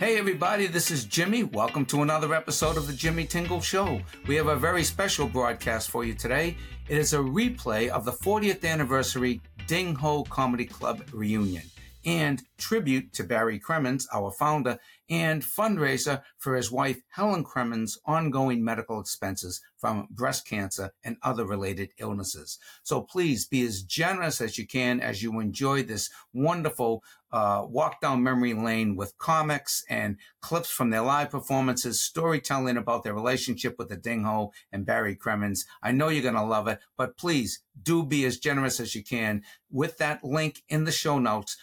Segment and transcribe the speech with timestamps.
[0.00, 1.44] Hey, everybody, this is Jimmy.
[1.44, 4.00] Welcome to another episode of the Jimmy Tingle Show.
[4.26, 6.56] We have a very special broadcast for you today.
[6.88, 11.64] It is a replay of the 40th anniversary Ding Ho Comedy Club reunion
[12.04, 14.78] and tribute to Barry Crimmins, our founder,
[15.08, 21.44] and fundraiser for his wife Helen Crimmins' ongoing medical expenses from breast cancer and other
[21.44, 22.58] related illnesses.
[22.82, 27.02] So please be as generous as you can as you enjoy this wonderful
[27.32, 33.04] uh, walk down memory lane with comics and clips from their live performances, storytelling about
[33.04, 35.64] their relationship with the Ding Ho and Barry Crimmins.
[35.82, 39.02] I know you're going to love it, but please do be as generous as you
[39.02, 41.56] can with that link in the show notes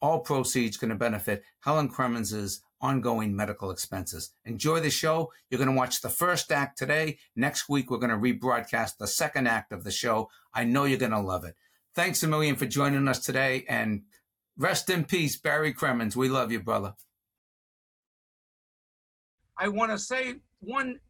[0.00, 4.30] all proceeds going to benefit Helen Crimmins' ongoing medical expenses.
[4.44, 5.30] Enjoy the show.
[5.48, 7.18] You're going to watch the first act today.
[7.36, 10.30] Next week, we're going to rebroadcast the second act of the show.
[10.54, 11.56] I know you're going to love it.
[11.94, 14.02] Thanks a million for joining us today and
[14.56, 16.16] rest in peace, Barry Crimmins.
[16.16, 16.94] We love you, brother.
[19.58, 21.00] I want to say one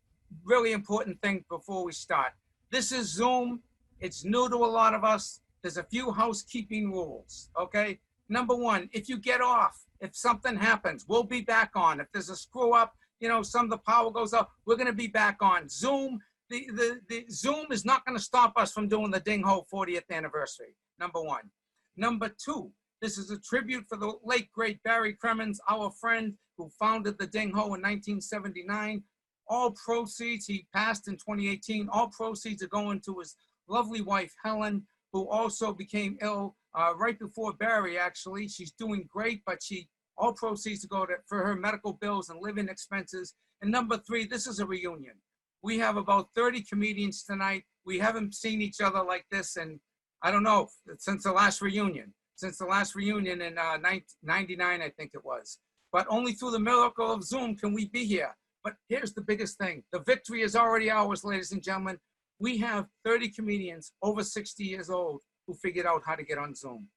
[0.45, 2.33] really important thing before we start.
[2.71, 3.61] This is Zoom.
[4.01, 5.41] It's new to a lot of us.
[5.63, 8.01] There's a few housekeeping rules, okay?
[8.31, 12.01] Number one, if you get off, if something happens, we'll be back on.
[12.01, 14.87] If there's a screw up, you know, some of the power goes out, we're going
[14.87, 15.69] to be back on.
[15.69, 19.43] Zoom, the, the, the Zoom is not going to stop us from doing the Ding
[19.43, 21.51] Ho 40th anniversary, number one.
[21.97, 22.71] Number two,
[23.03, 27.27] this is a tribute for the late, great Barry Crimmins, our friend who founded the
[27.27, 29.03] Ding Ho in 1979.
[29.49, 33.35] All proceeds, he passed in 2018, all proceeds are going to his
[33.69, 38.49] lovely wife, Helen, who also became ill uh, right before Barry, actually.
[38.49, 42.41] She's doing great, but she all proceeds to go to, for her medical bills and
[42.41, 43.35] living expenses.
[43.63, 45.15] And number three, this is a reunion.
[45.63, 47.65] We have about 30 comedians tonight.
[47.85, 49.81] We haven't seen each other like this and
[50.23, 53.79] I don't know, since the last reunion, since the last reunion in uh,
[54.23, 55.59] 99, I think it was.
[55.93, 58.37] But only through the miracle of Zoom can we be here.
[58.63, 59.83] But here's the biggest thing.
[59.93, 61.99] The victory is already ours, ladies and gentlemen.
[62.39, 66.55] We have 30 comedians over 60 years old who figured out how to get on
[66.55, 66.89] Zoom.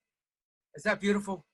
[0.75, 1.45] Is that beautiful?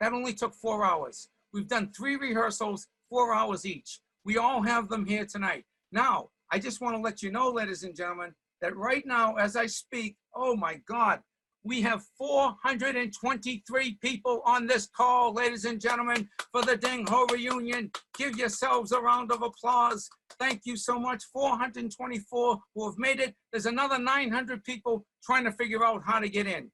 [0.00, 1.28] That only took four hours.
[1.52, 4.00] We've done three rehearsals, four hours each.
[4.24, 5.64] We all have them here tonight.
[5.90, 9.56] Now, I just want to let you know, ladies and gentlemen, that right now, as
[9.56, 11.20] I speak, oh my God,
[11.64, 17.90] we have 423 people on this call, ladies and gentlemen, for the Ding Ho reunion.
[18.18, 20.08] Give yourselves a round of applause.
[20.40, 21.24] Thank you so much.
[21.32, 23.34] 424 who have made it.
[23.52, 26.70] There's another 900 people trying to figure out how to get in.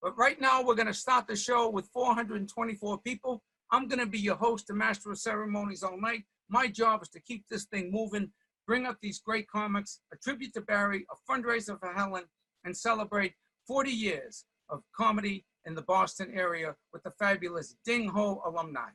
[0.00, 3.42] But right now, we're going to start the show with 424 people.
[3.72, 6.22] I'm going to be your host and master of ceremonies all night.
[6.48, 8.30] My job is to keep this thing moving,
[8.66, 12.24] bring up these great comics, a tribute to Barry, a fundraiser for Helen,
[12.64, 13.34] and celebrate
[13.70, 18.88] 40 years of comedy in the Boston area with the fabulous Ding Ho alumni.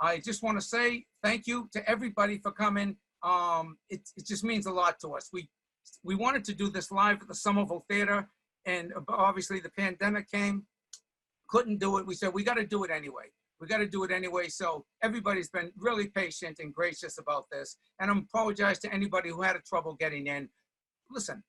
[0.00, 2.96] I just want to say thank you to everybody for coming.
[3.22, 5.30] Um, it, it just means a lot to us.
[5.32, 5.48] We,
[6.02, 8.28] we wanted to do this live at the Somerville Theater,
[8.66, 10.64] and obviously the pandemic came,
[11.48, 12.04] couldn't do it.
[12.04, 13.26] We said, we got to do it anyway.
[13.60, 14.48] We got to do it anyway.
[14.48, 17.76] So everybody's been really patient and gracious about this.
[18.00, 20.48] And I apologize to anybody who had a trouble getting in.
[21.08, 21.44] Listen,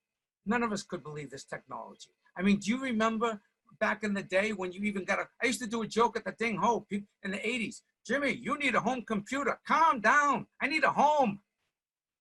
[0.46, 2.12] none of us could believe this technology.
[2.38, 3.40] I mean, do you remember
[3.80, 6.16] back in the day when you even got a, I used to do a joke
[6.16, 7.82] at the Ding Ho in the 80s.
[8.06, 9.60] Jimmy, you need a home computer.
[9.68, 10.48] Calm down.
[10.62, 11.40] I need a home.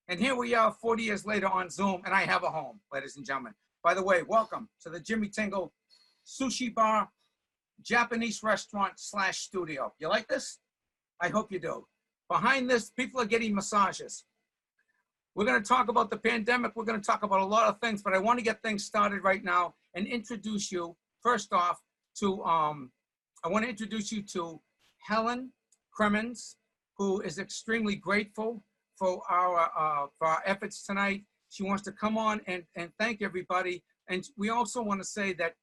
[0.09, 3.17] And here we are 40 years later on Zoom, and I have a home, ladies
[3.17, 3.55] and gentlemen.
[3.83, 5.73] By the way, welcome to the Jimmy Tingle
[6.27, 7.09] Sushi Bar,
[7.81, 9.93] Japanese restaurant slash studio.
[10.01, 10.59] You like this?
[11.21, 11.87] I hope you do.
[12.29, 14.25] Behind this, people are getting massages.
[15.35, 16.73] We're going to talk about the pandemic.
[16.75, 18.85] We're going to talk about a lot of things, but I want to get things
[18.85, 21.81] started right now and introduce you, first off,
[22.19, 22.91] to, um,
[23.45, 24.61] I want to introduce you to
[24.99, 25.53] Helen
[25.93, 26.57] Crimmins,
[26.97, 28.63] who is extremely grateful
[28.99, 31.25] for our, uh, for our efforts tonight.
[31.51, 33.83] She wants to come on and, and thank everybody.
[34.09, 35.55] And we also want to say that,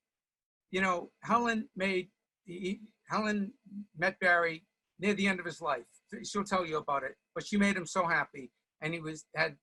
[0.71, 2.09] you know, Helen made,
[2.45, 3.51] he, Helen
[3.97, 4.65] met Barry
[4.99, 5.85] near the end of his life.
[6.23, 8.51] She'll tell you about it, but she made him so happy
[8.81, 9.55] and he was had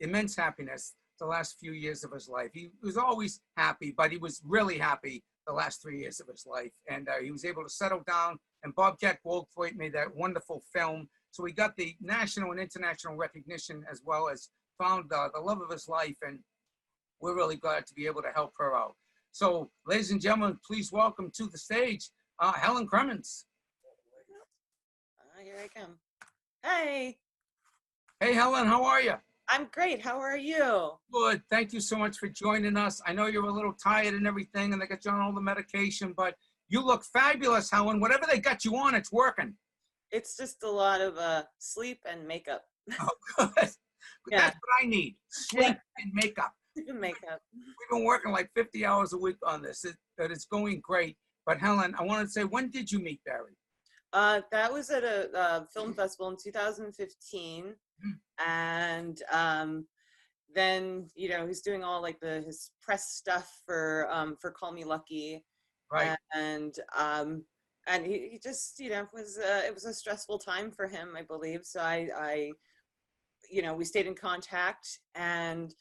[0.00, 2.50] immense happiness the last few years of his life.
[2.52, 6.46] He was always happy, but he was really happy the last three years of his
[6.46, 6.72] life.
[6.88, 8.38] And uh, he was able to settle down.
[8.64, 11.08] And Bobcat Goldthwait made that wonderful film.
[11.30, 15.60] So he got the national and international recognition as well as found uh, the love
[15.60, 16.16] of his life.
[16.22, 16.40] And
[17.20, 18.94] we're really glad to be able to help her out.
[19.32, 22.08] So, ladies and gentlemen, please welcome to the stage
[22.40, 23.46] uh, Helen Crimmins.
[25.20, 25.98] Uh, here I come.
[26.64, 27.18] Hey.
[28.18, 29.14] Hey, Helen, how are you?
[29.50, 30.00] I'm great.
[30.00, 30.92] How are you?
[31.12, 31.42] Good.
[31.50, 33.02] Thank you so much for joining us.
[33.04, 35.40] I know you're a little tired and everything, and they got you on all the
[35.40, 36.36] medication, but
[36.68, 37.98] you look fabulous, Helen.
[38.00, 39.54] Whatever they got you on, it's working.
[40.12, 42.62] It's just a lot of uh, sleep and makeup.
[43.00, 43.70] Oh, good.
[44.30, 44.38] Yeah.
[44.40, 46.52] That's what I need, sleep and makeup.
[46.76, 47.40] Makeup.
[47.54, 51.16] We've been working like 50 hours a week on this, It- but it's going great.
[51.46, 53.56] But Helen, I wanted to say, when did you meet Barry?
[54.12, 57.74] Uh, that was at a uh, film festival in 2015,
[58.44, 59.86] and um,
[60.54, 64.72] then you know he's doing all like the his press stuff for um, for Call
[64.72, 65.44] Me Lucky,
[65.90, 67.44] Right, and um,
[67.86, 71.10] and he, he just you know was uh, it was a stressful time for him,
[71.16, 71.60] I believe.
[71.64, 72.52] So I I
[73.50, 75.74] you know we stayed in contact, and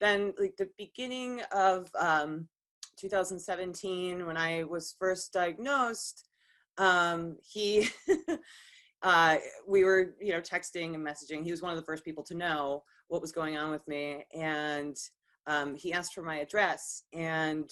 [0.00, 2.48] then like the beginning of um,
[2.98, 6.24] 2017 when I was first diagnosed
[6.78, 7.88] um he
[9.02, 9.36] uh
[9.66, 11.44] we were you know texting and messaging.
[11.44, 14.24] He was one of the first people to know what was going on with me
[14.34, 14.96] and
[15.46, 17.70] um he asked for my address and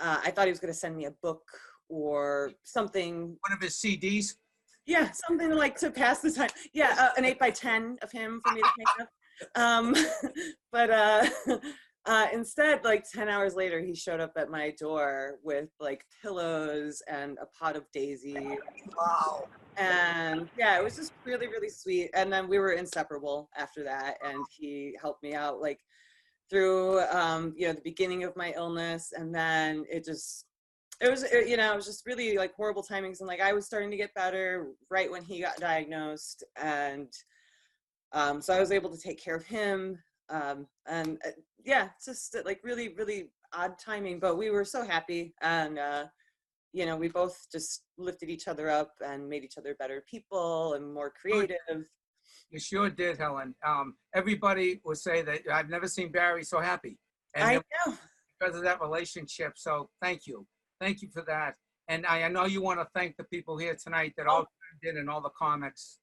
[0.00, 1.42] uh, i thought he was going to send me a book
[1.88, 3.36] or something.
[3.40, 4.34] One of his CDs.
[4.86, 6.50] yeah something like to pass the time.
[6.72, 9.08] Yeah uh, an 8 by 10 of him for me to pick up.
[9.60, 9.94] Um
[10.72, 11.26] but uh
[12.06, 17.02] uh instead like 10 hours later he showed up at my door with like pillows
[17.08, 18.58] and a pot of daisy
[18.96, 19.48] Wow.
[19.76, 22.10] and yeah it was just really really sweet.
[22.14, 25.80] And then we were inseparable after that and he helped me out like
[26.50, 29.12] through um you know the beginning of my illness.
[29.16, 30.44] And then it just
[31.00, 33.20] it was it, you know it was just really like horrible timings.
[33.20, 36.44] And like i was starting to get better right when he got diagnosed.
[36.56, 37.08] And
[38.12, 39.98] um so i was able to take care of him.
[40.28, 41.30] Um and uh,
[41.64, 46.04] yeah it's just like really really odd timing but we were so happy and uh
[46.72, 50.74] you know we both just lifted each other up and made each other better people
[50.74, 51.56] and more creative
[52.50, 53.54] You sure did, Helen.
[53.66, 56.98] Um, everybody will say that I've never seen Barry so happy.
[57.34, 57.94] And i know
[58.38, 59.52] because of that relationship.
[59.56, 60.46] So thank you.
[60.80, 61.54] Thank you for that.
[61.88, 64.84] And I, I know you want to thank the people here tonight that all tuned
[64.84, 65.98] in and all the comics.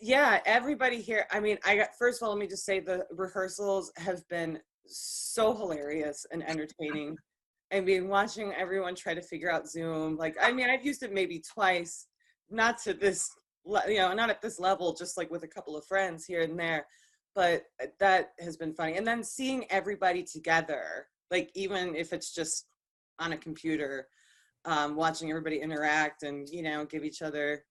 [0.00, 3.04] yeah everybody here i mean i got first of all let me just say the
[3.10, 4.52] rehearsals have been
[4.88, 7.16] so hilarious and entertaining.
[7.72, 11.12] I mean watching everyone try to figure out zoom like i mean i've used it
[11.12, 12.06] maybe twice
[12.48, 13.28] not to this
[13.86, 16.58] you know not at this level just like with a couple of friends here and
[16.58, 16.86] there
[17.38, 18.96] but uh, that has been funny.
[18.96, 22.66] And then seeing everybody together like even if it's just
[23.20, 24.08] on a computer
[24.64, 27.64] um, watching everybody interact and you know give each other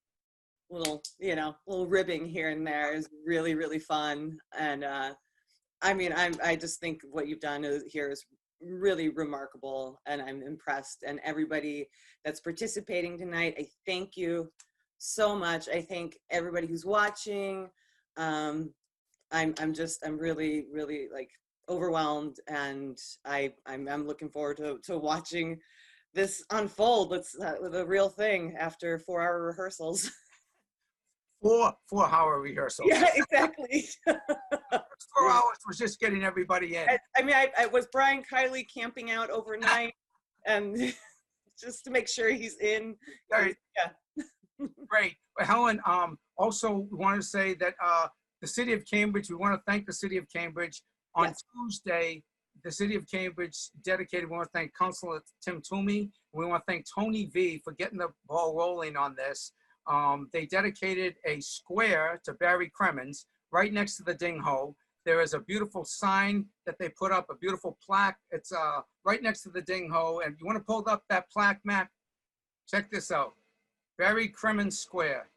[0.70, 4.38] little you know little ribbing here and there is really really fun.
[4.58, 5.14] And uh
[5.82, 8.26] i mean i'm i just think what you've done is, here is
[8.62, 11.88] really remarkable and i'm impressed and everybody
[12.26, 14.50] that's participating tonight i thank you
[15.00, 15.70] so much.
[15.70, 17.70] I thank everybody who's watching.
[18.18, 18.74] Um
[19.32, 21.30] i'm i'm just i'm really really like
[21.68, 25.60] overwhelmed and i i'm, I'm looking forward to to watching
[26.14, 27.14] this unfold.
[27.14, 30.10] It's uh, the real thing after four hour rehearsals
[31.42, 32.90] Four four hour rehearsals.
[32.92, 36.90] yeah exactly Four hours was just getting everybody in.
[36.90, 39.94] I, I mean I, I was brian kiley camping out overnight
[40.46, 40.94] and
[41.60, 42.96] just to make sure he's in
[43.32, 43.92] Very yeah
[44.88, 45.16] great.
[45.38, 48.08] But Helen, um, also we want to say that uh,
[48.42, 50.82] the city of Cambridge, we want to thank the city of Cambridge.
[51.16, 51.44] On Yes.
[51.56, 52.24] Tuesday,
[52.64, 56.12] the city of Cambridge dedicated, we want to thank Councilor Tim Toomey.
[56.34, 59.52] We want to thank Tony V for getting the ball rolling on this.
[59.88, 64.76] Um, they dedicated a square to Barry Crimmins right next to the Ding Ho.
[65.06, 68.18] There is a beautiful sign that they put up, a beautiful plaque.
[68.32, 70.22] It's uh, right next to the Ding Ho.
[70.26, 71.88] And you want to pull up that plaque, Matt?
[72.68, 73.36] Check this out.
[73.98, 75.30] Barry Crimmins Square,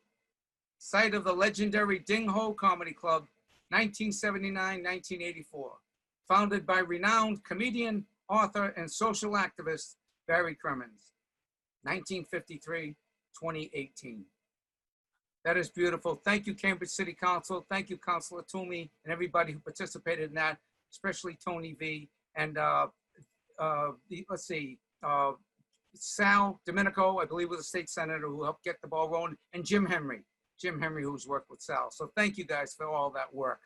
[0.79, 3.27] site of the legendary Ding Ho Comedy Club,
[3.73, 5.45] 1979-1984.
[6.27, 9.95] Founded by renowned comedian, author, and social activist
[10.27, 11.13] Barry Crimmins,
[11.87, 12.95] 1953-2018.
[15.45, 16.21] That is beautiful.
[16.25, 17.65] Thank you, Cambridge City Council.
[17.71, 20.59] Thank you, Councilor Toomey, and everybody who participated in that,
[20.93, 22.11] especially Tony V.
[22.37, 22.89] And uh,
[23.59, 25.33] uh, the, let's see, uh,
[25.95, 29.65] Sal DiDomenico, I believe was a state senator who helped get the ball rolling, and
[29.65, 30.21] Jim Henry,
[30.61, 31.91] Jim Henry, who's worked with Sal.
[31.91, 33.61] So thank you guys for all that work.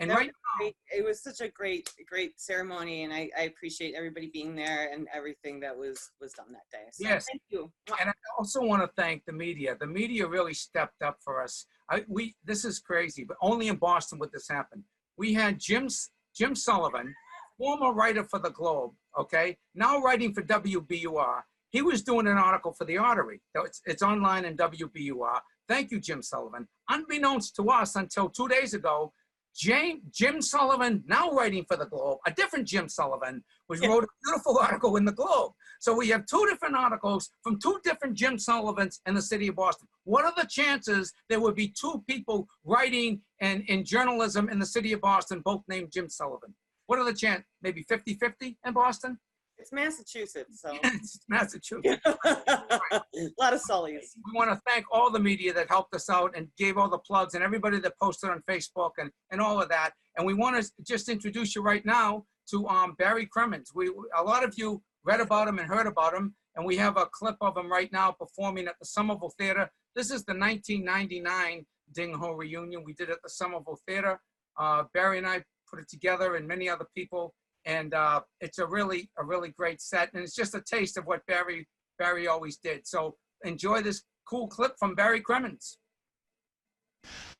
[0.00, 0.74] And right great.
[0.94, 5.06] it was such a great great ceremony and I, I appreciate everybody being there and
[5.14, 7.26] everything that was was done that day so Yes.
[7.30, 9.76] thank you And I also want to thank the media.
[9.78, 11.66] The media really stepped up for us.
[11.90, 14.84] I, we, this is crazy, but only in Boston would this happen.
[15.16, 15.88] We had Jim,
[16.34, 17.12] Jim Sullivan,
[17.58, 21.42] former writer for the Globe, okay, now writing for WBUR.
[21.70, 23.40] He was doing an article for the Artery.
[23.54, 25.38] So It's, it's online in WBUR.
[25.68, 26.66] Thank you, Jim Sullivan.
[26.88, 29.12] Unbeknownst to us until two days ago,
[29.54, 33.88] Jane, Jim Sullivan, now writing for the Globe, a different Jim Sullivan, was Yeah.
[33.88, 35.52] wrote a beautiful article in the Globe.
[35.80, 39.56] So we have two different articles from two different Jim Sullivans in the city of
[39.56, 39.88] Boston.
[40.04, 44.66] What are the chances there would be two people writing and in journalism in the
[44.66, 46.54] city of Boston, both named Jim Sullivan?
[46.86, 47.44] What are the chance?
[47.62, 49.18] Maybe 50-50 in Boston?
[49.60, 52.00] It's Massachusetts, so It's Massachusetts.
[52.04, 53.02] a
[53.38, 54.14] lot of Sullys.
[54.24, 56.98] we want to thank all the media that helped us out and gave all the
[56.98, 59.90] plugs and everybody that posted on Facebook and, and all of that.
[60.16, 63.72] And we want to just introduce you right now to um, Barry Crimmins.
[63.74, 66.96] We, a lot of you read about him and heard about him, and we have
[66.96, 69.70] a clip of him right now performing at the Somerville Theater.
[69.94, 72.82] This is the 1999 Ding Ho reunion.
[72.84, 74.20] We did at the Somerville Theater.
[74.58, 77.34] Uh, Barry and I put it together and many other people.
[77.64, 80.10] And uh, it's a really, a really great set.
[80.14, 82.86] And it's just a taste of what Barry, Barry always did.
[82.86, 85.78] So enjoy this cool clip from Barry Crimmins.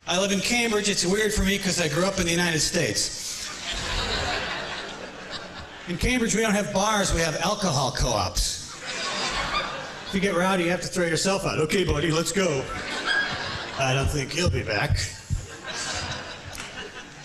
[0.07, 0.89] I live in Cambridge.
[0.89, 3.39] It's weird for me because I grew up in the United States.
[5.89, 8.75] In Cambridge, we don't have bars, we have alcohol co ops.
[10.07, 11.59] If you get rowdy, you have to throw yourself out.
[11.59, 12.65] Okay, buddy, let's go.
[13.79, 14.99] I don't think he'll be back.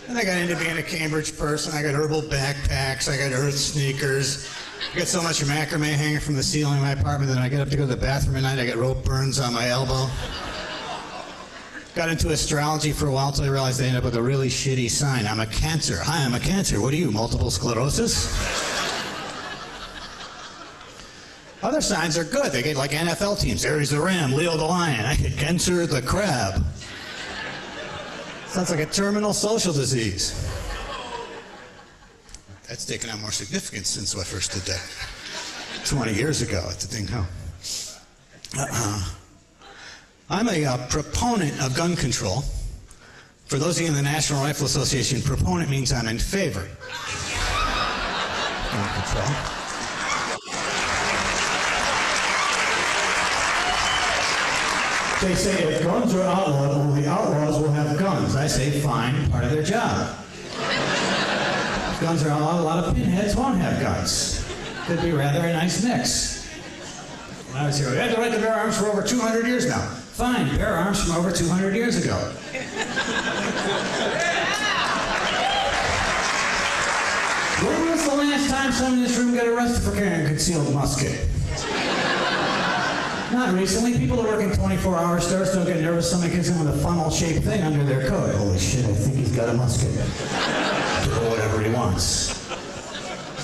[0.07, 1.73] And I got into being a Cambridge person.
[1.73, 4.47] I got herbal backpacks, I got earth sneakers.
[4.93, 7.59] I got so much macrame hanging from the ceiling of my apartment that I get
[7.59, 10.07] up to go to the bathroom at night, I got rope burns on my elbow.
[11.95, 14.49] Got into astrology for a while until I realized I ended up with a really
[14.49, 15.25] shitty sign.
[15.25, 15.97] I'm a cancer.
[16.03, 16.81] Hi, I'm a cancer.
[16.81, 18.27] What are you, multiple sclerosis?
[21.63, 22.51] Other signs are good.
[22.51, 23.65] They get like NFL teams.
[23.65, 25.05] Aries the ram, Leo the lion.
[25.05, 26.63] I get cancer the crab.
[28.55, 30.31] Sounds like a terminal social disease.
[32.69, 34.81] That's taken on more significance since I first did that
[35.85, 37.25] 20 years ago at the Ding Ho.
[38.57, 39.09] Uh-uh.
[40.29, 42.45] I'm a uh, proponent of gun control.
[43.47, 46.65] For those of you in the National Rifle Association, proponent means I'm in favor.
[48.71, 49.64] Gun control.
[55.21, 58.35] They say if guns are outlawed, only outlaws will have guns.
[58.35, 60.17] I say fine, part of their job.
[62.01, 64.45] Guns are outlawed, a lot of pinheads won't have guns.
[64.85, 66.45] Could be rather a nice mix.
[67.49, 69.65] When I was here, we had the right to bear arms for over 200 years
[69.65, 69.79] now.
[69.79, 72.17] Fine, bear arms from over 200 years ago.
[77.63, 80.73] when was the last time someone in this room got arrested for carrying a concealed
[80.73, 81.27] musket?
[83.35, 83.97] Not recently.
[83.97, 86.09] People that work in 24-hour stores don't get nervous.
[86.09, 88.33] Somebody gets in with a funnel-shaped thing under their coat.
[88.33, 88.85] Holy shit!
[88.85, 89.91] I think he's got a musket.
[89.91, 92.47] Or whatever he wants.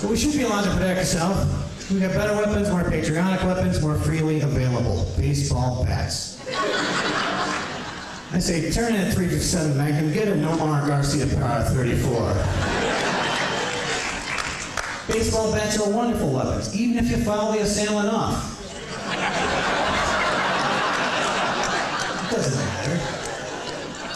[0.01, 1.91] But we should be allowed to protect ourselves.
[1.91, 5.11] We have better weapons, more patriotic weapons, more freely available.
[5.17, 6.39] Baseball bats.
[8.31, 12.33] I say turn in a 357 Magnum, get a Nomar Garciaparra 34.
[15.13, 18.51] Baseball bats are wonderful weapons, even if you follow the assailant off.
[22.31, 22.97] Doesn't matter.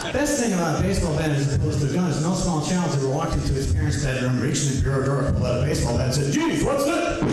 [0.06, 2.90] The best thing about baseball bat as opposed to a gun is no small child
[2.94, 5.98] ever walked into his parents' bedroom, reached in the bureau drawer, pulled out a baseball
[5.98, 7.20] bat, and said, "Geez, what's that?"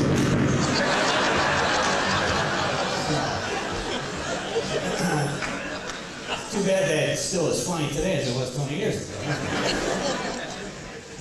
[6.51, 9.17] Too bad that it's still as funny today as it was 20 years ago.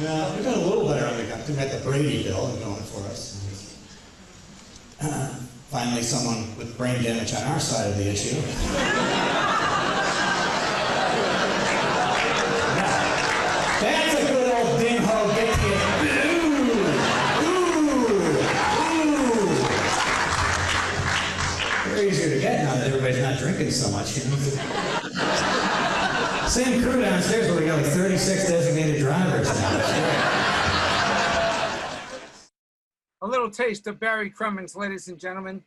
[0.00, 1.40] Yeah, we've done a little better on the gun.
[1.46, 3.38] We've got the Brady bill going for us.
[5.00, 5.34] Uh,
[5.72, 8.36] finally, someone with brain damage on our side of the issue.
[13.80, 15.48] That's a good old ding ho get.
[16.04, 16.68] Ooh,
[17.40, 18.28] ooh, ooh.
[21.88, 24.36] They're easier to get now that everybody's not drinking so much, you know.
[26.48, 30.42] Same crew downstairs, but we got like 36 designated drivers now.
[33.22, 35.62] A little taste of Barry Crimmins, ladies and gentlemen.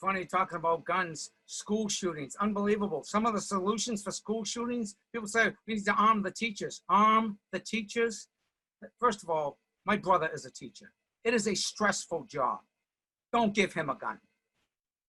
[0.00, 3.02] Funny talking about guns, school shootings, unbelievable.
[3.02, 6.82] Some of the solutions for school shootings, people say we need to arm the teachers.
[6.88, 8.28] Arm the teachers.
[9.00, 10.92] First of all, my brother is a teacher.
[11.24, 12.60] It is a stressful job.
[13.32, 14.18] Don't give him a gun.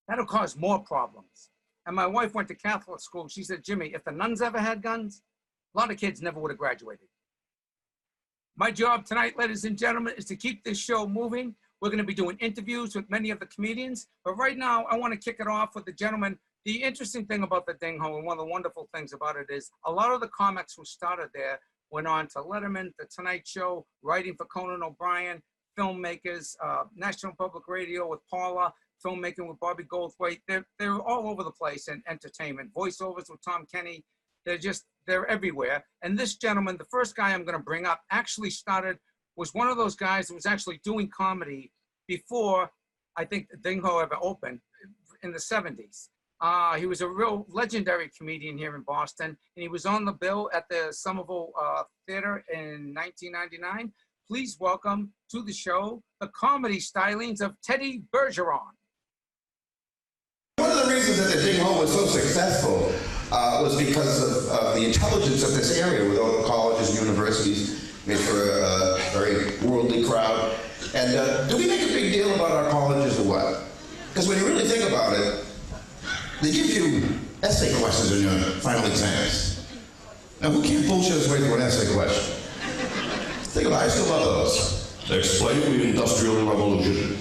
[0.07, 1.51] That'll cause more problems.
[1.85, 3.27] And my wife went to Catholic school.
[3.27, 5.21] She said, Jimmy, if the nuns ever had guns,
[5.75, 7.07] a lot of kids never would have graduated.
[8.57, 11.55] My job tonight, ladies and gentlemen, is to keep this show moving.
[11.81, 14.07] We're going to be doing interviews with many of the comedians.
[14.25, 16.37] But right now, I want to kick it off with the gentleman.
[16.65, 19.47] The interesting thing about the Ding Ho, and one of the wonderful things about it
[19.49, 21.59] is a lot of the comics who started there
[21.89, 25.41] went on to Letterman, The Tonight Show, writing for Conan O'Brien,
[25.77, 30.41] filmmakers, uh, National Public Radio with Paula, filmmaking with Bobby Goldthwait.
[30.47, 32.71] They're, they're all over the place in entertainment.
[32.77, 34.03] Voiceovers with Tom Kenny.
[34.45, 35.85] They're just, they're everywhere.
[36.01, 38.97] And this gentleman, the first guy I'm going to bring up, actually started,
[39.39, 41.71] was one of those guys that was actually doing comedy
[42.09, 42.69] before
[43.15, 44.59] I think Ding Ho ever opened
[45.23, 46.09] in the 70s.
[46.41, 50.11] Uh, he was a real legendary comedian here in Boston, and he was on the
[50.11, 53.93] bill at the Somerville uh, Theater in 1999.
[54.27, 58.75] Please welcome to the show the comedy stylings of Teddy Bergeron.
[60.57, 62.93] One of the reasons that the Ding Ho was so successful
[63.31, 67.07] uh, was because of, of the intelligence of this area with all the colleges and
[67.07, 67.78] universities
[68.09, 70.55] made for a, very worldly crowd.
[70.95, 73.63] And uh, do we make a big deal about our colleges or what?
[74.09, 75.45] Because when you really think about it,
[76.41, 77.07] they give you
[77.43, 79.67] essay questions in your final exams.
[80.41, 82.33] Now, who can't bullshit his way through an essay question?
[83.53, 85.17] Think about it, I still.
[85.17, 87.17] Explain the Industrial Revolution.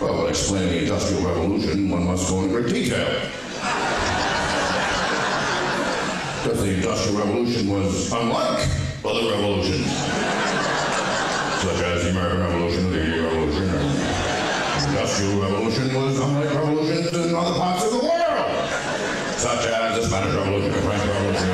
[0.00, 3.06] Well, when explaining the Industrial Revolution, one must go into great detail.
[6.42, 9.86] Because the Industrial Revolution was unlike other revolutions,
[11.62, 17.14] such as the American Revolution, the Indian Revolution, or the Industrial Revolution was unlike revolutions
[17.14, 18.70] in other parts of the world,
[19.38, 21.50] such as the Spanish Revolution, the French Revolution.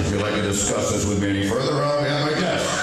[0.00, 2.79] If you'd like to discuss this with me any further, I'll be at my desk.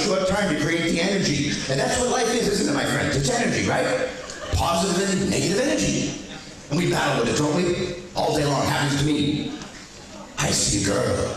[0.00, 1.48] Short time to create the energy.
[1.70, 3.08] And that's what life is, isn't it, my friend?
[3.08, 4.08] It's energy, right?
[4.52, 6.20] Positive and negative energy.
[6.70, 7.96] And we battle with it, don't we?
[8.14, 8.64] All day long.
[8.66, 9.52] Happens to me.
[10.38, 11.36] I see a girl.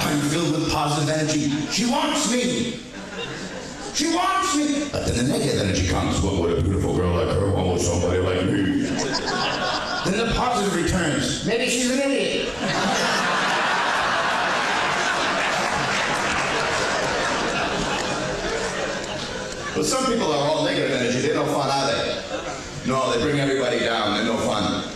[0.00, 1.50] I'm filled with positive energy.
[1.70, 2.80] She wants me.
[3.94, 4.88] She wants me.
[4.90, 6.20] But then the negative energy comes.
[6.20, 8.82] What would a beautiful girl like her want with somebody like me?
[10.04, 11.44] Then the positive returns.
[11.46, 12.52] Maybe she's an idiot.
[19.86, 21.20] some people are all negative energy.
[21.20, 22.88] They're no fun, are they?
[22.88, 24.14] No, they bring everybody down.
[24.14, 24.92] They're no fun.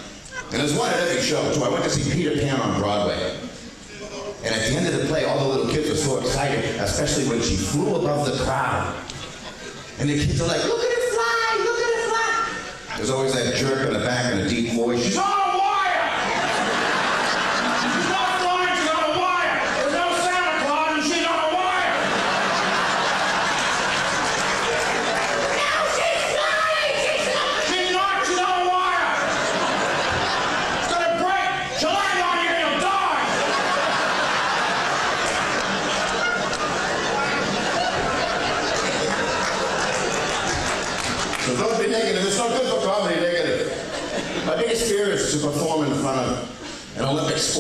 [0.51, 1.63] And there's one at every show, too.
[1.63, 3.37] I went to see Peter Pan on Broadway.
[4.43, 7.29] And at the end of the play, all the little kids were so excited, especially
[7.29, 8.97] when she flew above the crowd.
[9.99, 12.97] And the kids are like, look at it fly, look at it fly.
[12.97, 15.05] There's always that jerk in the back in a deep voice.
[15.05, 15.40] She's on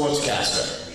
[0.00, 0.88] sportscaster.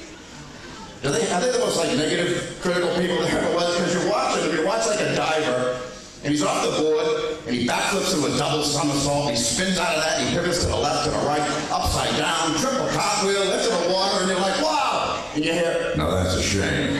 [1.05, 3.77] Are they, are they the most like negative, critical people there ever was?
[3.77, 5.79] Because you're watching him, you watch like a diver,
[6.23, 9.95] and he's off the board, and he backflips into a double somersault, he spins out
[9.95, 13.43] of that, and he pivots to the left, to the right, upside down, triple cartwheel,
[13.53, 15.23] into the water, and you're like, wow!
[15.35, 16.99] And you hear, no, that's a shame.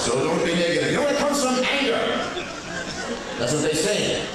[0.00, 0.90] So don't be negative.
[0.90, 1.62] You know where it comes from?
[1.62, 2.00] Anger.
[3.38, 4.26] That's what they say.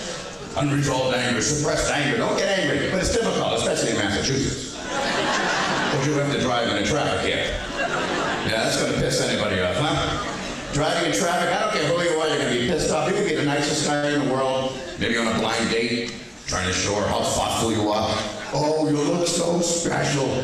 [0.58, 2.18] Unresolved anger, suppressed anger.
[2.18, 2.90] Don't get angry.
[2.90, 4.74] But it's difficult, especially in Massachusetts.
[4.76, 7.60] Because you have to drive in the traffic here.
[7.78, 10.72] Yeah, that's going to piss anybody off, huh?
[10.74, 13.10] Driving in traffic, I don't care who you are, you're going to be pissed off.
[13.10, 16.14] You could be the nicest guy in the world, maybe on a blind date,
[16.48, 18.10] trying to show her how thoughtful you are.
[18.54, 20.44] Oh, you look so special.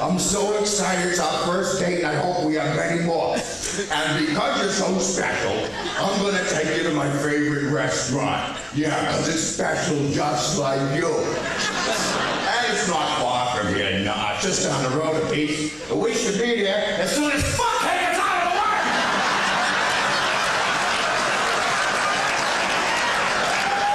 [0.00, 1.06] I'm so excited.
[1.08, 3.36] It's our first date, I hope we have many more.
[3.36, 5.52] And because you're so special,
[5.98, 8.58] I'm going to take you to my favorite restaurant.
[8.74, 11.06] Yeah, because it's special just like you.
[11.06, 15.72] And it's not far from here, it's just down the road a piece.
[15.90, 18.80] We should be there as soon as fuckhead gets out of the way!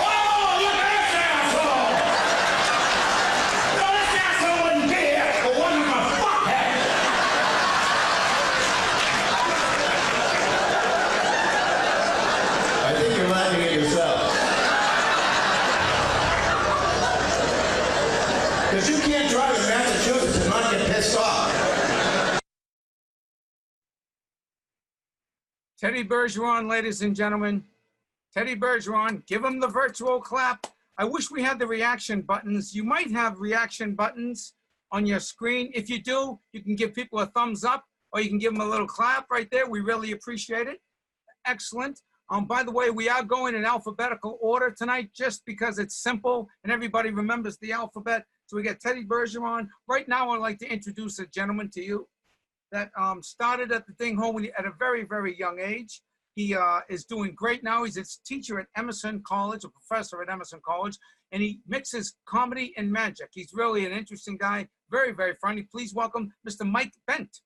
[0.02, 1.92] Oh, look at this asshole!
[3.78, 6.76] No, this asshole wouldn't be here, but wasn't a fuckhead!
[12.86, 14.20] I think you're laughing at yourself.
[18.70, 21.50] Because you can't drive in Massachusetts and not get pissed off.
[25.80, 27.64] Teddy Bergeron, ladies and gentlemen.
[28.34, 30.68] Teddy Bergeron, give him the virtual clap.
[30.98, 32.76] I wish we had the reaction buttons.
[32.76, 34.56] You might have reaction buttons
[34.92, 35.72] on your screen.
[35.74, 38.62] If you do, you can give people a thumbs up or you can give them
[38.62, 39.70] a little clap right there.
[39.70, 40.82] We really appreciate it.
[41.46, 42.02] Excellent.
[42.30, 46.50] Um, by the way, we are going in alphabetical order tonight just because it's simple
[46.66, 48.26] and everybody remembers the alphabet.
[48.48, 49.70] So we got Teddy Bergeron.
[49.88, 52.06] Right now, I'd like to introduce a gentleman to you
[52.72, 56.02] that um, started at the Ding Home at a very, very young age.
[56.36, 57.84] He uh, is doing great now.
[57.84, 60.98] He's a teacher at Emerson College, a professor at Emerson College,
[61.32, 63.30] and he mixes comedy and magic.
[63.34, 65.64] He's really an interesting guy, very, very funny.
[65.64, 66.70] Please welcome Mr.
[66.70, 67.40] Mike Bent.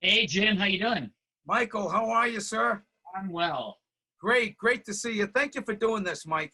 [0.00, 1.10] Hey Jim, how you doing?
[1.46, 2.82] Michael, how are you, sir?
[3.16, 3.78] I'm well.
[4.20, 5.26] Great, great to see you.
[5.26, 6.52] Thank you for doing this, Mike.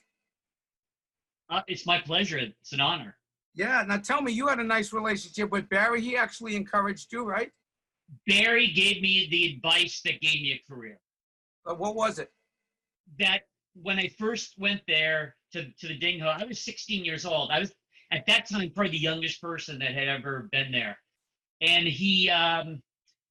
[1.51, 2.38] Uh, it's my pleasure.
[2.38, 3.16] It's an honor.
[3.55, 6.01] Yeah, now tell me, you had a nice relationship with Barry.
[6.01, 7.51] He actually encouraged you, right?
[8.27, 10.99] Barry gave me the advice that gave me a career.
[11.67, 12.31] Uh, what was it?
[13.19, 13.43] That
[13.75, 17.51] when I first went there to, to the Ding Ho, I was 16 years old.
[17.51, 17.73] I was
[18.12, 20.97] at that time probably the youngest person that had ever been there.
[21.61, 22.83] And he, um,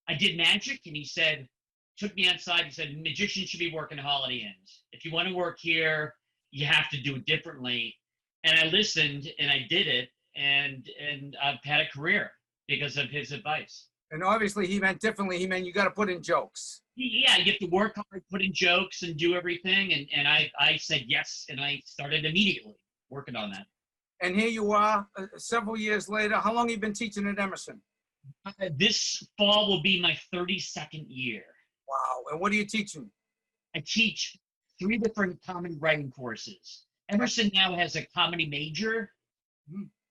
[0.08, 1.48] I did magic, and he said,
[1.98, 2.66] took me outside.
[2.66, 4.84] He said, magicians should be working Holiday Inns.
[4.92, 6.16] If you want to work here,
[6.52, 7.96] you have to do it differently.
[8.44, 12.32] And I listened, and I did it, and and I've had a career
[12.67, 13.88] because of his advice.
[14.12, 15.39] And obviously, he meant differently.
[15.39, 16.82] He meant you got to put in jokes.
[16.96, 19.93] yeah, you have to work hard, put in jokes, and do everything.
[19.93, 22.76] And and I I said yes, and I started immediately
[23.10, 23.65] working on that.
[24.22, 26.36] And here you are, uh, several years later.
[26.36, 27.82] How long have you been teaching at Emerson?
[28.46, 31.43] Uh, This fall will be my 32nd year.
[31.89, 32.24] Wow.
[32.32, 33.10] And what are you teaching?
[33.76, 34.38] I teach
[34.80, 36.86] three different comedy writing courses.
[37.10, 39.12] Emerson now has a comedy major.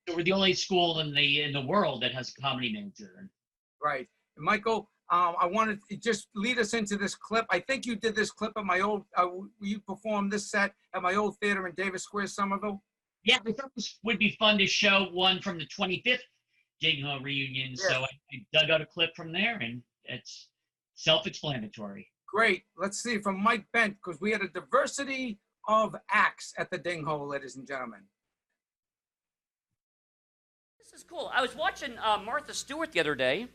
[0.09, 3.31] So we're the only school in the in the world that has a comedy major.
[3.83, 4.09] Right.
[4.37, 7.45] Michael, um, I wanted to just lead us into this clip.
[7.51, 9.27] I think you did this clip at my old, uh,
[9.61, 12.83] you performed this set at my old theater in Davis Square, Somerville.
[13.25, 16.19] Yeah, I thought this would be fun to show one from the 25th
[16.81, 17.77] Ding Ho reunion.
[17.77, 20.49] So I, I dug out a clip from there, and it's
[20.95, 22.09] self-explanatory.
[22.27, 22.63] Great.
[22.79, 25.39] Let's see from Mike Bent, because we had a diversity
[25.69, 28.01] of acts at the Ding Ho, ladies and gentlemen.
[30.93, 31.31] This is cool.
[31.35, 33.47] I was watching uh, Martha Stewart the other day,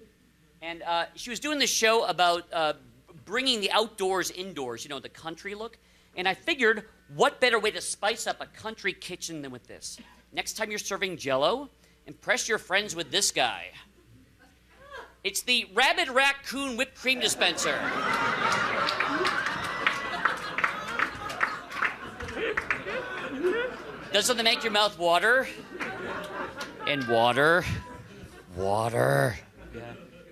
[0.64, 2.74] and uh, she was doing this show about uh,
[3.26, 5.78] bringing the outdoors indoors, you know, the country look.
[6.16, 10.00] And I figured, what better way to spice up a country kitchen than with this?
[10.34, 11.70] Next time you're serving jello,
[12.08, 13.68] impress your friends with this guy.
[15.24, 17.80] It's the Rabbit Raccoon Whipped Cream Dispenser.
[24.12, 25.48] Doesn't it make your mouth water?
[26.88, 27.66] And water.
[28.56, 29.36] Water.
[29.76, 29.82] Yeah.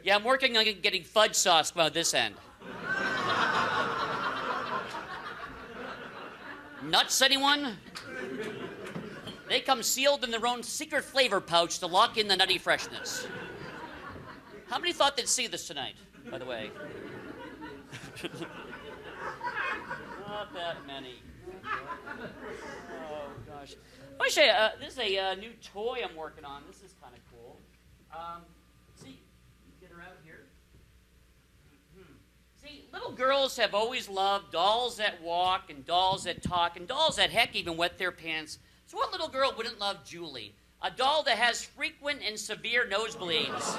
[0.03, 2.35] Yeah, I'm working on getting fudge sauce from this end.
[6.83, 7.75] Nuts, anyone?
[9.49, 13.27] They come sealed in their own secret flavor pouch to lock in the nutty freshness.
[14.67, 15.95] How many thought they'd see this tonight,
[16.31, 16.71] by the way?
[20.27, 21.15] Not that many.
[21.65, 23.75] Oh gosh.
[24.15, 26.61] I want to show you, uh, this is a uh, new toy I'm working on.
[26.67, 27.59] This is kind of cool.
[28.13, 28.43] Um,
[28.95, 29.19] see,
[29.81, 30.45] get her out here.
[31.97, 32.15] Mhm.
[32.63, 37.17] See, little girls have always loved dolls that walk and dolls that talk and dolls
[37.17, 38.59] that heck even wet their pants.
[38.85, 40.55] So what little girl wouldn't love Julie?
[40.81, 43.75] A doll that has frequent and severe nosebleeds.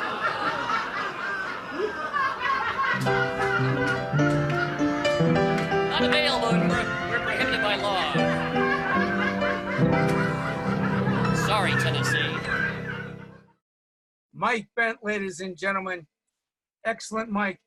[5.89, 6.51] Not available.
[6.69, 8.36] We're, we're prohibited by law.
[11.47, 12.35] Sorry, Tennessee.
[14.33, 16.07] Mike Bent, ladies and gentlemen.
[16.87, 17.61] Excellent, Mike.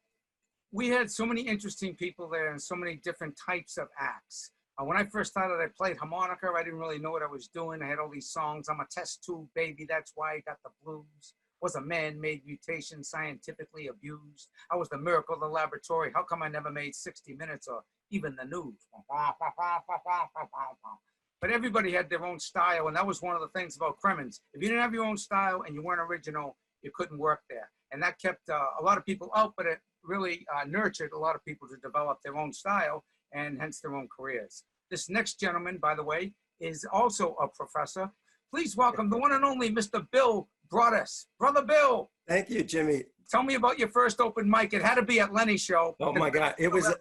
[0.72, 4.50] We had so many interesting people there and so many different types of acts.
[4.80, 6.52] Uh, when I first started, I played harmonica.
[6.58, 7.84] I didn't really know what I was doing.
[7.84, 8.69] I had all these songs.
[8.69, 9.86] I'm a test tube baby.
[9.88, 11.36] That's why I got the blues.
[11.62, 14.50] Was a man-made mutation, scientifically abused.
[14.72, 16.12] I was the miracle of the laboratory.
[16.15, 18.88] How come I never made 60 Minutes or even the news?
[21.41, 24.41] But everybody had their own style, and that was one of the things about Crimmins.
[24.54, 27.69] If you didn't have your own style and you weren't original, you couldn't work there.
[27.91, 31.17] And that kept uh, a lot of people out, but it really uh, nurtured a
[31.17, 34.63] lot of people to develop their own style and hence their own careers.
[34.91, 38.10] This next gentleman, by the way, is also a professor.
[38.54, 40.06] Please welcome the one and only Mr.
[40.12, 41.25] Bill Braudis.
[41.39, 43.04] Brother Bill, Thank you, Jimmy.
[43.30, 44.73] tell me about your first open mic.
[44.73, 45.95] It had to be at Lenny's show.
[45.99, 46.93] Oh my God, it was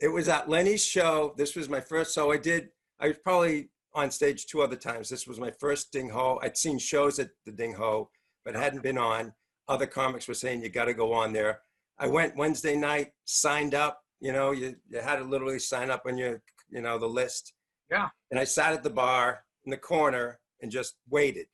[0.00, 1.34] it was at Lenny's show.
[1.36, 2.12] This was my first.
[2.12, 2.68] So I did.
[3.00, 5.08] I was probably on stage two other times.
[5.08, 6.38] This was my first Ding Ho.
[6.42, 8.10] I'd seen shows at the Ding Ho,
[8.44, 9.32] but hadn't been on.
[9.68, 11.60] Other comics were saying you got to go on there.
[11.98, 14.00] I went Wednesday night, signed up.
[14.20, 17.52] You know, you you had to literally sign up on your you know the list.
[17.90, 18.08] Yeah.
[18.30, 21.46] And I sat at the bar in the corner and just waited.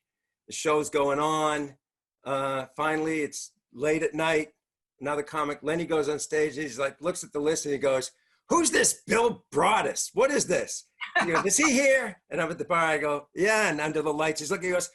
[0.46, 1.74] The show's going on.
[2.24, 4.48] Uh, finally, it's late at night.
[5.00, 6.56] Another comic, Lenny goes on stage.
[6.56, 8.10] He's like, looks at the list and he goes,
[8.48, 10.10] who's this Bill Braudis?
[10.14, 10.84] What is this?
[11.20, 12.20] He goes, is he here?
[12.30, 12.84] And I'm at the bar.
[12.84, 13.70] I go, yeah.
[13.70, 14.68] And under the lights, he's looking.
[14.68, 14.90] He goes,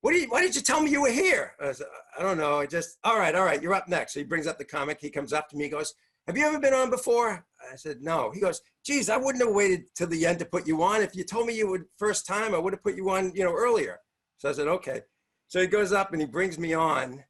[0.00, 1.52] what do you, why did you tell me you were here?
[1.60, 1.86] I, said,
[2.18, 2.58] I don't know.
[2.58, 3.62] I just, all right, all right.
[3.62, 4.14] You're up next.
[4.14, 4.98] So he brings up the comic.
[5.00, 5.64] He comes up to me.
[5.64, 5.94] He goes,
[6.26, 7.44] have you ever been on before?
[7.72, 8.30] I said, no.
[8.30, 11.02] He goes, geez, I wouldn't have waited till the end to put you on.
[11.02, 13.44] If you told me you would first time, I would have put you on, you
[13.44, 13.98] know, earlier.
[14.38, 15.02] So I said, okay.
[15.48, 17.22] So he goes up and he brings me on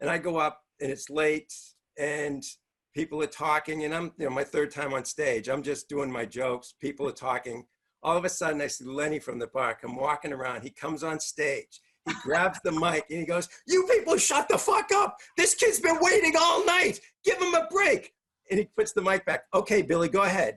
[0.00, 1.52] and I go up and it's late
[1.98, 2.42] and
[2.96, 5.48] people are talking and I'm, you know, my third time on stage.
[5.48, 6.72] I'm just doing my jokes.
[6.80, 7.66] People are talking.
[8.02, 10.62] All of a sudden I see Lenny from the bar come walking around.
[10.62, 11.80] He comes on stage.
[12.06, 15.18] He grabs the mic and he goes, you people shut the fuck up.
[15.36, 16.98] This kid's been waiting all night.
[17.22, 18.14] Give him a break.
[18.50, 19.42] And he puts the mic back.
[19.52, 20.56] Okay, Billy, go ahead.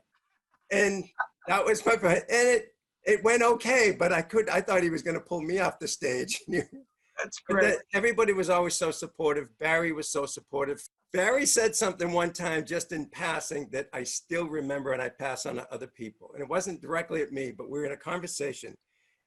[0.71, 1.03] And
[1.47, 2.67] that was my, and it,
[3.03, 5.79] it went okay, but I could, I thought he was going to pull me off
[5.79, 6.39] the stage.
[6.47, 7.63] That's great.
[7.63, 9.49] that- everybody was always so supportive.
[9.59, 10.81] Barry was so supportive.
[11.11, 15.45] Barry said something one time just in passing that I still remember and I pass
[15.45, 16.31] on to other people.
[16.33, 18.75] And it wasn't directly at me, but we were in a conversation.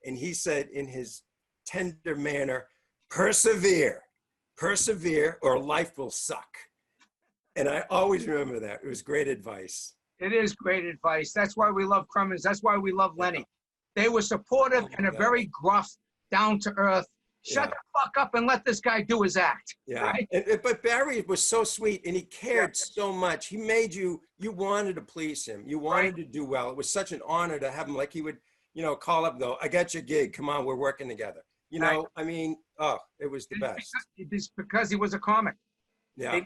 [0.04, 1.22] And he said in his
[1.66, 2.66] tender manner,
[3.10, 4.02] persevere,
[4.56, 6.56] persevere, or life will suck.
[7.56, 8.80] And I always remember that.
[8.84, 9.94] It was great advice.
[10.20, 11.32] It is great advice.
[11.32, 12.42] That's why we love Crimmins.
[12.42, 13.44] That's why we love Lenny.
[13.96, 15.90] They were supportive oh and a very gruff,
[16.30, 17.06] down to earth.
[17.44, 19.74] Shut the fuck up and let this guy do his act.
[19.86, 20.02] Yeah.
[20.02, 20.28] Right.
[20.32, 23.48] And- and- but Barry was so sweet and he cared so much.
[23.48, 25.64] He made you, you wanted to please him.
[25.66, 26.70] You wanted to do well.
[26.70, 27.96] It was such an honor to have him.
[27.96, 28.38] Like he would,
[28.74, 30.32] you know, call up, though, I got your gig.
[30.32, 31.42] Come on, we're working together.
[31.70, 31.94] You Right.
[31.94, 33.90] know, I mean, oh, it was the It's best.
[34.16, 35.54] because- It's because he was a comic.
[36.16, 36.34] Yeah.
[36.36, 36.44] It.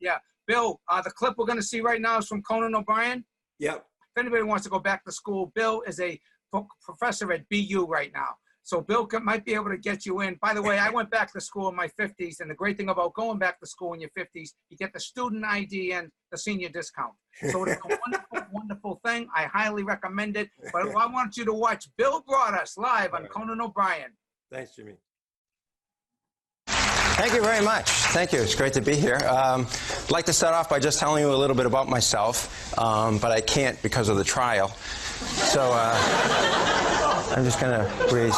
[0.00, 0.18] Yeah.
[0.46, 3.22] Bill, uh, the clip we're going to see right now is from Conan O'Brien.
[3.58, 3.84] Yep.
[4.16, 6.18] If anybody wants to go back to school, Bill is a
[6.82, 8.34] professor at BU right now.
[8.68, 10.34] So Bill can, might be able to get you in.
[10.42, 12.90] By the way, I went back to school in my 50s, and the great thing
[12.90, 16.36] about going back to school in your 50s, you get the student ID and the
[16.36, 17.14] senior discount.
[17.50, 19.26] So it's a wonderful, wonderful thing.
[19.34, 20.50] I highly recommend it.
[20.70, 24.10] But I want you to watch Bill Braudis live on Conan O'Brien.
[24.52, 24.96] Thanks, Jimmy.
[26.66, 27.88] Thank you very much.
[27.88, 28.40] Thank you.
[28.42, 29.16] It's great to be here.
[29.26, 29.66] Um,
[30.04, 33.16] I'd like to start off by just telling you a little bit about myself, um,
[33.16, 34.68] but I can't because of the trial.
[34.68, 38.36] So uh, I'm just going to breeze.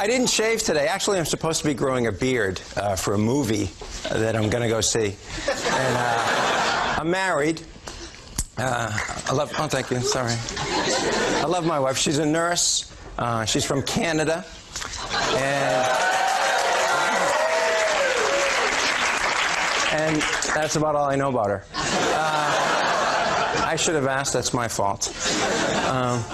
[0.00, 0.86] I didn't shave today.
[0.86, 3.68] Actually, I'm supposed to be growing a beard uh, for a movie
[4.10, 5.14] that I'm going to go see.
[5.46, 7.60] And uh, I'm married.
[8.56, 9.52] Uh, I love.
[9.58, 10.00] Oh, thank you.
[10.00, 10.32] Sorry.
[10.32, 11.98] I love my wife.
[11.98, 12.90] She's a nurse.
[13.18, 14.46] Uh, she's from Canada,
[15.36, 15.86] and.
[19.92, 20.22] And
[20.54, 21.64] that's about all I know about her.
[21.74, 24.32] Uh, I should have asked.
[24.32, 25.08] That's my fault.
[25.90, 26.24] Um,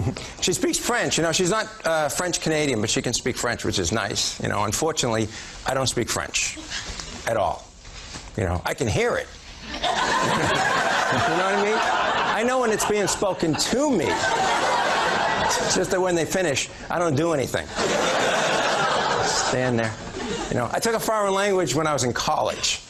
[0.40, 1.16] she speaks French.
[1.16, 4.40] You know, she's not uh, French Canadian, but she can speak French, which is nice.
[4.42, 5.28] You know, unfortunately,
[5.66, 6.58] I don't speak French
[7.26, 7.66] at all.
[8.36, 9.28] You know, I can hear it.
[9.74, 11.78] you know what I mean?
[11.78, 14.06] I know when it's being spoken to me.
[15.44, 17.66] It's just that when they finish, I don't do anything.
[19.26, 19.94] Stand there.
[20.48, 22.80] You know, I took a foreign language when I was in college,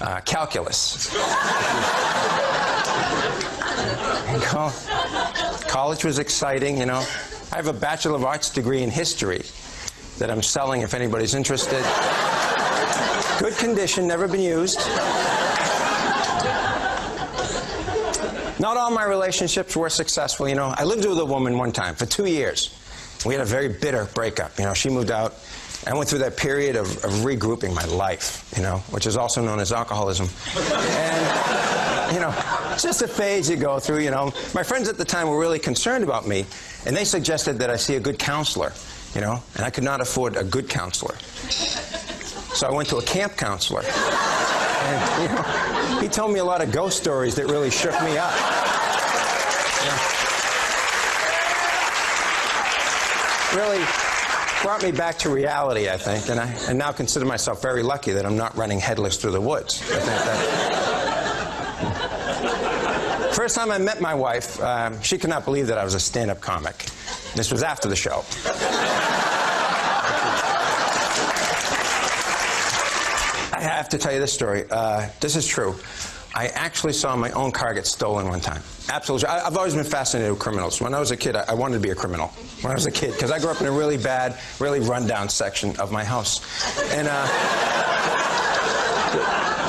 [0.00, 1.14] uh, calculus.
[5.70, 6.98] college was exciting, you know.
[7.52, 9.42] I have a Bachelor of Arts degree in history
[10.18, 11.84] that I'm selling if anybody's interested.
[13.38, 14.78] Good condition, never been used.
[18.58, 20.74] Not all my relationships were successful, you know.
[20.76, 22.76] I lived with a woman one time for two years.
[23.24, 24.58] We had a very bitter breakup.
[24.58, 25.36] You know, she moved out.
[25.86, 29.40] I went through that period of, of regrouping my life, you know, which is also
[29.40, 30.28] known as alcoholism.
[30.56, 32.32] And, you know,
[32.78, 34.32] just a phase you go through, you know.
[34.54, 36.44] My friends at the time were really concerned about me,
[36.86, 38.72] and they suggested that I see a good counselor,
[39.14, 41.16] you know, and I could not afford a good counselor.
[42.54, 43.82] So I went to a camp counselor.
[43.82, 48.18] And, you know, he told me a lot of ghost stories that really shook me
[48.18, 48.34] up.
[53.54, 53.84] Really
[54.62, 58.12] brought me back to reality, I think, and I and now consider myself very lucky
[58.12, 59.80] that I'm not running headless through the woods.
[59.90, 60.99] I think that.
[63.32, 66.00] First time I met my wife, um, she could not believe that I was a
[66.00, 66.86] stand-up comic.
[67.34, 68.24] This was after the show.
[73.52, 74.64] I have to tell you this story.
[74.70, 75.76] Uh, this is true.
[76.34, 78.62] I actually saw my own car get stolen one time.
[78.88, 79.28] Absolutely.
[79.28, 80.80] I, I've always been fascinated with criminals.
[80.80, 82.28] When I was a kid, I, I wanted to be a criminal.
[82.62, 85.28] When I was a kid, because I grew up in a really bad, really rundown
[85.28, 86.40] section of my house.
[86.92, 87.26] And uh,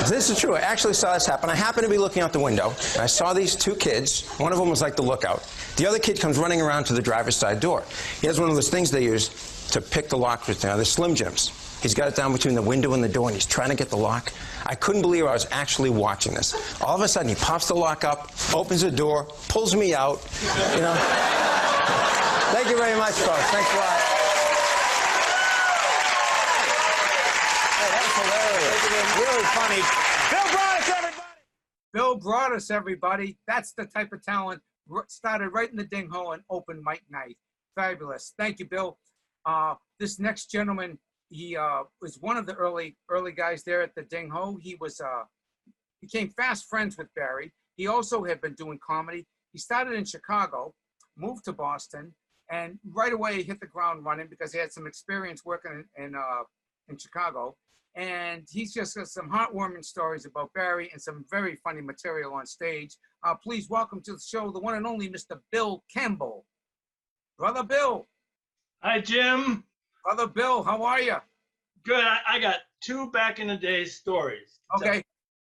[0.09, 0.55] this is true.
[0.55, 1.49] I actually saw this happen.
[1.49, 4.27] I happened to be looking out the window, and I saw these two kids.
[4.37, 5.43] One of them was like the lookout.
[5.77, 7.83] The other kid comes running around to the driver's side door.
[8.19, 9.29] He has one of those things they use
[9.71, 11.51] to pick the locks with, know, the Slim Jims.
[11.81, 13.89] He's got it down between the window and the door, and he's trying to get
[13.89, 14.31] the lock.
[14.65, 16.79] I couldn't believe I was actually watching this.
[16.81, 20.21] All of a sudden, he pops the lock up, opens the door, pulls me out.
[20.75, 20.93] You know.
[22.51, 23.49] Thank you very much, folks.
[23.49, 23.99] Thanks a lot.
[27.79, 28.79] Hey, that hilarious.
[29.17, 29.81] Really funny.
[30.31, 31.31] Bill Braudis, everybody.
[31.93, 33.37] Bill Braudis, everybody.
[33.47, 34.61] That's the type of talent.
[35.07, 37.37] Started right in the Ding Ho and open mic night.
[37.75, 38.33] Fabulous.
[38.37, 38.97] Thank you, Bill.
[39.45, 40.97] Uh, this next gentleman,
[41.29, 44.57] he uh, was one of the early early guys there at the ding ho.
[44.61, 45.23] He was uh,
[46.01, 47.53] became fast friends with Barry.
[47.77, 49.25] He also had been doing comedy.
[49.53, 50.73] He started in Chicago,
[51.17, 52.13] moved to Boston,
[52.51, 56.15] and right away hit the ground running because he had some experience working in in,
[56.15, 56.43] uh,
[56.89, 57.55] in Chicago.
[57.95, 62.45] And he's just got some heartwarming stories about Barry and some very funny material on
[62.45, 62.95] stage.
[63.25, 65.39] Uh, please welcome to the show the one and only Mr.
[65.51, 66.45] Bill Campbell.
[67.37, 68.07] Brother Bill,
[68.81, 69.63] Hi, Jim.
[70.03, 71.15] brother Bill, how are you?
[71.83, 72.03] Good.
[72.03, 74.59] I, I got two back in the day stories.
[74.77, 75.03] Okay,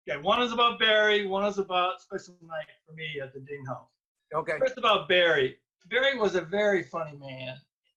[0.08, 0.20] Okay.
[0.22, 1.26] One is about Barry.
[1.26, 3.88] One is about special night for me at the Ding House.
[4.34, 5.56] okay, First about Barry.
[5.90, 7.56] Barry was a very funny man,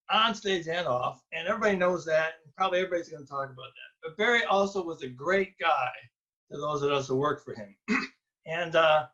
[0.10, 2.34] on stage and off, and everybody knows that.
[2.44, 3.89] And probably everybody's going to talk about that.
[4.04, 5.90] But Barry also was a great guy
[6.52, 7.76] to those of us who worked for him.
[8.46, 9.06] and uh,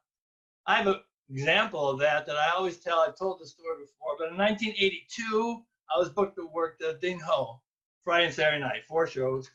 [0.67, 2.99] I have an example of that that I always tell.
[2.99, 7.19] I've told the story before, but in 1982, I was booked to work the Ding
[7.19, 7.61] Ho
[8.03, 9.49] Friday and Saturday night, four shows.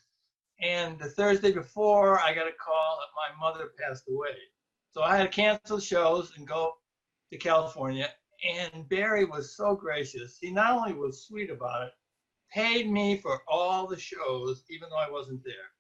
[0.61, 4.37] And the Thursday before, I got a call that my mother passed away.
[4.93, 6.75] So I had to cancel shows and go
[7.33, 8.09] to California.
[8.45, 10.39] And Barry was so gracious.
[10.41, 11.93] He not only was sweet about it,
[12.53, 15.71] paid me for all the shows, even though I wasn't there.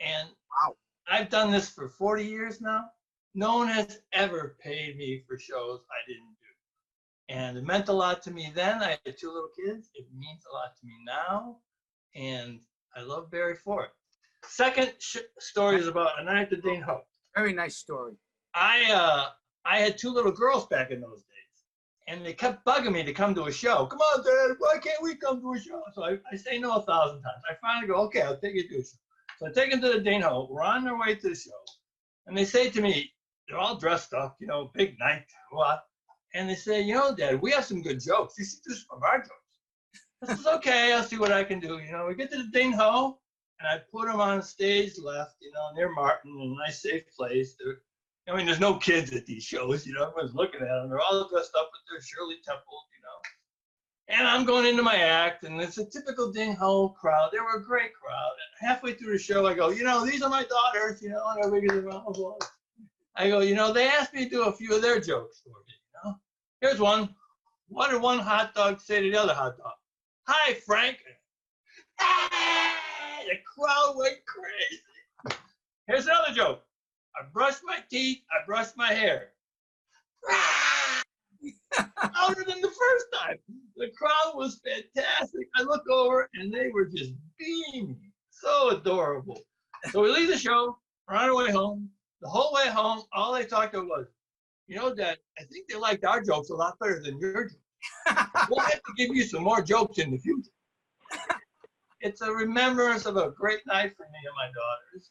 [0.00, 0.28] And
[0.62, 0.76] Wow.
[1.08, 2.90] I've done this for 40 years now.
[3.34, 7.34] No one has ever paid me for shows I didn't do.
[7.34, 8.82] And it meant a lot to me then.
[8.82, 9.90] I had two little kids.
[9.94, 11.60] It means a lot to me now.
[12.14, 12.60] And
[12.96, 13.90] I love Barry for it.
[14.44, 17.06] Second sh- story is about a night at the Ding Ho.
[17.36, 18.14] very nice story.
[18.54, 19.30] I uh
[19.64, 21.29] I had two little girls back in those days,
[22.10, 23.86] and they kept bugging me to come to a show.
[23.86, 25.80] Come on, Dad, why can't we come to a show?
[25.94, 27.42] So I, I say no a thousand times.
[27.48, 28.98] I finally go, okay, I'll take you to a show.
[29.38, 30.48] So I take them to the Hall.
[30.50, 31.50] We're on our way to the show,
[32.26, 33.12] and they say to me,
[33.48, 35.84] they're all dressed up, you know, big night, what?
[36.34, 38.34] And they say, you know, Dad, we have some good jokes.
[38.38, 39.30] You should do some of our jokes.
[40.22, 41.78] I says, okay, I'll see what I can do.
[41.78, 43.18] You know, we get to the Ding Ho,
[43.58, 47.04] and I put them on stage left, you know, near Martin, in a nice safe
[47.16, 47.56] place.
[47.58, 47.80] They're,
[48.30, 50.88] I mean, there's no kids at these shows, you know, everyone's looking at them.
[50.88, 54.16] They're all dressed up with their Shirley Temple, you know.
[54.16, 57.30] And I'm going into my act, and it's a typical Ding Ho crowd.
[57.32, 58.32] They were a great crowd.
[58.32, 61.24] And halfway through the show, I go, you know, these are my daughters, you know,
[61.28, 62.48] and everybody gives a round of.
[63.16, 65.50] I go, you know, they asked me to do a few of their jokes for
[65.50, 66.16] me, you know.
[66.60, 67.14] Here's one.
[67.68, 69.72] What did one hot dog say to the other hot dog?
[70.26, 70.98] Hi, Frank.
[73.26, 75.38] The crowd went crazy.
[75.86, 76.62] Here's another joke.
[77.20, 79.32] I brushed my teeth, I brushed my hair.
[81.78, 83.36] Louder than the first time.
[83.76, 85.46] The crowd was fantastic.
[85.56, 88.00] I look over and they were just beaming.
[88.30, 89.38] So adorable.
[89.90, 90.78] So we leave the show,
[91.08, 91.90] we're on our way home.
[92.22, 94.06] The whole way home, all they talked about was,
[94.66, 97.56] you know, Dad, I think they liked our jokes a lot better than your jokes.
[98.48, 100.50] We'll have to give you some more jokes in the future.
[102.00, 105.10] It's a remembrance of a great night for me and my daughters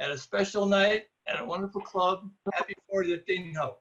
[0.00, 2.28] at a special night at a wonderful club.
[2.52, 3.76] Happy 40th Ding Ho.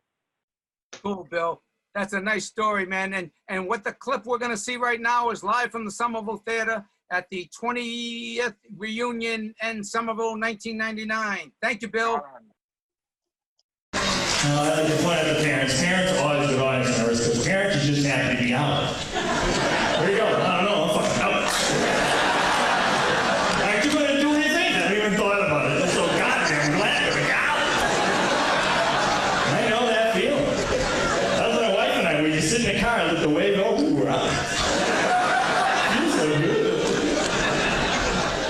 [0.93, 1.61] Cool, Bill.
[1.93, 3.13] That's a nice story, man.
[3.13, 6.43] And and what the clip we're gonna see right now is live from the Somerville
[6.45, 11.51] Theater at the 20th reunion in Somerville, 1999.
[11.61, 12.23] Thank you, Bill.
[12.23, 13.97] Uh,
[14.43, 15.79] I like to point out the parents.
[15.79, 18.95] Parents are always the audience members because parents are just happy to be out.
[19.99, 20.33] Where you going?
[20.33, 20.83] I don't know.
[20.83, 21.45] I'm fucking out.
[23.69, 24.73] Aren't you going to do anything?
[24.73, 25.83] I haven't even thought about it.
[25.83, 27.59] I'm so goddamn glad to be out.
[29.53, 30.45] I know that feeling.
[31.37, 32.23] That was my wife and I.
[32.23, 32.81] We just sit in
[33.21, 33.77] the go.
[33.79, 34.11] Ooh, we're
[36.11, 36.85] so good.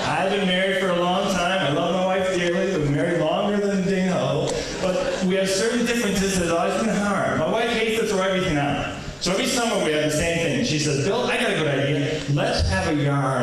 [0.06, 1.60] I've been married for a long time.
[1.60, 2.78] I love my wife dearly.
[2.78, 4.48] We've married longer than Ding Ho.
[4.80, 7.38] But we have certain differences that always been hard.
[7.38, 8.96] My wife hates to throw everything out.
[9.20, 10.64] So every summer we have the same thing.
[10.64, 12.22] She says, Bill, I got a good idea.
[12.32, 13.41] Let's have a yard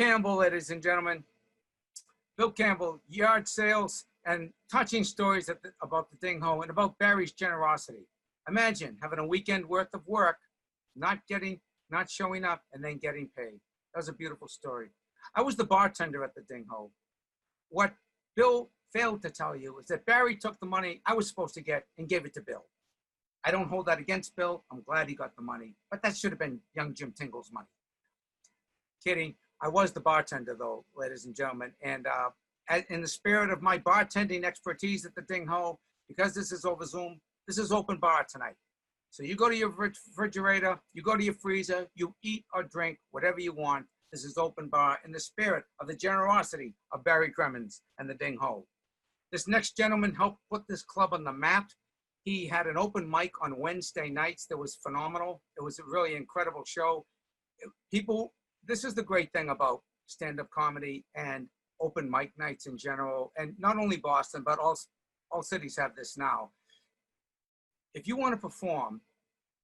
[0.00, 1.22] Campbell, ladies and gentlemen.
[2.38, 7.32] Bill Campbell, yard sales and touching stories the- about the Ding Ho and about Barry's
[7.32, 8.08] generosity.
[8.48, 10.38] Imagine having a weekend worth of work,
[10.96, 13.60] not getting, not showing up, and then getting paid.
[13.92, 14.88] That was a beautiful story.
[15.34, 16.90] I was the bartender at the Ding Ho.
[17.68, 17.94] What
[18.34, 21.60] Bill failed to tell you is that Barry took the money I was supposed to
[21.60, 22.64] get and gave it to Bill.
[23.44, 24.64] I don't hold that against Bill.
[24.72, 27.68] I'm glad he got the money, but that should have been young Jim Tingle's money.
[29.04, 29.36] Kidding.
[29.62, 32.30] I was the bartender though, ladies and gentlemen, and uh,
[32.88, 36.86] in the spirit of my bartending expertise at the Ding Ho, because this is over
[36.86, 38.54] Zoom, this is open bar tonight.
[39.10, 42.98] So you go to your refrigerator, you go to your freezer, you eat or drink
[43.10, 43.86] whatever you want.
[44.12, 48.14] This is open bar in the spirit of the generosity of Barry Crimmins and the
[48.14, 48.66] Ding Ho.
[49.30, 51.70] This next gentleman helped put this club on the map.
[52.24, 55.42] He had an open mic on Wednesday nights that was phenomenal.
[55.56, 57.04] It was a really incredible show.
[57.90, 58.32] People,
[58.66, 61.48] this is the great thing about stand-up comedy and
[61.80, 64.76] open mic nights in general, and not only Boston, but all,
[65.30, 66.50] all cities have this now.
[67.94, 69.00] If you want to perform,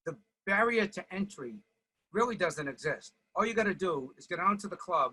[0.04, 0.16] the
[0.46, 1.56] barrier to entry
[2.12, 3.12] really doesn't exist.
[3.34, 5.12] All you got to do is get onto the club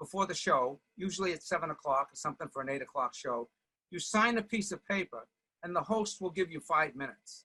[0.00, 3.48] before the show, usually at seven o'clock or something for an eight o'clock show.
[3.90, 5.26] You sign a piece of paper,
[5.62, 7.44] and the host will give you five minutes.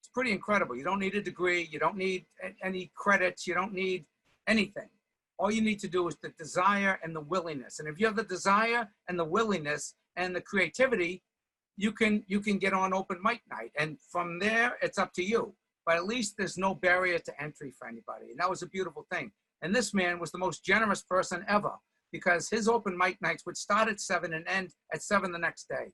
[0.00, 0.76] It's pretty incredible.
[0.76, 2.26] You don't need a degree, you don't need
[2.62, 4.04] any credits, you don't need
[4.46, 4.88] anything.
[5.38, 7.80] All you need to do is the desire and the willingness.
[7.80, 11.22] And if you have the desire and the willingness and the creativity,
[11.76, 13.72] you can you can get on open mic night.
[13.78, 15.54] And from there, it's up to you.
[15.86, 18.30] But at least there's no barrier to entry for anybody.
[18.30, 19.32] And that was a beautiful thing.
[19.62, 21.72] And this man was the most generous person ever
[22.12, 25.68] because his open mic nights would start at seven and end at seven the next
[25.68, 25.92] day.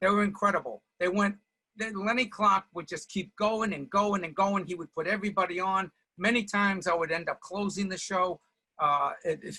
[0.00, 0.82] They were incredible.
[1.00, 1.36] They went,
[1.78, 4.66] Lenny Clark would just keep going and going and going.
[4.66, 5.90] He would put everybody on.
[6.18, 8.40] Many times I would end up closing the show.
[8.80, 9.56] Uh, it, it,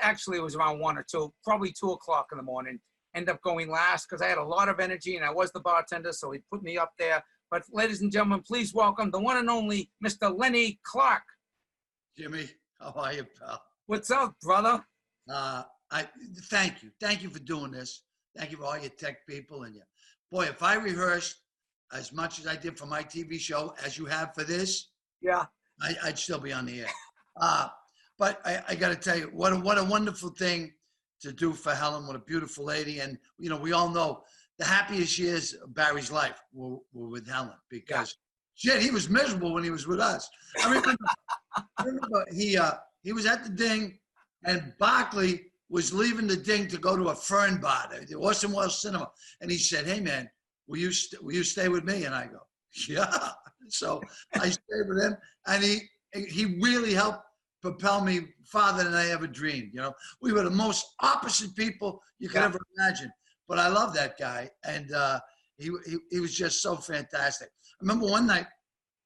[0.00, 2.78] actually, it was around one or two, probably two o'clock in the morning.
[3.14, 5.60] End up going last because I had a lot of energy and I was the
[5.60, 7.22] bartender, so he put me up there.
[7.50, 10.36] But ladies and gentlemen, please welcome the one and only Mr.
[10.36, 11.22] Lenny Clark.
[12.18, 12.48] Jimmy,
[12.80, 13.62] how are you, pal?
[13.86, 14.84] What's up, brother?
[15.30, 16.08] Uh, I
[16.50, 18.02] thank you, thank you for doing this.
[18.36, 19.84] Thank you for all your tech people and your
[20.32, 20.44] boy.
[20.46, 21.36] If I rehearsed
[21.92, 24.88] as much as I did for my TV show as you have for this,
[25.20, 25.44] Yeah.
[25.80, 26.90] I, I'd still be on the air.
[27.36, 27.66] Uh,
[28.18, 30.72] but I, I got to tell you, what a, what a wonderful thing
[31.20, 32.06] to do for Helen.
[32.06, 34.22] What a beautiful lady, and you know, we all know
[34.58, 38.16] the happiest years of Barry's life were, were with Helen because
[38.54, 40.28] shit, he was miserable when he was with us.
[40.62, 40.96] I remember,
[41.56, 43.98] I remember he uh, he was at the Ding,
[44.44, 48.80] and Barkley was leaving the Ding to go to a Fern bar, the Orson Welles
[48.80, 49.10] Cinema,
[49.40, 50.30] and he said, "Hey man,
[50.66, 52.40] will you st- will you stay with me?" And I go,
[52.88, 53.10] "Yeah."
[53.70, 54.02] So
[54.34, 55.80] I stayed with him, and he
[56.12, 57.23] he really helped
[57.68, 59.70] propel me farther than I ever dreamed.
[59.72, 62.44] You know, we were the most opposite people you could Yeah.
[62.50, 63.10] ever imagine,
[63.48, 65.18] but I love that guy, and uh,
[65.56, 67.48] he, he he was just so fantastic.
[67.48, 68.46] I remember one night.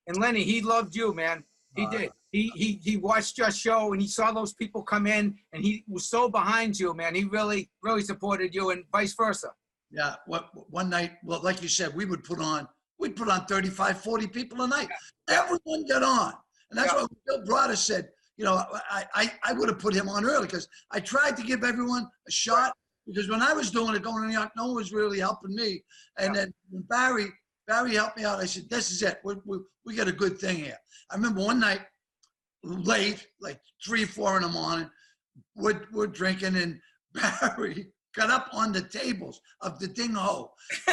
[0.09, 1.45] And Lenny, he loved you, man.
[1.77, 2.11] He Uh, did.
[2.33, 5.73] He, he he watched your show and he saw those people come in and he
[5.95, 7.15] was so behind you, man.
[7.15, 9.51] He really really supported you and vice versa.
[9.91, 10.43] Yeah, what,
[10.81, 14.27] one night, well, like you said, we would put on, we'd put on 35, 40
[14.27, 14.91] people a night.
[15.29, 16.33] Everyone got on.
[16.71, 17.01] And that's Yeah.
[17.03, 18.05] why Bill Braudis said,
[18.39, 21.43] you know, I, I, I would have put him on early because I tried to
[21.43, 22.73] give everyone a shot
[23.07, 25.83] because when I was doing it going New York, no one was really helping me.
[26.19, 27.27] And then when Barry,
[27.67, 28.39] Barry helped me out.
[28.39, 29.19] I said, this is it.
[29.25, 30.77] We, we, we got a good thing here.
[31.11, 31.81] I remember one night,
[32.63, 34.89] late, like three, four in the morning,
[35.57, 36.81] we're, we're drinking and
[37.15, 40.53] Barry got up on the tables of the ding ho.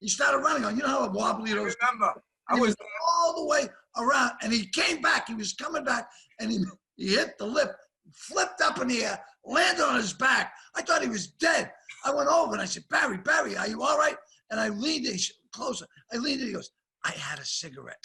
[0.00, 0.76] He started running on.
[0.76, 1.76] You know how a wobbly I those.
[1.80, 2.20] remember.
[2.48, 2.76] I He was was
[3.14, 5.28] all the way around, and he came back.
[5.28, 6.08] He was coming back,
[6.40, 6.58] and he
[6.96, 7.74] he hit the lip,
[8.12, 10.52] flipped up in the air, landed on his back.
[10.76, 11.70] I thought he was dead.
[12.04, 14.16] I went over and I said, Barry, Barry, are you all right?
[14.50, 15.16] And I leaned in
[15.52, 15.86] closer.
[16.12, 16.48] I leaned in.
[16.48, 16.70] He goes,
[17.04, 18.02] I had a cigarette.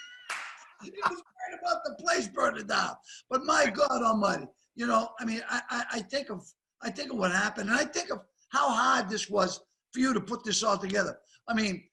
[0.82, 2.94] he was worried about the place burning down.
[3.28, 6.46] But my God Almighty, you know, I mean, I, I, I think of
[6.82, 9.60] I think of what happened, and I think of how hard this was
[9.92, 11.18] for you to put this all together.
[11.46, 11.84] I mean,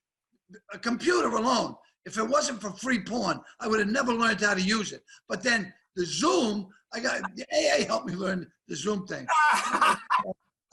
[0.73, 1.75] a computer alone,
[2.07, 5.03] if it wasn't for free porn, I would have never learned how to use it.
[5.27, 9.27] But then the Zoom, I got the AA helped me learn the Zoom thing.
[9.51, 9.97] I,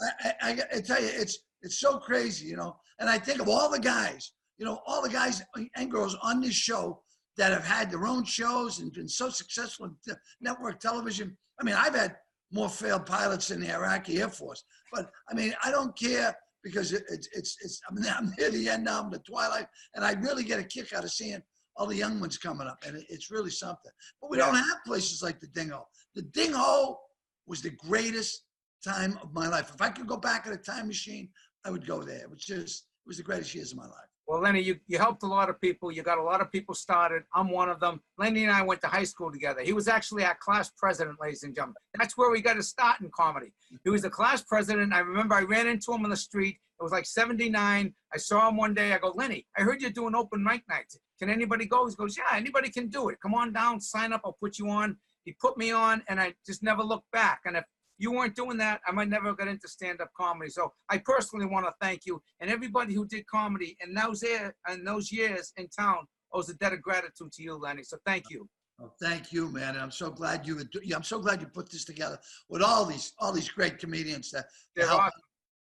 [0.00, 2.76] I, I, I tell you, it's it's so crazy, you know.
[3.00, 5.42] And I think of all the guys, you know, all the guys
[5.76, 7.02] and girls on this show
[7.36, 11.36] that have had their own shows and been so successful in network television.
[11.60, 12.14] I mean, I've had
[12.52, 14.62] more failed pilots than the Iraqi Air Force,
[14.92, 17.80] but I mean, I don't care because it, it's it's it's.
[17.88, 19.00] I'm, I'm near the end now.
[19.02, 21.42] I'm the twilight, and I really get a kick out of seeing
[21.76, 23.92] all the young ones coming up, and it, it's really something.
[24.20, 25.86] But we don't have places like the Ding Ho.
[26.14, 26.98] The Ding Ho
[27.46, 28.42] was the greatest
[28.82, 29.70] time of my life.
[29.74, 31.28] If I could go back in a time machine,
[31.64, 32.22] I would go there.
[32.22, 34.13] It was just it was the greatest years of my life.
[34.26, 35.92] Well, Lenny, you, you helped a lot of people.
[35.92, 37.24] You got a lot of people started.
[37.34, 38.00] I'm one of them.
[38.16, 39.60] Lenny and I went to high school together.
[39.60, 41.76] He was actually our class president, ladies and gentlemen.
[41.98, 43.52] That's where we got to start in comedy.
[43.84, 44.94] He was the class president.
[44.94, 46.58] I remember I ran into him on the street.
[46.80, 47.94] It was like 79.
[48.12, 48.94] I saw him one day.
[48.94, 50.98] I go, Lenny, I heard you're doing open mic nights.
[51.18, 51.86] Can anybody go?
[51.86, 53.18] He goes, Yeah, anybody can do it.
[53.20, 54.22] Come on down, sign up.
[54.24, 54.96] I'll put you on.
[55.24, 57.42] He put me on, and I just never looked back.
[57.44, 57.64] And if
[58.04, 60.50] you weren't doing that, I might never get into stand-up comedy.
[60.50, 64.54] So I personally want to thank you and everybody who did comedy in those year,
[64.70, 66.00] in those years in town
[66.30, 67.82] owes a debt of gratitude to you, Lenny.
[67.82, 68.46] So thank you.
[68.82, 69.70] Oh, thank you, man.
[69.74, 70.60] And I'm so glad you.
[70.94, 72.18] I'm so glad you put this together
[72.50, 74.46] with all these all these great comedians that.
[74.74, 75.20] They're help- awesome.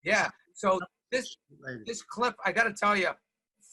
[0.04, 0.28] Yeah.
[0.54, 0.78] So
[1.10, 1.36] this
[1.84, 3.10] this clip, I got to tell you,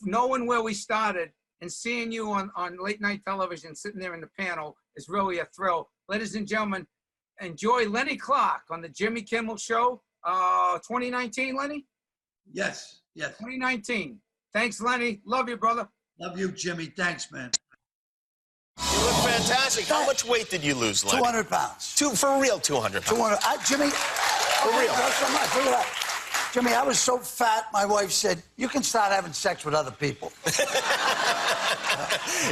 [0.02, 1.30] knowing where we started
[1.62, 5.38] and seeing you on on late night television, sitting there in the panel, is really
[5.40, 5.90] a thrill.
[6.08, 6.88] Ladies and gentlemen,
[7.42, 11.56] enjoy Lenny Clark on the Jimmy Kimmel Show, uh, 2019.
[11.56, 11.86] Lenny,
[12.52, 13.30] Yes, yes.
[13.38, 14.20] 2019.
[14.54, 15.22] Thanks, Lenny.
[15.26, 15.88] Love you, brother.
[16.20, 16.88] Love you, Jimmy.
[16.88, 17.52] Thanks, man.
[18.92, 19.86] You look fantastic.
[19.86, 21.20] How much weight did you lose, Lenny?
[21.20, 21.96] 200 pounds.
[21.96, 23.18] Two, for real, 200 pounds.
[23.18, 23.40] 200.
[23.44, 23.90] I, Jimmy.
[23.90, 24.92] For real.
[24.94, 25.56] That's so much.
[25.56, 25.89] Look at that.
[26.52, 29.92] Jimmy, I was so fat, my wife said, you can start having sex with other
[29.92, 30.32] people.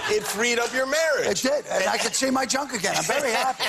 [0.10, 1.46] It freed up your marriage.
[1.46, 1.66] It did.
[1.68, 2.94] And I could see my junk again.
[2.98, 3.64] I'm very happy.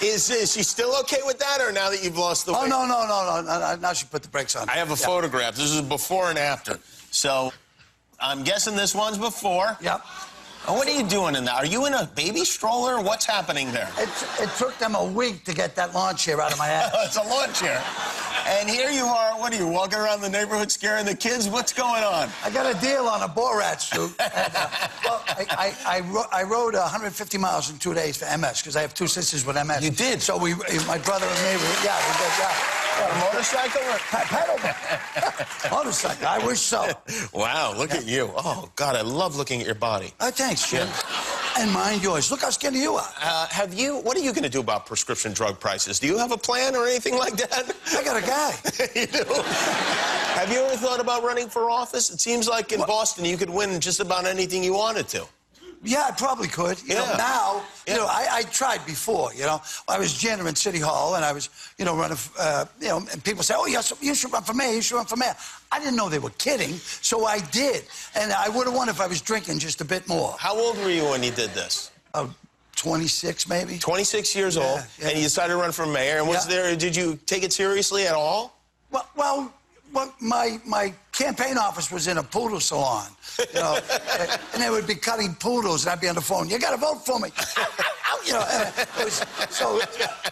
[0.04, 2.72] Is, is she still okay with that, or now that you've lost the oh, weight?
[2.72, 3.80] Oh, no, no, no, no, no, no.
[3.80, 4.68] Now she put the brakes on.
[4.68, 5.06] I have a Yeah.
[5.06, 5.56] photograph.
[5.56, 6.78] This is before and after.
[7.10, 7.52] So
[8.20, 9.76] I'm guessing this one's before.
[9.80, 10.04] Yep.
[10.66, 11.56] And what are you doing in that?
[11.56, 12.98] Are you in a baby stroller?
[13.02, 13.90] What's happening there?
[13.98, 14.08] It,
[14.40, 16.90] it took them a week to get that lawn chair out of my ass.
[17.04, 17.82] it's a lawn chair.
[18.46, 19.38] And here you are.
[19.38, 21.48] What are you walking around the neighborhood scaring the kids?
[21.50, 22.30] What's going on?
[22.42, 24.12] I got a deal on a Borat suit.
[24.34, 24.68] And, uh,
[25.04, 25.46] well, I,
[25.86, 28.94] I, I, ro- I rode 150 miles in two days for MS because I have
[28.94, 29.82] two sisters with MS.
[29.84, 30.20] You did?
[30.22, 30.54] So we,
[30.86, 32.93] my brother and me, we, yeah, we did, yeah.
[32.96, 33.80] A motorcycle?
[33.82, 36.26] or- Pa- Pedal motorcycle.
[36.26, 36.88] I wish so.
[37.32, 38.30] Wow, look at you.
[38.36, 40.12] Oh, God, I love looking at your body.
[40.20, 40.88] Oh, thanks, Jim.
[41.58, 42.30] And mind yours.
[42.30, 43.08] Look how skinny you are.
[43.20, 45.98] Uh, have you, what are you going to do about prescription drug prices?
[46.00, 47.72] Do you have a plan or anything like that?
[47.92, 48.54] I got a guy.
[49.00, 49.24] you do?
[50.34, 52.10] have you ever thought about running for office?
[52.10, 55.26] It seems like in Boston you could win just about anything you wanted to.
[55.84, 56.82] Yeah, I probably could.
[56.82, 57.16] You know, Yeah.
[57.18, 59.60] now, you know, I, I tried before, you know.
[59.86, 62.98] I was janitor in City Hall, and I was, you know, running, uh, you know,
[63.12, 65.34] and people say, oh, yes, you should run for mayor, you should run for mayor.
[65.70, 67.84] I didn't know they were kidding, so I did.
[68.14, 70.34] And I would have won if I was drinking just a bit more.
[70.38, 71.90] How old were you when you did this?
[72.14, 72.32] Oh,
[72.76, 73.78] 26, maybe?
[73.78, 75.08] 26 years Yeah, old, yeah.
[75.08, 76.18] and you decided to run for mayor.
[76.18, 76.54] And was Yeah.
[76.62, 78.56] there, did you take it seriously at all?
[78.90, 79.52] Well, well,
[79.94, 83.06] well my, my campaign office was in a poodle salon,
[83.38, 83.78] you know,
[84.52, 86.76] and they would be cutting poodles, and I'd be on the phone, you got to
[86.76, 87.30] vote for me.
[88.26, 88.44] you know,
[88.98, 89.80] was, so,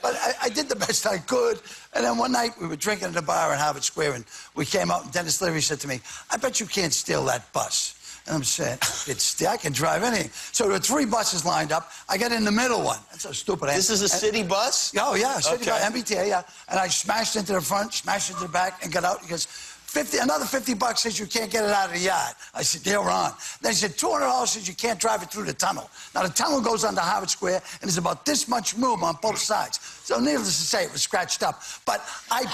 [0.03, 1.61] but I, I did the best I could.
[1.95, 4.65] And then one night we were drinking at a bar in Harvard Square, and we
[4.65, 6.01] came out, and Denis Leary said to me,
[6.31, 7.99] I bet you can't steal that bus.
[8.27, 10.31] And I'm saying, it's, I can drive anything.
[10.53, 11.91] So there were three buses lined up.
[12.09, 12.99] I got in the middle one.
[13.11, 13.69] That's so stupid.
[13.71, 14.93] This is a city bus?
[14.99, 15.71] Oh, yeah, city Okay.
[15.71, 16.43] bus, MBTA, yeah.
[16.69, 19.21] And I smashed into the front, smashed into the back, and got out.
[19.23, 22.35] He goes, 50, another 50 bucks says you can't get it out of the yard.
[22.55, 23.33] I said, they're on.
[23.61, 25.91] Then he said, $200 says you can't drive it through the tunnel.
[26.15, 29.39] Now, the tunnel goes under Harvard Square, and there's about this much room on both
[29.39, 29.81] sides.
[30.05, 31.61] So, needless to say, it was scratched up.
[31.85, 32.01] But
[32.31, 32.45] I,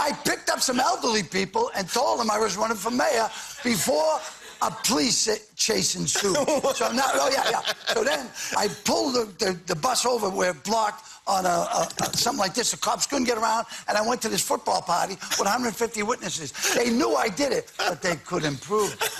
[0.00, 3.28] I picked up some elderly people and told them I was running for mayor
[3.62, 4.18] before
[4.62, 6.34] a police chase ensued.
[6.74, 7.60] so now, oh yeah, yeah.
[7.94, 8.26] So then
[8.56, 12.38] I pulled the, the, the bus over where it blocked on a, a, a- something
[12.38, 12.70] like this.
[12.70, 16.52] The cops couldn't get around, and I went to this football party with 150 witnesses.
[16.74, 19.10] They knew I did it, but they couldn't prove it.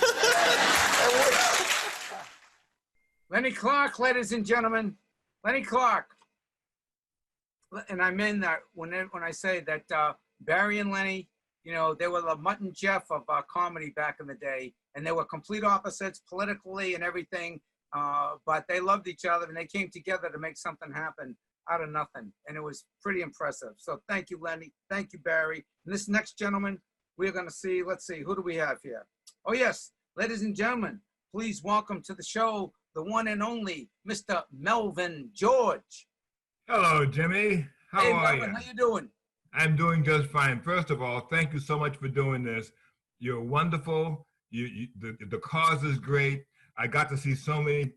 [3.29, 4.95] Lenny Clark, ladies and gentlemen.
[5.43, 6.05] Lenny Clark.
[7.89, 11.27] And I mean that when I- when I say that uh, Barry and Lenny,
[11.63, 14.73] you know, they were the Mutt and Jeff of uh, comedy back in the day,
[14.97, 17.61] and they were complete opposites politically and everything.
[17.95, 21.37] Uh, but they loved each other and they came together to make something happen.
[21.69, 23.73] out of nothing, and it was pretty impressive.
[23.77, 24.71] So thank you, Lenny.
[24.89, 25.65] Thank you, Barry.
[25.85, 26.79] And this next gentleman,
[27.17, 27.83] we're going to see.
[27.83, 29.05] Let's see, who do we have here?
[29.45, 31.01] Oh yes, ladies and gentlemen,
[31.33, 34.43] please welcome to the show the one and only Mr.
[34.51, 36.07] Melvin George.
[36.67, 37.67] Hello, Jimmy.
[37.91, 38.55] How hey, are Melvin, you?
[38.55, 39.09] how you doing?
[39.53, 40.61] I'm doing just fine.
[40.61, 42.71] First of all, thank you so much for doing this.
[43.19, 44.26] You're wonderful.
[44.49, 46.43] You, you the, the cause is great.
[46.77, 47.93] I got to see so many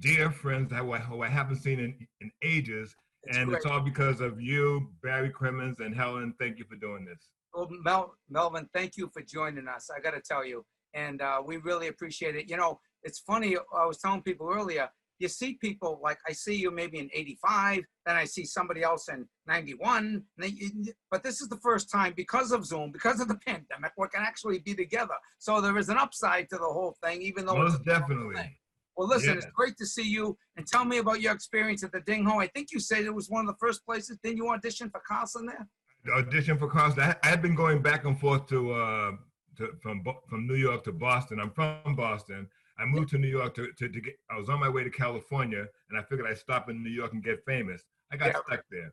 [0.00, 2.94] dear friends that who I, who I haven't seen in, in ages,
[3.32, 6.34] and it's all because of you, Barry Crimmins, and Helen.
[6.38, 7.28] Thank you for doing this.
[7.54, 9.88] Well, Mel, Melvin, thank you for joining us.
[9.94, 10.64] I got to tell you,
[10.94, 12.50] and uh, we really appreciate it.
[12.50, 13.56] You know, it's funny.
[13.56, 14.88] I was telling people earlier.
[15.18, 19.08] You see people like I see you maybe in '85, then I see somebody else
[19.08, 20.06] in '91.
[20.06, 23.92] and they- But this is the first time because of Zoom, because of the pandemic,
[23.96, 25.14] we can actually be together.
[25.38, 28.58] So there is an upside to the whole thing, even though it's Most definitely.
[28.96, 29.36] Well, listen, Yeah.
[29.36, 30.38] it's great to see you.
[30.56, 32.38] And tell me about your experience at the Ding Ho.
[32.40, 34.18] I think you said it was one of the first places.
[34.22, 35.66] Didn't you audition for Carson there?
[36.14, 37.00] audition for Carson.
[37.00, 39.10] I, I had been going back and forth to, uh,
[39.56, 41.40] to from from New York to Boston.
[41.40, 42.48] I'm from Boston.
[42.78, 44.14] I moved to New York to, to, to get.
[44.30, 47.12] I was on my way to California, and I figured I'd stop in New York
[47.12, 47.82] and get famous.
[48.12, 48.40] I got Yeah.
[48.46, 48.92] stuck there.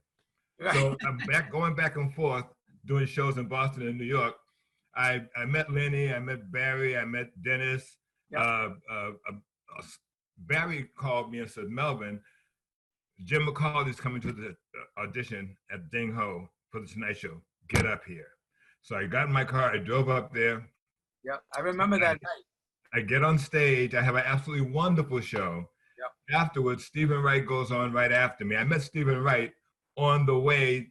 [0.60, 0.74] Right.
[0.76, 2.46] So I'm back going back and forth
[2.86, 4.36] doing shows in Boston and New York.
[4.96, 7.98] I I met Lenny, I met Barry, I met Dennis.
[8.30, 8.40] Yeah.
[8.42, 9.34] Uh, uh, uh,
[9.80, 9.84] uh,
[10.38, 12.20] Barry called me and said, Melvin,
[13.26, 14.50] Jim McCawley's coming to the
[14.98, 17.42] uh, audition at Ding Ho for the Tonight Show.
[17.70, 18.28] Get up here.
[18.82, 20.68] So I got in my car, I drove up there.
[21.24, 22.44] Yeah, I remember that night.
[22.94, 23.96] I get on stage.
[23.96, 25.66] I have an absolutely wonderful show.
[26.32, 28.56] Afterwards, Steven Wright goes on right after me.
[28.56, 29.52] I met Steven Wright
[29.98, 30.88] on the way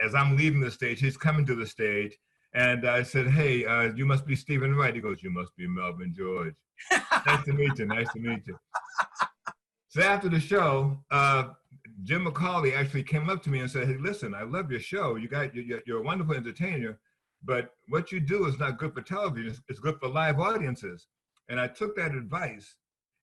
[0.00, 1.00] as I'm leaving the stage.
[1.00, 2.16] He's coming to the stage.
[2.54, 4.94] And I said, Hey, uh, you must be Steven Wright.
[4.94, 6.54] He goes, You must be Melvin George.
[7.26, 7.86] nice to meet you.
[7.86, 8.56] Nice to meet you.
[9.88, 11.48] So after the show, uh,
[12.04, 15.16] Jim McCawley actually came up to me and said, Hey, listen, I love your show.
[15.16, 16.98] You got, you're, you're a wonderful entertainer,
[17.42, 19.50] but what you do is not good for television.
[19.50, 21.06] It's, it's good for live audiences.
[21.52, 22.76] And I took that advice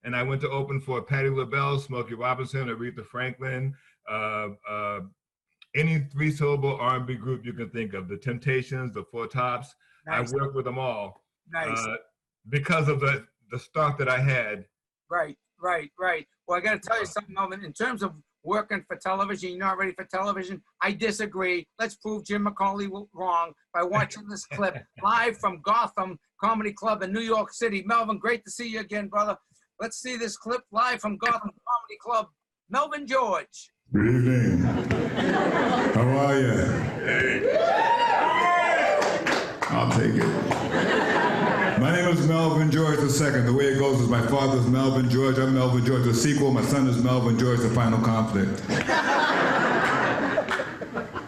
[0.04, 3.74] and I went to open for Patti LaBelle, Smokey Robinson, Aretha Franklin,
[4.08, 5.00] uh, uh,
[5.76, 9.74] any three syllable R&B group you can think of, the Temptations, the Four Tops.
[10.06, 10.32] Nice.
[10.32, 11.80] I worked with them all Nice.
[11.80, 11.96] uh,
[12.50, 14.66] because of the, the start that I had.
[15.10, 16.28] Right, right, right.
[16.48, 17.66] Well, I got to tell you something, Melvin.
[17.66, 18.14] In terms of
[18.50, 20.62] working for television, you're not ready for television.
[20.82, 21.68] I disagree.
[21.80, 27.14] Let's prove Jim McCawley wrong by watching this clip live from Gotham Comedy Club in
[27.14, 27.84] New York City.
[27.86, 29.38] Melvin, great to see you again, brother.
[29.80, 32.28] Let's see this clip live from Gotham Comedy Club.
[32.70, 33.72] Melvin George.
[33.94, 34.58] Good evening.
[35.94, 37.50] How are you?
[39.72, 40.29] I'll take it.
[42.50, 43.42] Melvin George II.
[43.42, 45.38] The way it goes is my father's Melvin George.
[45.38, 46.52] I'm Melvin George, the sequel.
[46.52, 48.64] My son is Melvin George, the final conflict.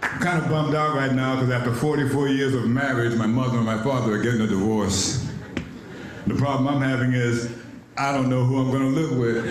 [0.01, 3.57] I'm kind of bummed out right now because after 44 years of marriage, my mother
[3.57, 5.31] and my father are getting a divorce.
[6.25, 7.55] The problem I'm having is
[7.95, 9.45] I don't know who I'm going to live with.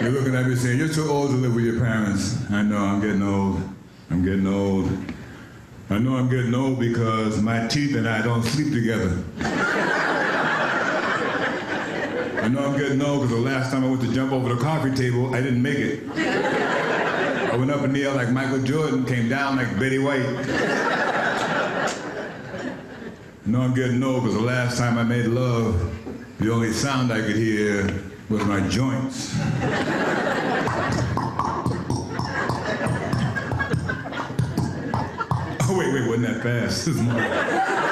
[0.00, 2.48] You're looking at me saying, You're too old to live with your parents.
[2.48, 3.60] I know, I'm getting old.
[4.08, 4.88] I'm getting old.
[5.90, 9.24] I know I'm getting old because my teeth and I don't sleep together.
[12.42, 14.60] I know I'm getting old because the last time I went to jump over the
[14.60, 16.02] coffee table, I didn't make it.
[16.14, 20.26] I went up in the air like Michael Jordan, came down like Betty White.
[23.46, 25.90] I know I'm getting old because the last time I made love,
[26.38, 27.88] the only sound I could hear
[28.28, 29.34] was my joints.
[36.06, 37.84] Wasn't that fast?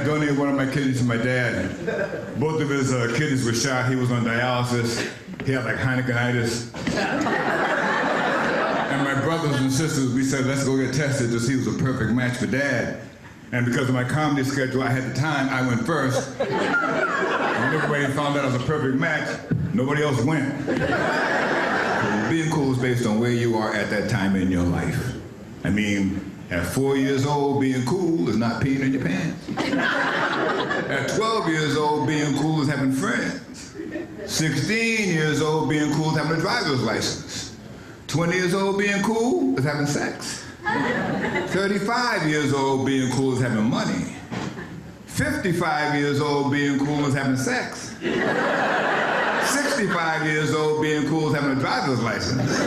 [0.00, 1.76] I donated one of my kidneys to my dad.
[2.40, 3.90] Both of his uh, kidneys were shot.
[3.90, 5.06] He was on dialysis.
[5.44, 6.74] He had like Heinekenitis.
[8.90, 11.78] And my brothers and sisters, we said, let's go get tested to see who was
[11.78, 13.02] a perfect match for dad.
[13.52, 16.38] And because of my comedy schedule, I had the time, I went first.
[16.38, 19.38] When everybody found out I was a perfect match,
[19.74, 20.66] nobody else went.
[22.30, 25.16] Being cool is based on where you are at that time in your life.
[25.62, 29.48] I mean, at four years old, being cool is not peeing in your pants.
[30.90, 33.74] At 12 years old, being cool is having friends.
[34.26, 37.56] 16 years old, being cool is having a driver's license.
[38.08, 40.44] 20 years old, being cool is having sex.
[40.62, 44.16] 35 years old being cool is having money.
[45.06, 47.94] 55 years old being cool is having sex.
[48.00, 52.58] 65 years old being cool is having a driver's license.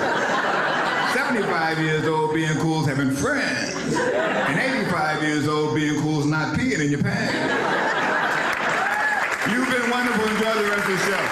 [1.14, 3.76] 75 years old being cool is having friends.
[3.96, 7.54] And 85 years old being cool is not peeing in your pants.
[9.52, 10.26] You've been wonderful.
[10.26, 11.24] Enjoy the rest of the show.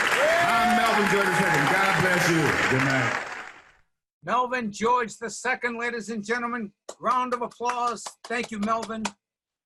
[0.45, 1.73] I'm Melvin George II.
[1.73, 2.41] God bless you.
[2.69, 3.27] Good night.
[4.23, 6.71] Melvin George II, ladies and gentlemen.
[6.99, 8.05] Round of applause.
[8.25, 9.03] Thank you, Melvin.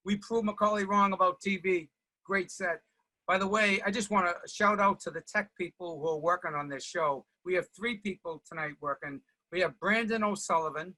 [0.06, 1.90] We proved McCawley wrong about TV.
[2.24, 2.80] Great set.
[3.28, 6.20] By the way, I just want to shout out to the tech people who are
[6.20, 7.26] working on this show.
[7.44, 9.20] We have three people tonight working.
[9.52, 10.96] We have Brandon O'Sullivan,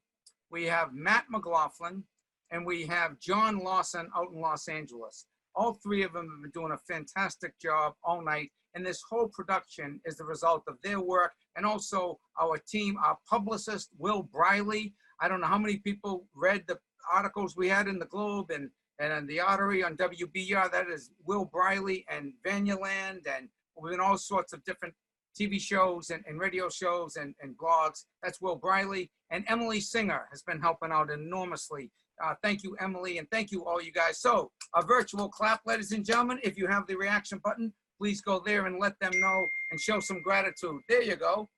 [0.50, 2.04] we have Matt McLaughlin,
[2.50, 5.26] and we have John Lawson out in Los Angeles.
[5.54, 8.50] All three of them have been doing a fantastic job all night.
[8.74, 13.18] And this whole production is the result of their work and also our team, our
[13.28, 14.94] publicist, Will Briley.
[15.20, 16.78] I don't know how many people read the
[17.12, 20.70] articles we had in the Globe and, and in the Artery on WBUR.
[20.70, 24.94] That is Will Briley and Vanya Land And we've been all sorts of different
[25.38, 28.04] TV shows and, and radio shows and, and blogs.
[28.22, 29.10] That's Will Briley.
[29.30, 31.90] And Emily Singer has been helping out enormously.
[32.22, 34.20] Uh, thank you, Emily, and thank you all you guys.
[34.20, 36.40] So a virtual clap, ladies and gentlemen.
[36.42, 40.00] If you have the reaction button, please go there and let them know and show
[40.00, 40.80] some gratitude.
[40.88, 41.48] There you go.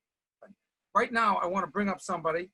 [0.95, 2.51] Right now, I want to bring up somebody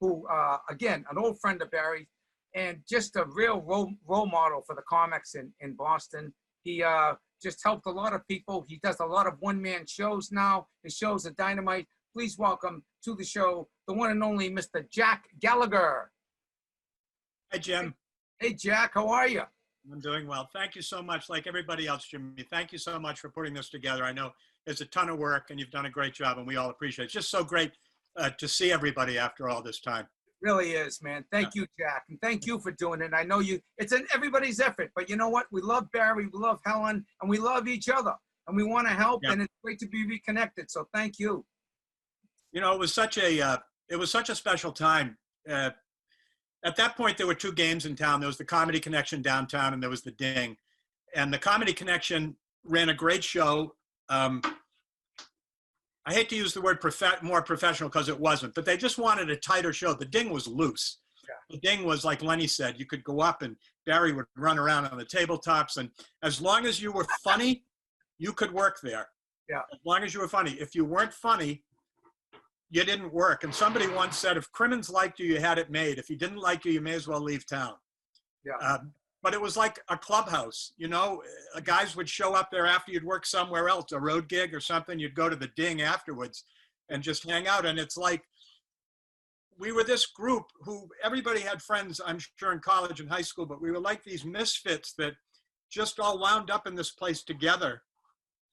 [0.00, 2.08] who, uh, again, an old friend of Barry
[2.54, 6.32] and just a real role, role model for the comics in, in Boston.
[6.62, 7.14] He uh,
[7.44, 8.64] just helped a lot of people.
[8.66, 10.66] He does a lot of one-man shows now.
[10.82, 11.86] His shows are dynamite.
[12.14, 14.88] Please welcome to the show the one and only Mr.
[14.90, 16.10] Jack Gallagher.
[17.52, 17.94] Hi, Jim.
[18.38, 19.42] Hey, Jack, how are you?
[19.92, 20.48] I'm doing well.
[20.54, 21.28] Thank you so much.
[21.28, 24.04] Like everybody else, Jimmy, thank you so much for putting this together.
[24.04, 24.30] I know
[24.66, 27.04] it's a ton of work and you've done a great job and we all appreciate
[27.04, 27.06] it.
[27.06, 27.72] It's just so great
[28.16, 30.06] uh, to see everybody after all this time.
[30.44, 31.24] Really is, man.
[31.32, 33.12] Thank you, Jack, and thank you for doing it.
[33.14, 33.58] I know you.
[33.78, 35.46] It's an everybody's effort, but you know what?
[35.50, 38.12] We love Barry, we love Helen, and we love each other,
[38.46, 39.22] and we want to help.
[39.24, 39.32] Yeah.
[39.32, 40.70] And it's great to be reconnected.
[40.70, 41.46] So thank you.
[42.52, 43.56] You know, it was such a uh,
[43.88, 45.16] it was such a special time.
[45.48, 45.70] Uh,
[46.62, 48.20] at that point, there were two games in town.
[48.20, 50.58] There was the Comedy Connection downtown, and there was the Ding.
[51.16, 53.76] And the Comedy Connection ran a great show.
[54.10, 54.42] Um,
[56.06, 58.98] I hate to use the word prof- more professional because it wasn't, but they just
[58.98, 59.94] wanted a tighter show.
[59.94, 60.98] The Ding was loose.
[61.50, 64.86] The Ding was like Lenny said, you could go up and Barry would run around
[64.86, 65.90] on the tabletops, and
[66.22, 67.64] as long as you were funny,
[68.18, 69.08] you could work there.
[69.48, 69.60] Yeah.
[69.72, 70.52] As long as you were funny.
[70.52, 71.62] If you weren't funny,
[72.70, 73.44] you didn't work.
[73.44, 75.98] And somebody once said, if Crimmins liked you, you had it made.
[75.98, 77.74] If he didn't like you, you may as well leave town.
[78.44, 78.66] Yeah.
[78.66, 78.92] Um,
[79.24, 81.22] but it was like a clubhouse, you know.
[81.56, 84.60] Uh, guys would show up there after you'd work somewhere else, a road gig or
[84.60, 84.98] something.
[84.98, 86.44] You'd go to the Ding afterwards
[86.90, 87.64] and just hang out.
[87.64, 88.22] And it's like
[89.58, 93.46] we were this group who everybody had friends, I'm sure, in college and high school,
[93.46, 95.14] but we were like these misfits that
[95.72, 97.80] just all wound up in this place together.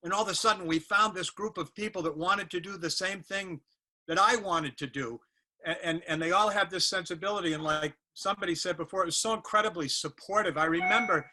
[0.03, 2.77] And all of a sudden, we found this group of people that wanted to do
[2.77, 3.59] the same thing
[4.07, 5.19] that I wanted to do.
[5.65, 7.51] And, and, and they all had this sensibility.
[7.51, 10.57] And like somebody said before, it was so incredibly supportive.
[10.57, 11.29] I remember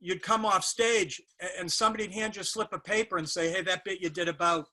[0.00, 1.20] you'd come off stage
[1.58, 4.28] and somebody'd hand you a slip of paper and say, hey, that bit you did
[4.28, 4.66] about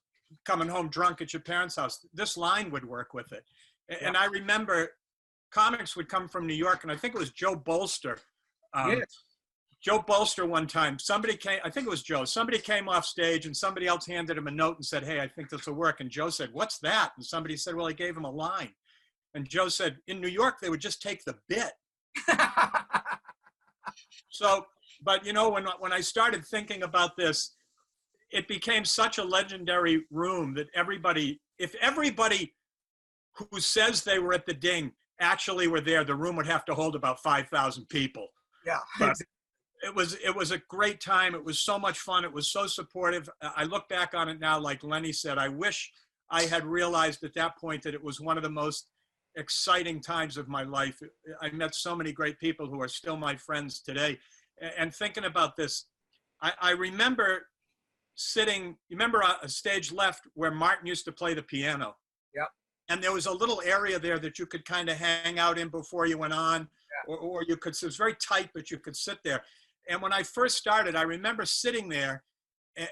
[0.45, 3.43] coming home drunk at your parents' house, this line would work with it.
[4.01, 4.91] And I remember
[5.51, 8.17] comics would come from New York, and I think it was Joe Bolster.
[8.73, 9.23] Um, Yes.
[9.81, 13.47] Joe Bolster one time, somebody came, I think it was Joe, somebody came off stage
[13.47, 16.01] and somebody else handed him a note and said, Hey, I think this will work.
[16.01, 17.13] And Joe said, What's that?
[17.17, 18.73] And somebody said, Well, I gave him a line.
[19.33, 21.71] And Joe said, In New York, they would just take the bit.
[24.29, 24.65] so,
[25.01, 27.55] but you know, when, when I started thinking about this,
[28.31, 32.53] it became such a legendary room that everybody, if everybody
[33.35, 36.73] who says they were at the ding actually were there, the room would have to
[36.73, 38.27] hold about 5,000 people.
[38.65, 38.79] Yeah.
[38.99, 39.15] But
[39.83, 41.33] it was it was a great time.
[41.35, 42.23] It was so much fun.
[42.23, 43.29] It was so supportive.
[43.41, 45.91] I look back on it now, like Lenny said, I wish
[46.29, 48.87] I had realized at that point that it was one of the most
[49.35, 51.01] exciting times of my life.
[51.41, 54.17] I met so many great people who are still my friends today.
[54.77, 55.85] And thinking about this,
[56.41, 57.47] I, I remember
[58.15, 61.95] sitting, you remember a, a stage left where Martin used to play the piano?
[62.35, 62.47] Yep.
[62.89, 65.69] And there was a little area there that you could kind of hang out in
[65.69, 66.67] before you went on,
[67.07, 69.43] or, or you could, it was very tight, but you could sit there.
[69.89, 72.23] And when I first started, I remember sitting there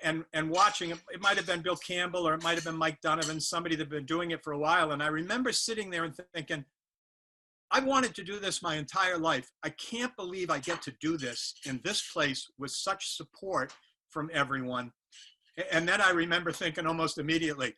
[0.03, 2.77] and, and watching, it It might have been Bill Campbell or it might have been
[2.77, 4.91] Mike Donovan, somebody that had been doing it for a while.
[4.91, 6.65] And I remember sitting there and thinking,
[7.71, 9.51] I wanted to do this my entire life.
[9.63, 13.73] I can't believe I get to do this in this place with such support
[14.09, 14.91] from everyone.
[15.71, 17.75] And then I remember thinking almost immediately,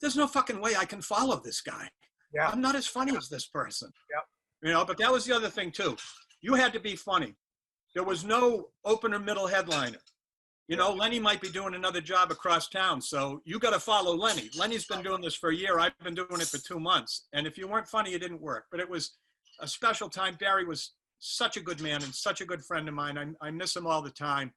[0.00, 1.88] there's no fucking way I can follow this guy.
[2.34, 2.48] Yeah.
[2.48, 3.90] I'm not as funny as this person.
[4.14, 4.24] Yep.
[4.62, 5.96] You know, but that was the other thing too.
[6.40, 7.34] You had to be funny.
[7.94, 9.98] There was no opener middle headliner.
[10.68, 14.14] You know, Lenny might be doing another job across town, so you got to follow
[14.14, 14.50] Lenny.
[14.56, 15.78] Lenny's been doing this for a year.
[15.78, 18.66] I've been doing it for two months, and if you weren't funny, it didn't work.
[18.70, 19.16] But it was
[19.60, 20.36] a special time.
[20.38, 23.16] Barry was such a good man and such a good friend of mine.
[23.16, 24.52] I, I miss him all the time.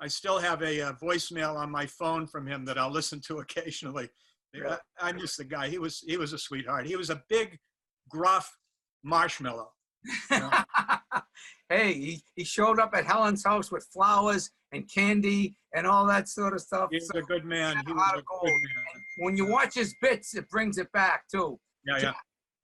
[0.00, 3.38] I still have a, uh voicemail on my phone from him that I'll listen to
[3.40, 4.08] occasionally.
[4.54, 5.68] I, I miss the guy.
[5.68, 6.86] He was he was a sweetheart.
[6.86, 7.58] He was a big,
[8.08, 8.50] gruff
[9.04, 9.70] marshmallow.
[11.68, 16.28] Hey, he, he showed up at Helen's house with flowers and candy and all that
[16.28, 16.88] sort of stuff.
[16.90, 17.82] He was So a good man.
[17.86, 19.02] He was a good man.
[19.18, 21.58] when you watch his bits, it brings it back too.
[21.86, 22.12] Yeah, yeah.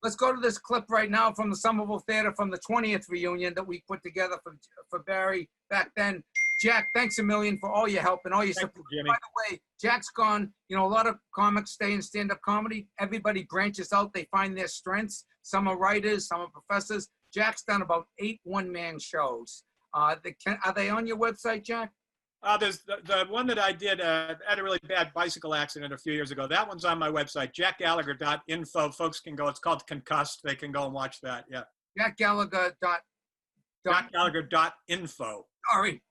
[0.02, 3.54] Let's go to this clip right now from the Somerville Theater from the 20th reunion
[3.54, 4.56] that we put together for,
[4.90, 6.22] for Barry back then.
[6.62, 8.86] Jack, thanks a million for all your help and all your Thank support.
[8.90, 9.04] you.
[9.04, 10.52] By the way, Jack's gone.
[10.68, 12.88] You know, a lot of comics stay in stand-up comedy.
[13.00, 14.12] Everybody branches out.
[14.14, 15.24] They find their strengths.
[15.42, 17.08] Some are writers, some are professors.
[17.36, 19.64] Jack's done about eight one-man shows.
[19.92, 21.92] Uh, they can, are they on your website, Jack?
[22.42, 25.92] Uh, there's the, the one that I did, uh, had a really bad bicycle accident
[25.92, 26.46] a few years ago.
[26.46, 28.90] That one's on my website, jackgallagher.info.
[28.92, 30.40] Folks can go, it's called Concussed.
[30.44, 31.44] They can go and watch that.
[31.50, 31.62] Yeah.
[31.98, 33.00] Jack Gallagher dot
[33.86, 35.46] Jackgallagher.info.
[35.72, 36.02] sorry.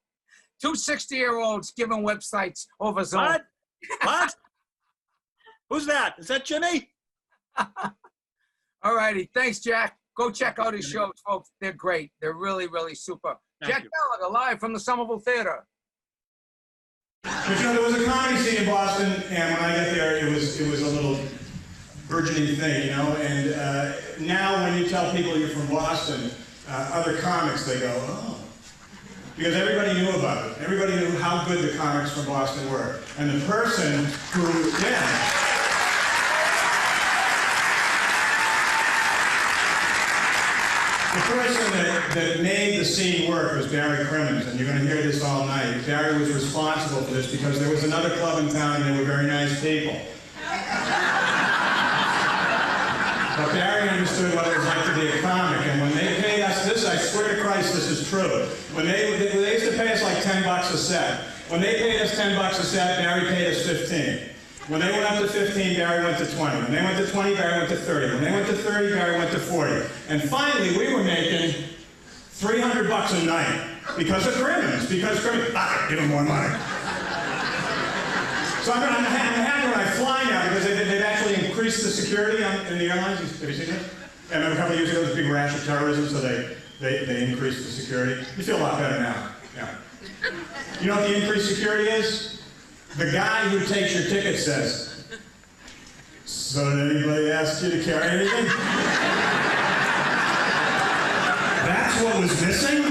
[0.62, 3.22] Two 60 year olds giving websites over Zoom.
[3.22, 3.44] What?
[4.04, 4.36] What?
[5.70, 6.16] Who's that?
[6.20, 6.90] Is that Jimmy?
[7.58, 9.30] All righty.
[9.34, 9.98] Thanks, Jack.
[10.16, 11.52] Go check out his shows, folks.
[11.60, 12.12] They're great.
[12.22, 13.36] They're really, really super.
[13.62, 13.90] Thank Jack you.
[14.20, 15.66] Gallagher live from the Somerville Theater.
[17.24, 20.60] But there was a comedy scene in Boston, and when I got there, it was
[20.60, 21.20] it was a little
[22.08, 23.16] burgeoning thing, you know.
[23.18, 26.32] And uh, now, when you tell people you're from Boston,
[26.70, 28.40] uh, other comics, they go, oh,
[29.36, 30.58] because everybody knew about it.
[30.62, 35.45] Everybody knew how good the comics from Boston were, and the person who, yeah.
[41.16, 44.86] The person that, that made the scene work was Barry Crimmins, and you're going to
[44.86, 45.86] hear this all night.
[45.86, 49.06] Barry was responsible for this because there was another club in town and they were
[49.06, 49.98] very nice people.
[53.38, 56.42] But Barry understood what it was like to be a comic, and when they paid
[56.42, 58.50] us this, I swear to Christ, this is true.
[58.76, 61.22] When they, they, they used to pay us like 10 bucks a set.
[61.48, 64.35] When they paid us 10 bucks a set, Barry paid us 15.
[64.68, 66.62] When they went up to 15, Barry went to 20.
[66.64, 68.14] When they went to 20, Barry went to 30.
[68.16, 69.86] When they went to 30, Barry went to 40.
[70.10, 71.64] And finally, we were making
[72.32, 76.50] 300 bucks a night because of Crimmins, because Crimmins, ah, give them more money.
[78.64, 81.90] So I'm, I'm, I'm happy when I fly now because they, they've actually increased the
[81.92, 83.20] security on, in the airlines.
[83.40, 83.92] Have you seen this?
[84.32, 86.58] And a couple of years ago, there was a big rash of terrorism, so they,
[86.82, 88.26] they, they increased the security.
[88.36, 89.30] You feel a lot better now.
[89.56, 89.76] Yeah.
[90.82, 92.35] You know what the increased security is?
[92.98, 95.04] The guy who takes your ticket says,
[96.24, 98.46] So did anybody ask you to carry anything?
[101.66, 102.84] That's what was missing?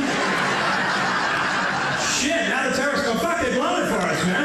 [2.21, 4.45] Shit, now the terrorists go, fuck, they blown it for us, man.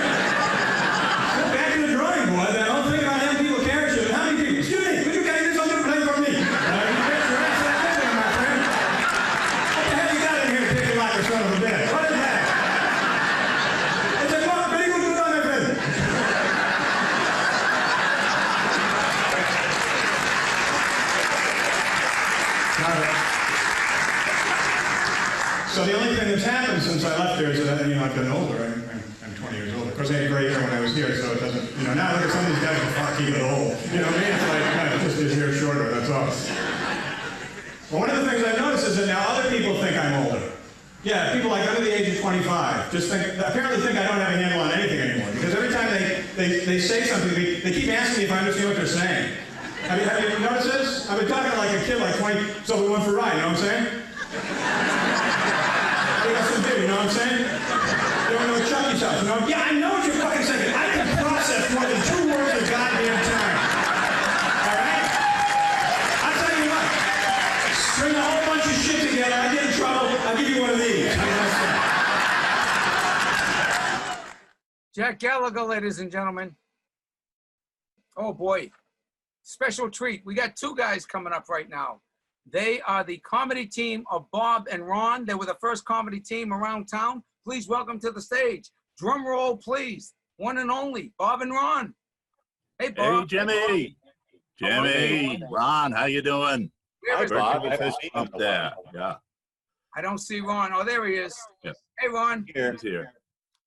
[1.39, 2.55] Go back to the drawing board.
[2.55, 4.11] I don't think about having people carry shit.
[4.11, 4.59] How many people?
[4.59, 6.27] Excuse me, could you carry this on the plane for me?
[6.27, 8.63] Uh, you bet your ass that thing, my friend.
[9.75, 11.91] What the hell you got in here kicking like a son of a bitch?
[11.91, 12.39] What is that?
[14.23, 15.67] It's a well, pretty good good on my friend.
[25.69, 28.15] So the only thing that's happened since I left there is that you know I've
[28.15, 28.57] gotten older.
[28.57, 29.91] I'm, I'm, I'm 20 years older.
[29.91, 31.77] Of course, I had gray hair when I was here, so it doesn't.
[31.77, 33.77] You know, now look at some of these guys who fuck keep it old.
[33.93, 34.33] You know what I mean?
[34.33, 35.87] It's like kind of just his hair shorter.
[35.93, 36.27] That's all.
[36.27, 40.51] But one of the things I noticed is that now other people think I'm older.
[41.03, 44.33] Yeah, people like under the age of 25 just think apparently think I don't have
[44.33, 47.71] a handle on anything anymore because every time they, they, they say something, they, they
[47.71, 49.31] keep asking me if I understand what they're saying.
[49.87, 51.09] Have you, have you noticed this?
[51.09, 53.39] I've been talking to like a kid like 20, so we went for a ride,
[53.39, 54.09] you know what I'm saying?
[56.29, 57.41] They got some dude, you know what I'm saying?
[57.41, 59.47] They don't know what Chucky's house, you know?
[59.47, 60.75] Yeah, I know what you're fucking saying.
[60.75, 63.57] I can process more than two words at a goddamn time.
[64.61, 65.09] All right?
[66.21, 66.85] I'll tell you what.
[67.73, 69.33] String a whole bunch of shit together.
[69.33, 70.13] I get in trouble.
[70.29, 71.09] I'll give you one of these.
[71.17, 71.73] How does that
[75.09, 76.55] Jack Gallagher, ladies and gentlemen.
[78.15, 78.69] Oh boy.
[79.41, 80.21] Special treat.
[80.23, 82.01] We got two guys coming up right now.
[82.47, 85.25] They are the comedy team of Bob and Ron.
[85.25, 87.23] They were the first comedy team around town.
[87.43, 88.69] Please welcome to the stage.
[88.99, 90.13] Drum roll, please.
[90.37, 91.95] One and only, Bob and Ron.
[92.77, 93.21] Hey, Bob.
[93.21, 93.25] Hey.
[93.25, 93.97] Jimmy.
[94.59, 96.69] Jimmy, Ron, how you doing?
[97.29, 97.63] Bob?
[98.13, 98.73] bump there.
[98.93, 99.15] Yeah,
[99.95, 100.69] I don't see Ron.
[100.71, 101.35] Oh, there he is.
[101.63, 101.71] Yeah.
[101.99, 102.45] Hey, Ron.
[102.53, 103.11] he's here.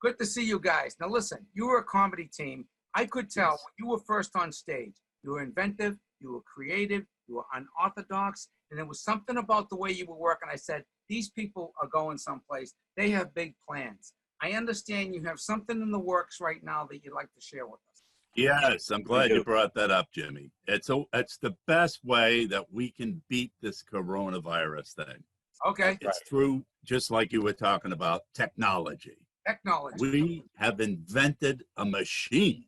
[0.02, 0.96] Good to see you guys.
[1.00, 2.64] Now listen, you were a comedy team.
[2.92, 7.04] I could tell when you were first on stage, you were inventive, you were creative,
[7.28, 10.48] you were unorthodox, and there was something about the way you were working.
[10.50, 12.74] I said, these people are going someplace.
[12.96, 14.12] They have big plans.
[14.40, 17.66] I understand you have something in the works right now that you'd like to share
[17.66, 18.02] with us.
[18.34, 20.50] Yes, I'm glad you brought that up, Jimmy.
[20.66, 25.22] It's a, it's the best way that we can beat this coronavirus thing.
[25.64, 25.96] Okay.
[26.00, 29.18] It's through, just like you were talking about, technology.
[29.46, 29.96] Technology.
[30.00, 32.64] We have invented a machine.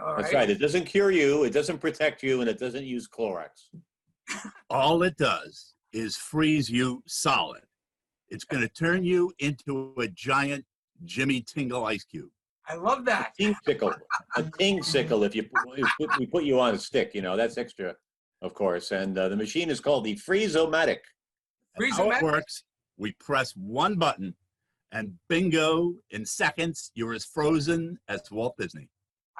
[0.00, 0.48] All That's right.
[0.48, 3.68] It doesn't cure you, it doesn't protect you, and it doesn't use Clorox.
[4.70, 7.62] All it does is freeze you solid.
[8.28, 10.64] It's going to turn you into a giant
[11.04, 12.30] Jimmy Tingle ice cube.
[12.66, 13.32] I love that.
[13.38, 13.94] Ting sickle,
[14.36, 15.22] a ting sickle.
[15.24, 17.96] If you put- if we put you on a stick, you know that's extra,
[18.42, 18.90] of course.
[18.90, 20.98] And uh, the machine is called the Freeze-O-Matic.
[21.92, 22.64] How it works,
[22.98, 24.34] we press one button
[24.92, 28.88] and bingo, in seconds, you're as frozen as Walt Disney.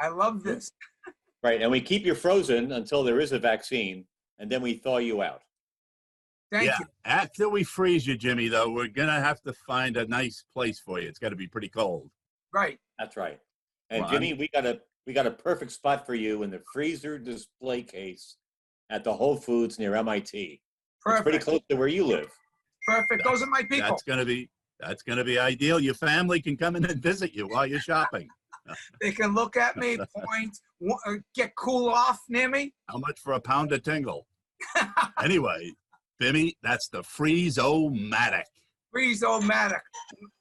[0.00, 0.70] I love this.
[1.40, 4.04] Right, and we keep you frozen until there is a vaccine,
[4.40, 5.42] and then we thaw you out.
[6.50, 6.76] Thank yeah.
[6.80, 6.86] you.
[7.04, 10.80] After we freeze you, Jimmy, though, we're going to have to find a nice place
[10.80, 11.06] for you.
[11.06, 12.10] It's got to be pretty cold.
[12.52, 12.80] Right.
[12.98, 13.38] That's right.
[13.90, 16.50] And Well, Jimmy, I'm- we got a we got a perfect spot for you in
[16.50, 18.36] the freezer display case
[18.90, 20.60] at the Whole Foods near MIT.
[21.06, 22.30] It's pretty close to where you live.
[22.86, 23.24] Perfect.
[23.24, 23.88] Those are my people.
[23.88, 24.50] That's going to be
[24.80, 25.80] that's going to be ideal.
[25.80, 28.28] Your family can come in and visit you while you're shopping.
[29.00, 30.58] They can look at me, point,
[31.06, 32.74] uh, get cool off near me.
[32.90, 34.26] How much for a pound of tingle?
[35.24, 35.72] anyway,
[36.20, 38.42] Bimmy, that's the Freeze-O-Matic.
[38.92, 39.80] Freeze-O-Matic.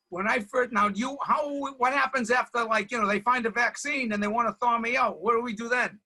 [0.09, 3.49] When I first, now you, how, what happens after like, you know, they find a
[3.49, 5.21] vaccine and they want to thaw me out?
[5.21, 5.97] What do we do then?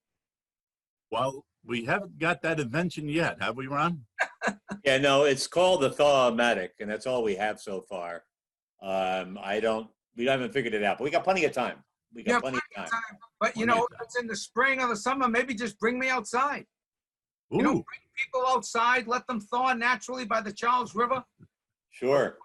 [1.12, 4.02] Well, we haven't got that invention yet, have we, Ron?
[4.84, 8.24] Yeah, no, it's called the Thaw-O-Matic, and that's all we have so far.
[8.82, 9.88] Um, I don't,
[10.18, 11.84] we haven't figured it out, but we got plenty of time.
[12.16, 13.00] We got Yeah, plenty of time.
[13.40, 16.10] But you know, if it's in the spring or the summer, maybe just bring me
[16.10, 16.66] outside.
[17.52, 17.74] You know, Ooh.
[17.74, 21.24] bring people outside, let them thaw naturally by the Charles River.
[21.92, 22.38] Sure.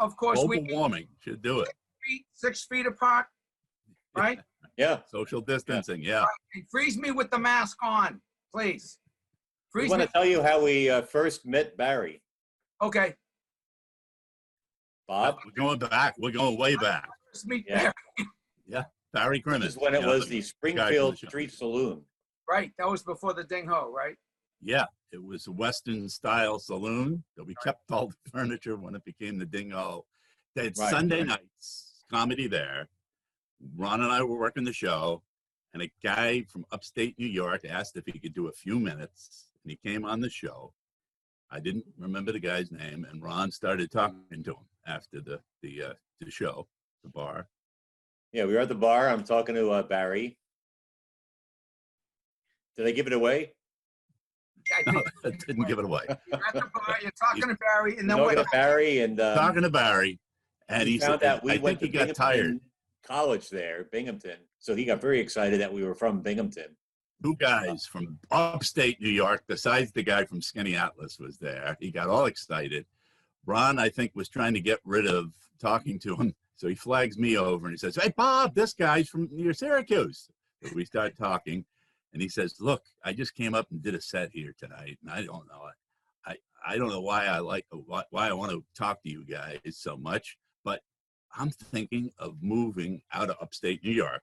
[0.00, 1.70] Of course, we Global warming should do it.
[2.06, 3.26] feet, six feet apart,
[4.14, 4.38] right?
[4.76, 4.98] Yeah.
[5.10, 6.24] Social distancing, yeah.
[6.54, 8.20] And freeze me with the mask on,
[8.52, 8.98] please.
[9.74, 10.06] We want me.
[10.06, 12.22] to tell you how we uh, first met Barry.
[12.82, 13.14] Okay.
[15.08, 15.38] Bob?
[15.44, 16.14] We're going back.
[16.18, 17.08] We're going way back.
[17.32, 17.78] First meet Yeah.
[18.18, 18.28] Barry.
[18.66, 18.84] Yeah.
[19.12, 19.64] Barry Crimmins.
[19.64, 21.26] This is when it you know, was the Springfield the.
[21.28, 22.02] Street Saloon.
[22.48, 22.70] Right.
[22.78, 24.16] That was before the ding ho, right?
[24.62, 29.04] Yeah, it was a Western style saloon that we kept all the furniture when it
[29.04, 30.04] became the Ding Ho.
[30.54, 31.26] They had Right, Sunday right.
[31.28, 32.88] nights comedy there.
[33.76, 35.22] Ron and I were working the show,
[35.72, 39.48] and a guy from upstate New York asked if he could do a few minutes,
[39.62, 40.72] and he came on the show.
[41.50, 45.82] I didn't remember the guy's name, and Ron started talking to him after the the
[45.82, 46.66] uh, the show,
[47.04, 47.48] the bar.
[48.32, 49.08] Yeah, we were at the bar.
[49.08, 50.38] I'm talking to uh, Barry.
[52.76, 53.52] Did I give it away?
[54.74, 56.04] I No, that didn't give it away.
[56.08, 58.42] You're at the bar, you're talking to Barry, and then talking what?
[58.42, 60.18] to Barry and um, talking to Barry,
[60.68, 62.60] and we he found said, out we "I went think to he got tired." Binghamton
[63.04, 64.38] College there, Binghamton.
[64.62, 66.76] So he got very excited that we were from Binghamton.
[67.22, 71.76] two guys from upstate New York, besides the guy from Skaneateles was there.
[71.80, 72.86] He got all excited.
[73.44, 76.34] Ron, I think, was trying to get rid of talking to him.
[76.56, 80.28] So he flags me over and he says, Hey, Bob, this guy's from near Syracuse.
[80.62, 81.64] So we start talking.
[82.12, 84.96] And he says, Look, I just came up and did a set here tonight.
[85.02, 85.62] And I don't know.
[86.24, 89.24] I, I don't know why I like, why, why I want to talk to you
[89.24, 90.82] guys so much, but
[91.36, 94.22] I'm thinking of moving out of upstate New York.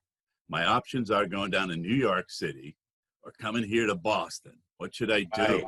[0.50, 2.76] My options are going down to New York City
[3.22, 4.58] or coming here to Boston.
[4.78, 5.42] What should I do?
[5.42, 5.64] Right.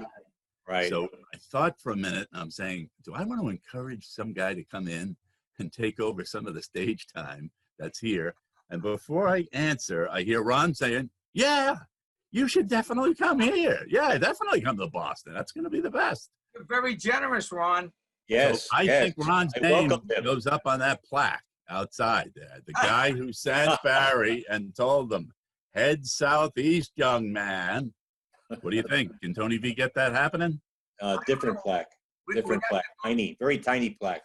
[0.68, 0.88] Right.
[0.88, 4.32] So I thought for a minute, and I'm saying, do I want to encourage some
[4.32, 5.16] guy to come in
[5.60, 8.34] and take over some of the stage time that's here?
[8.70, 11.76] And before I answer, I hear Ron saying, yeah,
[12.32, 13.84] you should definitely come here.
[13.88, 15.32] Yeah, definitely come to Boston.
[15.32, 16.30] That's going to be the best.
[16.54, 17.92] You're very generous, Ron.
[18.26, 18.62] Yes.
[18.62, 19.02] So I yes.
[19.02, 19.92] think Ron's I name
[20.24, 22.58] goes up on that plaque outside there.
[22.66, 25.30] The guy who sent Barry and told them,
[25.74, 27.92] head southeast, young man.
[28.60, 29.12] What do you think?
[29.22, 30.60] Can Tony V get that happening?
[31.00, 31.90] Uh, different plaque.
[32.28, 32.84] We- Different we plaque.
[33.04, 34.22] Tiny, very tiny plaque.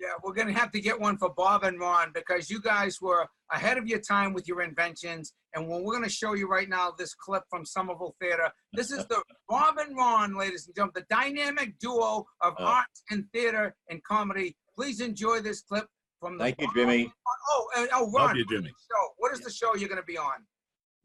[0.00, 3.26] Yeah, we're gonna have to get one for Bob and Ron because you guys were
[3.52, 5.32] ahead of your time with your inventions.
[5.54, 9.04] And when we're gonna show you right now this clip from Somerville Theater, this is
[9.06, 12.64] the Bob and Ron, ladies and gentlemen, the dynamic duo of Oh.
[12.64, 14.56] arts and theater and comedy.
[14.76, 15.86] Please enjoy this clip
[16.20, 16.44] from the.
[16.44, 17.12] Thank you, Jimmy.
[17.50, 18.36] Oh, uh, oh, Love Ron.
[18.36, 18.68] you, what is Jimmy.
[18.68, 19.08] the show?
[19.18, 20.44] What is the show you're gonna be on?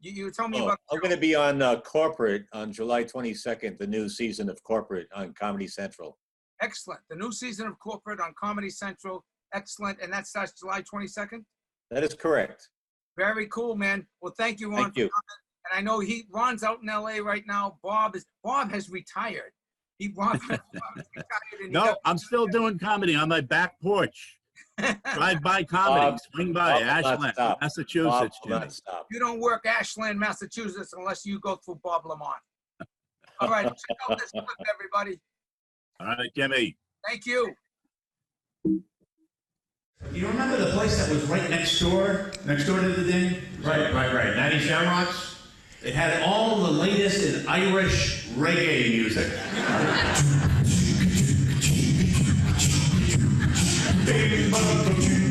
[0.00, 0.78] You, you tell me Oh, about.
[0.90, 5.06] I'm going to be on uh, Corporate on July 22nd, the new season of Corporate
[5.14, 6.18] on Comedy Central.
[6.60, 7.00] Excellent.
[7.08, 9.24] The new season of Corporate on Comedy Central.
[9.54, 10.00] Excellent.
[10.02, 11.44] And that starts July 22nd.
[11.92, 12.68] That is correct.
[13.16, 14.04] Very cool, man.
[14.20, 14.82] Well, thank you, Ron.
[14.84, 15.08] Thank for you.
[15.10, 15.70] coming.
[15.70, 17.78] And I know he Ron's out in LA right now.
[17.84, 19.52] Bob is Bob has retired.
[19.98, 20.60] He Robert.
[21.68, 24.38] No, I'm still doing comedy on my back porch.
[24.78, 27.60] Drive by comedy, Bob- swing by Bob Ashland, stop.
[27.60, 28.40] Massachusetts.
[28.44, 28.72] Bob will Jimmy.
[29.10, 32.34] You don't work Ashland, Massachusetts unless you go through Bob Lamont.
[33.40, 35.20] All right, check out this clip, everybody.
[36.00, 36.76] All right, Jimmy.
[37.06, 37.54] Thank you.
[40.12, 43.36] You remember the place that was right next door, next door to the Ding?
[43.62, 44.34] Right, right, right.
[44.36, 45.36] 90 Shamrocks?
[45.84, 49.30] It had all the latest in Irish reggae music.
[54.12, 55.21] Crosby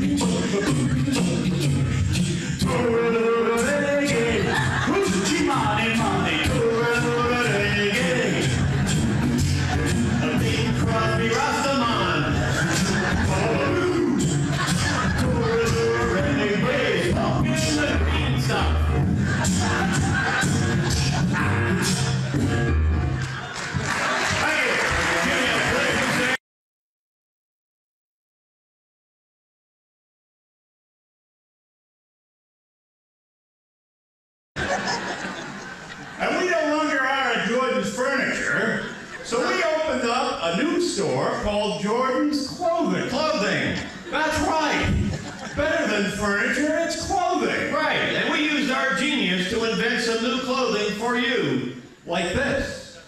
[52.11, 52.99] like this.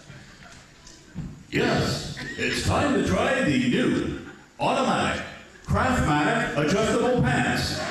[1.50, 4.18] Yes, it's time to try the new
[4.58, 5.22] automatic
[5.66, 7.83] Craftmatic adjustable pants.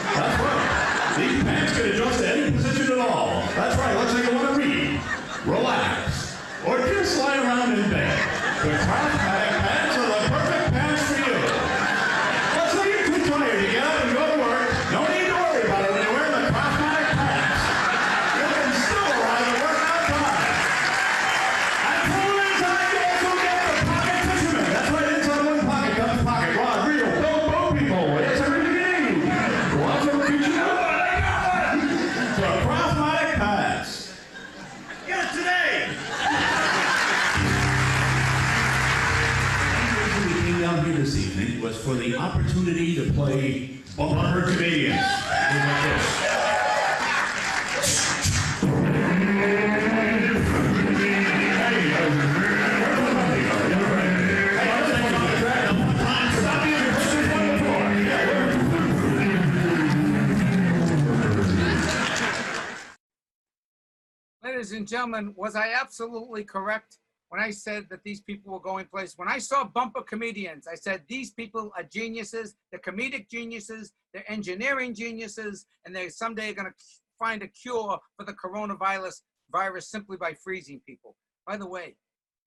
[64.93, 69.13] Gentlemen, was I absolutely correct when I said that these people were going place?
[69.17, 72.53] When I saw bumper comedians, I said these people are geniuses.
[72.69, 73.91] They're comedic geniuses.
[74.13, 76.85] They're engineering geniuses, and they someday are going to
[77.17, 79.21] find a cure for the coronavirus
[79.51, 81.15] virus simply by freezing people.
[81.47, 81.95] By the way,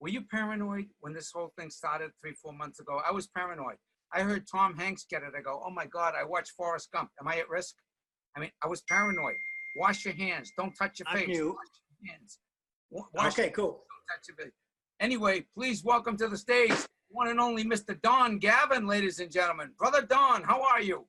[0.01, 3.01] were you paranoid when this whole thing started three, four months ago?
[3.05, 3.79] I was paranoid.
[4.15, 5.33] I heard Tom Hanks get it.
[5.37, 7.11] I go, oh my God, I watched Forrest Gump.
[7.21, 7.75] Am I at risk?
[8.37, 9.35] I mean, I was paranoid.
[9.79, 10.53] Wash your hands.
[10.57, 11.29] Don't touch your I'm face.
[11.29, 11.57] new.
[12.07, 12.39] Wash your hands.
[12.91, 13.85] Wa- wash Okay, cool.
[14.09, 14.55] touch your face.
[15.01, 16.73] Anyway, please welcome to the stage
[17.09, 18.01] one and only Mr.
[18.03, 19.71] Don Gavin, ladies and gentlemen.
[19.79, 21.07] Brother Don, how are you?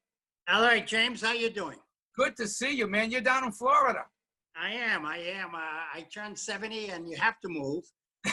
[0.50, 1.78] All right, James, how you doing?
[2.16, 3.12] Good to see you, man.
[3.12, 4.06] You're down in Florida.
[4.56, 5.06] I am.
[5.06, 5.54] I am.
[5.54, 7.84] Uh, I turned 70 and you have to move.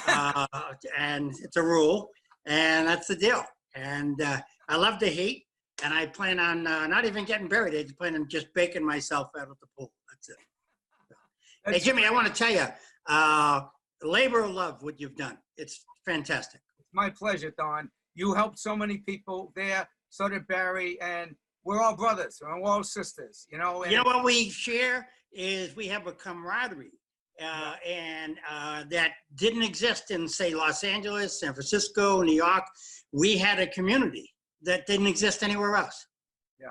[0.06, 0.46] Uh,
[0.98, 2.10] and it's a rule.
[2.46, 3.42] And that's the deal.
[3.74, 5.44] And uh, I love the heat.
[5.82, 7.74] And I plan on uh, not even getting buried.
[7.74, 9.90] I plan on just baking myself out of the pool.
[10.10, 10.36] That's it.
[11.66, 12.66] Hey, Jimmy, I want to tell you,
[13.06, 13.62] uh,
[14.02, 15.38] labor of love, what you've done.
[15.56, 16.60] It's fantastic.
[16.92, 17.90] My pleasure, Don.
[18.14, 19.88] You helped so many people there.
[20.10, 21.00] So did Barry.
[21.00, 21.34] And
[21.64, 22.38] we're all brothers.
[22.40, 23.82] We're all sisters, you know?
[23.82, 26.92] And You know what we share is we have a camaraderie
[27.42, 32.64] uh, and uh, that didn't exist in, say, Los Angeles, San Francisco, New York.
[33.12, 34.30] We had a community
[34.62, 36.06] that didn't exist anywhere else.
[36.60, 36.68] Yeah.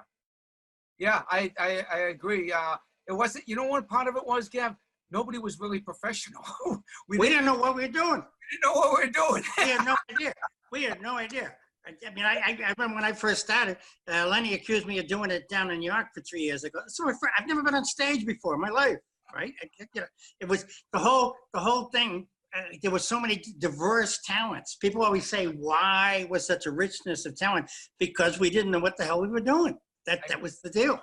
[0.99, 2.51] Yeah, I, I, I agree.
[2.51, 4.75] Uh, it wasn't, you know what part of it was, Gav?
[5.13, 6.43] Nobody was really professional.
[7.07, 8.21] We, didn't know what we were doing.
[8.21, 9.43] We didn't know what we were doing.
[9.57, 10.33] we had no idea.
[10.71, 11.53] We had no idea.
[11.85, 13.77] I, mean, I, I I remember when I first started,
[14.11, 16.79] uh, Lenny accused me of doing it down in New York for three years ago.
[16.87, 18.97] So I've never been on stage before in my life,
[19.35, 19.53] right?
[19.61, 20.07] I, you know,
[20.39, 22.27] it was the whole the whole thing.
[22.55, 24.77] Uh, there was so many diverse talents.
[24.77, 27.69] People always say, "Why was such a richness of talent?"
[27.99, 29.77] Because we didn't know what the hell we were doing.
[30.05, 30.97] That that was the deal.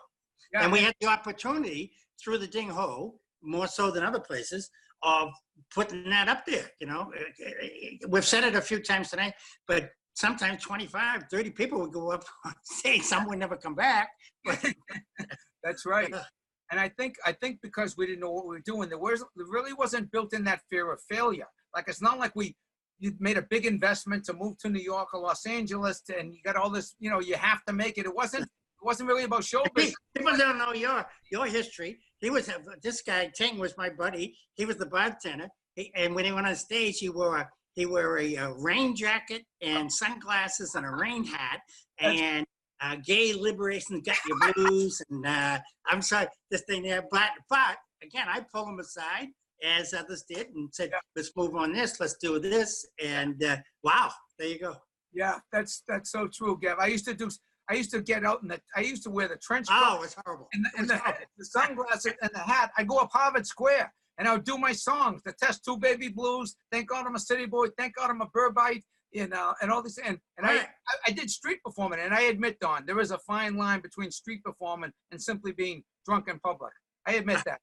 [0.55, 1.93] and we had the opportunity
[2.23, 4.71] through the Ding Ho, more so than other places,
[5.03, 5.31] of
[5.75, 6.71] putting that up there.
[6.81, 9.35] You know, Uh, we've said it a few times tonight,
[9.67, 13.03] but sometimes 25, 30 people would go up on stage.
[13.03, 14.11] Some would never come back.
[15.63, 16.13] That's right.
[16.13, 16.23] Uh,
[16.71, 19.21] and I think I think because we didn't know what we were doing, there was
[19.35, 21.49] there really wasn't built in that fear of failure.
[21.75, 22.57] Like it's not like we
[23.01, 26.35] you made a big investment to move to New York or Los Angeles, to, and
[26.35, 26.95] you got all this.
[27.01, 28.07] You know, you have to make it.
[28.07, 28.45] It wasn't.
[28.45, 29.97] It wasn't really about show business.
[30.17, 31.99] People don't know your your history.
[32.21, 32.51] He was
[32.83, 33.31] this guy.
[33.35, 34.35] Ting was my buddy.
[34.55, 35.49] He was the bartender.
[35.75, 38.97] He, and when he went on stage, he wore a he wore a, uh rain
[38.97, 41.61] jacket and sunglasses and a rain hat
[42.01, 42.45] and
[42.81, 47.05] uh, gay liberation got your blues and uh, I'm sorry this thing there.
[47.11, 49.29] But but again, I pulled him aside
[49.63, 52.01] as others did and said, let's move on this.
[52.01, 52.87] Let's do this.
[53.03, 54.77] And uh, wow, there you go.
[55.13, 56.79] Yeah, that's that's so true, Gav.
[56.79, 57.29] I used to do.
[57.71, 58.61] I used to get out in the.
[58.75, 59.81] I used to wear the trench coat.
[59.81, 60.49] Oh, it's horrible.
[60.53, 61.01] And the, and the,
[61.39, 62.73] the sunglasses and the hat.
[62.77, 65.23] I go up Harvard Square and I would do my songs.
[65.25, 66.57] The Test Two Baby Blues.
[66.73, 67.69] Thank God I'm a city boy.
[67.79, 68.83] Thank God I'm a Burbite.
[69.13, 69.99] You know, and all this.
[69.99, 72.01] And and I, I I did street performing.
[72.01, 75.85] And I admit, Don, there is a fine line between street performing and simply being
[76.05, 76.73] drunk in public.
[77.07, 77.61] I admit that.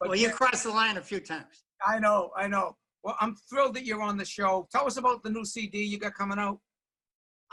[0.02, 1.64] well, you crossed the line a few times.
[1.86, 2.76] I know, I know.
[3.04, 4.68] Well, I'm thrilled that you're on the show.
[4.72, 6.60] Tell us about the new CD you got coming out.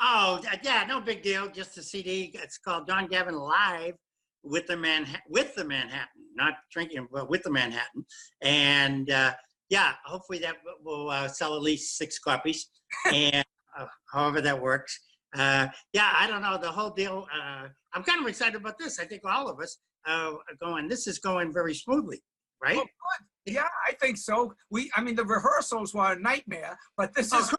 [0.01, 1.49] Oh, yeah, no big deal.
[1.49, 2.31] Just a CD.
[2.35, 3.95] It's called Don Gavin Live
[4.43, 8.05] with the Manhattan, with the Manhattan, not drinking, but with the Manhattan.
[8.43, 9.33] And uh,
[9.71, 12.69] yeah, hopefully that will uh, sell at least six copies,
[13.13, 13.45] and
[13.79, 14.99] uh, however that works.
[15.35, 17.27] Uh, yeah, I don't know the whole deal.
[17.35, 19.01] Uh, I'm kind of excited about this.
[19.01, 20.89] I think all of us uh, are going.
[20.89, 22.23] This is going very smoothly,
[22.63, 22.77] right?
[22.77, 23.55] Oh, good.
[23.55, 24.55] Yeah, I think so.
[24.71, 27.55] We, I mean, the rehearsals were a nightmare, but this Oh, is.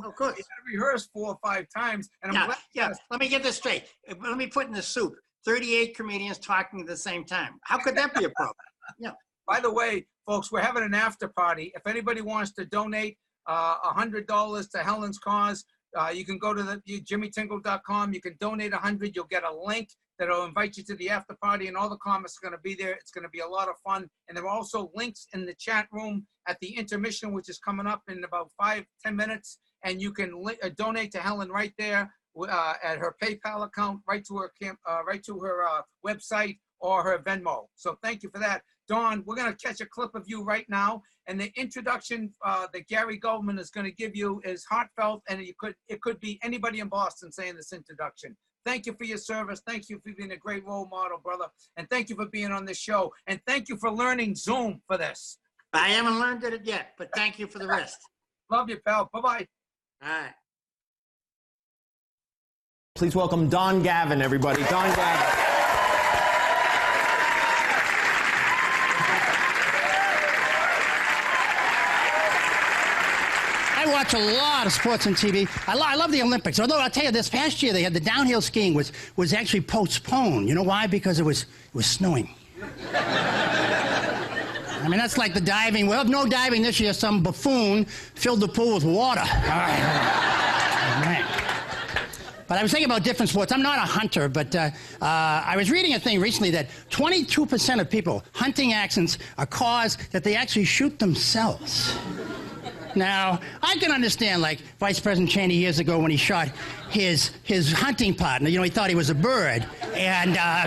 [0.00, 0.08] Good.
[0.08, 0.34] Of course.
[0.36, 2.58] We had to rehearse four or five times, and I'm yeah, glad.
[2.74, 2.92] yeah.
[3.10, 3.84] Let me get this straight.
[4.08, 5.14] Uh, Let me put in the soup.
[5.46, 7.58] 38 comedians talking at the same time.
[7.62, 8.54] How could that be a problem?
[8.98, 9.10] Yeah.
[9.46, 11.72] By the way, folks, we're having an after party.
[11.74, 16.38] If anybody wants to donate uh, a hundred dollars to Helen's cause, uh, you can
[16.38, 18.12] go to the you- jimmytingle.com.
[18.14, 19.14] You can donate a hundred.
[19.14, 22.36] You'll get a link that'll invite you to the after party, and all the comics
[22.38, 22.92] are going to be there.
[22.92, 24.08] It's going to be a lot of fun.
[24.28, 27.86] And there are also links in the chat room at the intermission, which is coming
[27.86, 29.58] up in about five ten minutes.
[29.84, 34.00] And you can li- uh, donate to Helen right there uh, at her PayPal account,
[34.06, 37.66] right to her camp, uh, right to her uh, website or her Venmo.
[37.74, 38.62] So thank you for that.
[38.88, 41.02] Don, we're going to catch a clip of you right now.
[41.26, 45.44] And the introduction uh, that Gary Gulman is going to give you is heartfelt, and
[45.44, 48.36] you could it could be anybody in Boston saying this introduction.
[48.64, 49.62] Thank you for your service.
[49.66, 51.46] Thank you for being a great role model, brother.
[51.76, 53.12] And thank you for being on this show.
[53.26, 55.38] And thank you for learning Zoom for this.
[55.72, 57.98] I haven't learned it yet, but thank you for the rest.
[58.50, 59.10] Love you, pal.
[59.12, 59.46] Bye bye.
[60.02, 60.34] All right.
[62.94, 64.62] Please welcome Don Gavin, everybody.
[64.64, 65.44] Don Gavin.
[73.80, 75.48] I watch a lot of sports on TV.
[75.68, 76.58] I, lo- I love the Olympics.
[76.58, 79.60] Although I'll tell you, this past year they had the downhill skiing was was actually
[79.60, 80.48] postponed.
[80.48, 80.86] You know why?
[80.86, 82.28] Because it was it was snowing.
[84.82, 85.86] I mean, that's like the diving.
[85.86, 86.92] We'll have no diving this year.
[86.92, 89.20] Some buffoon filled the pool with water.
[89.20, 90.96] All right.
[90.96, 91.48] All right.
[92.46, 93.52] But I was thinking about different sports.
[93.52, 94.70] I'm not a hunter, but uh,
[95.02, 100.10] uh, I was reading a thing recently that 22% of people, hunting accidents, are caused
[100.12, 101.94] that they actually shoot themselves.
[102.94, 106.48] Now, I can understand, like Vice President Cheney years ago when he shot
[106.88, 108.48] his his hunting partner.
[108.48, 110.64] You know, he thought he was a bird, and uh,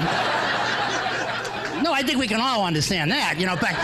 [1.82, 3.40] no, I think we can all understand that.
[3.40, 3.76] You know, but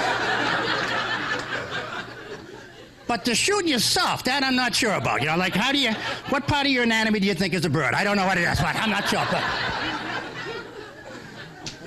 [3.07, 5.21] but to shoot yourself, that I'm not sure about.
[5.21, 5.91] You know, like how do you,
[6.29, 7.93] what part of your anatomy do you think is a bird?
[7.93, 9.25] I don't know what it is, but I'm not sure.
[9.31, 9.43] But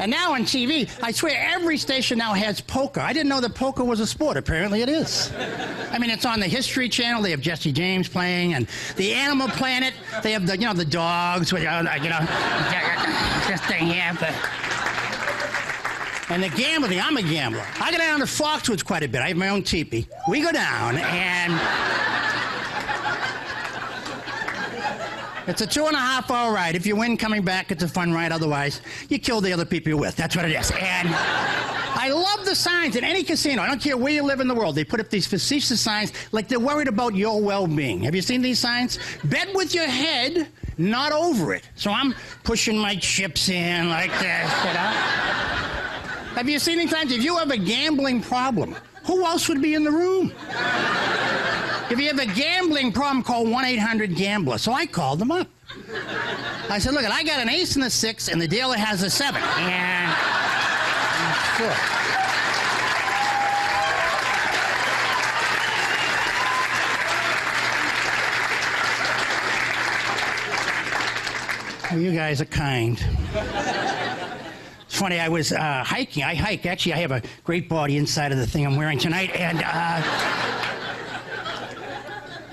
[0.01, 3.01] and now on TV, I swear every station now has poker.
[3.01, 4.39] I didn't know that poker was a sport.
[4.39, 5.31] Apparently it is.
[5.91, 7.21] I mean, it's on the History Channel.
[7.21, 8.67] They have Jesse James playing, and
[8.97, 9.93] the Animal Planet.
[10.23, 12.21] They have the you know the dogs, uh, you know,
[13.47, 14.17] this thing here.
[14.19, 14.35] But,
[16.31, 17.01] and the gambling.
[17.01, 17.67] I'm a gambler.
[17.81, 19.21] I go down to Foxwoods quite a bit.
[19.21, 20.07] I have my own teepee.
[20.29, 21.61] We go down and.
[25.47, 26.77] It's a two and a half hour ride.
[26.77, 28.31] If you win coming back, it's a fun ride.
[28.31, 30.15] Otherwise, you kill the other people you're with.
[30.15, 30.71] That's what it is.
[30.71, 33.63] And I love the signs in any casino.
[33.63, 34.77] I don't care where you live in the world.
[34.77, 38.05] They put up these facetious signs like they're worried about your well being.
[38.05, 39.01] Have you seen these signs?
[39.25, 40.47] Bet with your head,
[40.79, 41.69] not over it.
[41.75, 45.80] So I'm pushing my chips in like this, you know?
[46.35, 49.75] Have you seen any times if you have a gambling problem, who else would be
[49.75, 50.33] in the room?
[51.91, 54.59] If you have a gambling problem, call 1 800 Gambler.
[54.59, 55.49] So I called them up.
[56.69, 59.11] I said, Look, I got an ace and a six, and the dealer has a
[59.11, 59.43] seven.
[59.43, 60.17] And.
[61.57, 61.75] Sure.
[71.91, 73.05] Well, you guys are kind.
[75.01, 76.25] Funny, I was uh, hiking.
[76.25, 76.67] I hike.
[76.67, 79.35] Actually, I have a great body inside of the thing I'm wearing tonight.
[79.35, 80.03] And uh,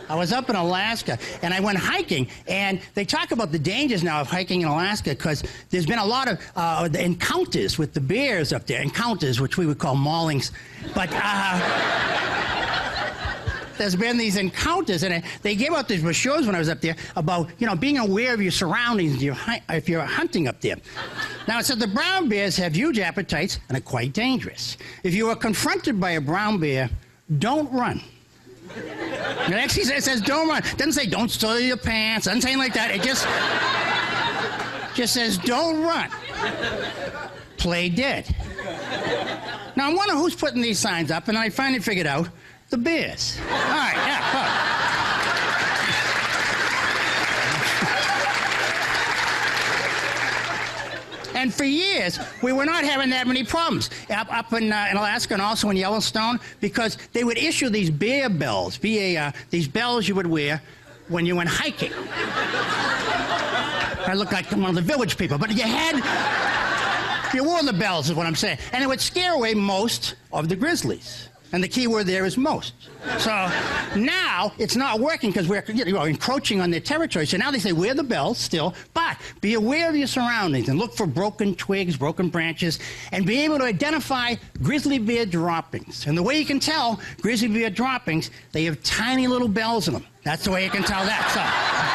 [0.08, 4.02] I was up in Alaska and I went hiking, and they talk about the dangers
[4.02, 8.00] now of hiking in Alaska because there's been a lot of uh, encounters with the
[8.00, 8.82] bears up there.
[8.82, 10.52] Encounters, which we would call maulings,
[10.96, 11.10] but.
[13.78, 16.96] There's been these encounters, and they gave out these brochures when I was up there
[17.16, 20.78] about, you know, being aware of your surroundings if you're hunting up there.
[21.48, 24.78] Now, it said the brown bears have huge appetites and are quite dangerous.
[25.04, 26.90] If you are confronted by a brown bear,
[27.40, 28.02] don't run.
[28.76, 30.60] It actually says, says don't run.
[30.60, 32.26] It doesn't say don't soil your pants.
[32.26, 32.92] Doesn't say anything like that.
[32.94, 33.26] It just,
[34.96, 36.10] just says don't run.
[37.58, 38.36] Play dead.
[39.76, 42.30] Now, I wonder who's putting these signs up, and I finally figured out
[42.70, 43.40] the Bears.
[43.50, 44.78] All right, yeah.
[51.38, 54.98] And for years, we were not having that many problems up, up in, uh, in,
[54.98, 59.68] Alaska and also in Yellowstone because they would issue these bear bells, B-A, uh, these
[59.68, 60.60] bells you would wear
[61.10, 61.92] when you went hiking.
[64.08, 65.96] I look like one of the village people, but you had,
[67.36, 68.58] you wore the bells is what I'm saying.
[68.74, 71.30] And it would scare away most of the grizzlies.
[71.52, 72.74] And the key word there is most.
[73.20, 73.32] So
[73.96, 77.26] now it's not working because we're you know, encroaching on their territory.
[77.26, 80.78] So now they say, wear the bell still, but be aware of your surroundings and
[80.78, 82.80] look for broken twigs, broken branches,
[83.12, 86.06] and be able to identify grizzly bear droppings.
[86.06, 89.94] And the way you can tell grizzly bear droppings, they have tiny little bells in
[89.94, 90.06] them.
[90.24, 91.32] That's the way you can tell that.
[91.32, 91.88] So.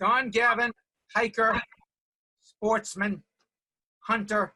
[0.00, 0.72] Don Gavin,
[1.14, 1.62] hiker,
[2.42, 3.22] sportsman,
[4.06, 4.54] Hunter.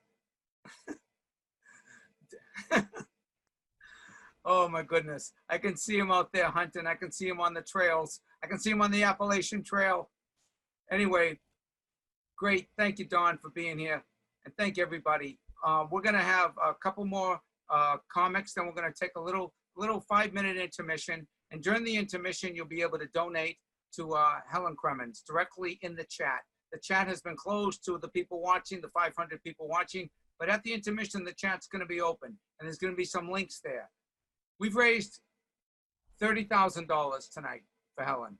[4.45, 5.33] oh my goodness.
[5.49, 6.87] I can see him out there hunting.
[6.87, 8.21] I can see him on the trails.
[8.45, 10.11] I can see him on the Appalachian Trail.
[10.91, 11.39] Anyway,
[12.37, 12.69] great.
[12.77, 14.05] Thank you, Don, for being here.
[14.45, 15.39] And thank everybody.
[15.65, 19.13] Uh, we're going to have a couple more uh, comics, then we're going to take
[19.17, 21.27] a little, little five minute intermission.
[21.51, 23.57] And during the intermission, you'll be able to donate
[23.97, 26.41] to uh, Helen Crimmins directly in the chat.
[26.73, 30.63] The chat has been closed to the people watching, the 500 people watching, but at
[30.63, 33.61] the intermission, the chat's going to be open and there's going to be some links
[33.65, 33.91] there.
[34.61, 35.21] We've raised
[36.21, 37.63] $30,000 tonight
[37.97, 38.39] for Helen.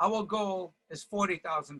[0.00, 1.78] Our goal is $40,000.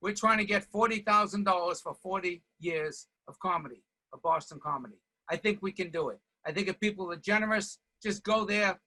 [0.00, 4.96] We're trying to get $40,000 for 40 years of comedy, of Boston comedy.
[5.30, 6.18] I think we can do it.
[6.44, 8.80] I think if people are generous, just go there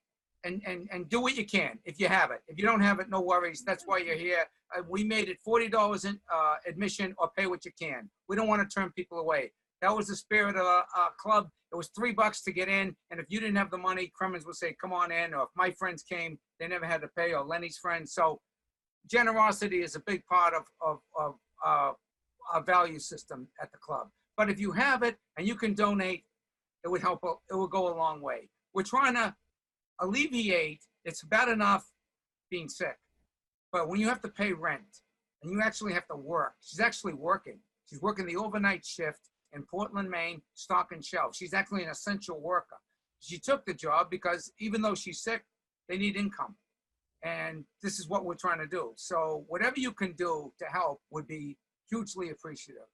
[0.43, 2.41] and, and, and do what you can if you have it.
[2.47, 3.63] If you don't have it, no worries.
[3.65, 4.45] That's why you're here.
[4.76, 8.10] Uh, we made it $40 in uh, admission or pay what you can.
[8.27, 9.52] We don't want to turn people away.
[9.81, 10.85] That was the spirit of our,
[11.19, 11.49] club.
[11.72, 12.95] It was three bucks to get in.
[13.11, 15.34] And if you didn't have the money, Crimmins would say, come on in.
[15.34, 18.14] Or if my friends came, they never had to pay, or Lenny's friends.
[18.14, 18.39] So
[19.10, 21.35] generosity is a big part of, of, of
[21.65, 21.91] uh,
[22.53, 24.07] our value system at the club.
[24.38, 26.23] But if you have it and you can donate,
[26.84, 27.19] it would help,
[27.49, 28.49] it will go a long way.
[28.73, 29.34] We're trying to
[29.99, 31.85] alleviate, it's bad enough
[32.49, 32.97] being sick
[33.76, 35.02] but when you have to pay rent
[35.43, 37.60] and you actually have to work, she's actually working.
[37.89, 39.19] She's working the overnight shift
[39.52, 41.35] in Portland, Maine, stocking shelves.
[41.35, 42.77] She's actually an essential worker.
[43.19, 45.43] She took the job because even though she's sick,
[45.89, 46.56] they need income.
[47.22, 48.93] And this is what we're trying to do.
[48.95, 51.57] So whatever you can do to help would be
[51.89, 52.88] hugely appreciative.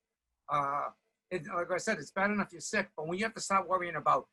[0.51, 0.87] Uh,
[1.29, 3.69] it, like I said, it's bad enough you're sick, but when you have to start
[3.69, 4.25] worrying about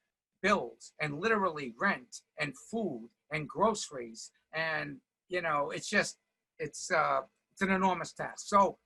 [0.42, 4.96] bills and literally rent and food and groceries and
[5.28, 6.16] you know, it's just
[6.58, 7.20] it's uh,
[7.52, 8.46] it's an enormous task.
[8.46, 8.78] So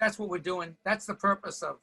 [0.00, 0.76] that's what we're doing.
[0.84, 1.76] That's the purpose of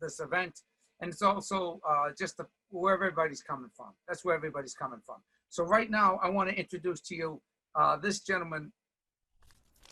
[0.00, 0.60] this event,
[1.00, 3.90] and it's also uh, just the, where everybody's coming from.
[4.08, 5.16] That's where everybody's coming from.
[5.48, 7.42] So right now, I want to introduce to you
[7.74, 8.72] uh, this gentleman.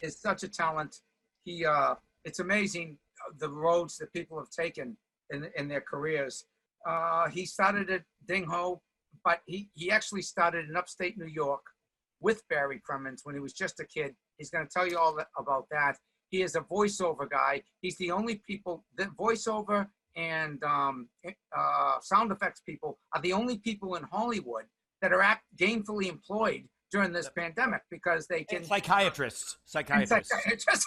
[0.02, 0.96] Is such a talent.
[1.44, 1.94] He uh,
[2.24, 4.96] it's amazing uh, the roads that people have taken
[5.30, 6.44] in in their careers.
[6.86, 8.82] Uh, he started at Ding Ho,
[9.24, 11.62] but he he actually started in upstate New York
[12.20, 15.14] with Barry Crimmins when he was just a kid He's going to tell you all
[15.16, 15.96] that, about that.
[16.30, 17.62] He is a voiceover guy.
[17.80, 19.86] He's the only people that voiceover
[20.16, 21.08] and um,
[21.56, 24.64] uh, sound effects people are the only people in Hollywood
[25.02, 30.86] that are act gainfully employed during this pandemic because they can and psychiatrists psychiatrists, psychiatrists.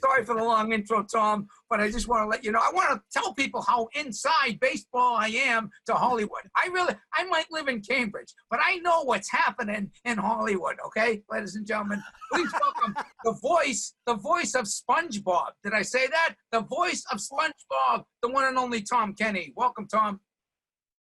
[0.00, 2.60] Sorry for the long intro, Tom, but I just want to let you know.
[2.60, 6.42] I want to tell people how inside baseball I am to Hollywood.
[6.56, 10.76] I really, I might live in Cambridge, but I know what's happening in Hollywood.
[10.86, 12.02] Okay, ladies and gentlemen,
[12.32, 12.94] please welcome
[13.24, 15.50] the voice, the voice of SpongeBob.
[15.64, 16.34] Did I say that?
[16.50, 19.52] The voice of SpongeBob, the one and only Tom Kenny.
[19.56, 20.20] Welcome, Tom.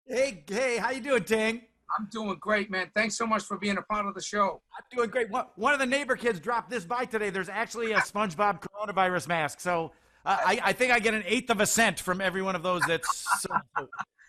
[0.06, 1.62] Hey, hey, how you doing, Ting?
[1.98, 2.92] I'm doing great, man.
[2.96, 4.62] Thanks so much for being a part of the show.
[4.78, 5.28] I'm doing great.
[5.30, 7.30] One of the neighbor kids dropped this by today.
[7.30, 9.60] There's actually a SpongeBob coronavirus mask.
[9.60, 9.92] So
[10.26, 12.64] uh, I, I, think I get an eighth of a cent from every one of
[12.64, 12.82] those.
[12.88, 13.50] That's so,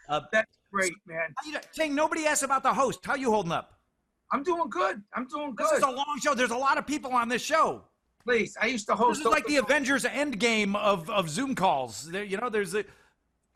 [0.08, 1.34] Uh, That's great, man.
[1.46, 1.58] You?
[1.74, 3.00] Ting, nobody asked about the host.
[3.04, 3.78] How you holding up?
[4.32, 5.02] I'm doing good.
[5.14, 5.66] I'm doing good.
[5.66, 6.34] This is a long show.
[6.34, 7.82] There's a lot of people on this show.
[8.24, 9.20] Please, I used to host.
[9.20, 12.10] This is like the Avengers Endgame of, of Zoom calls.
[12.10, 12.84] There, you know, there's a.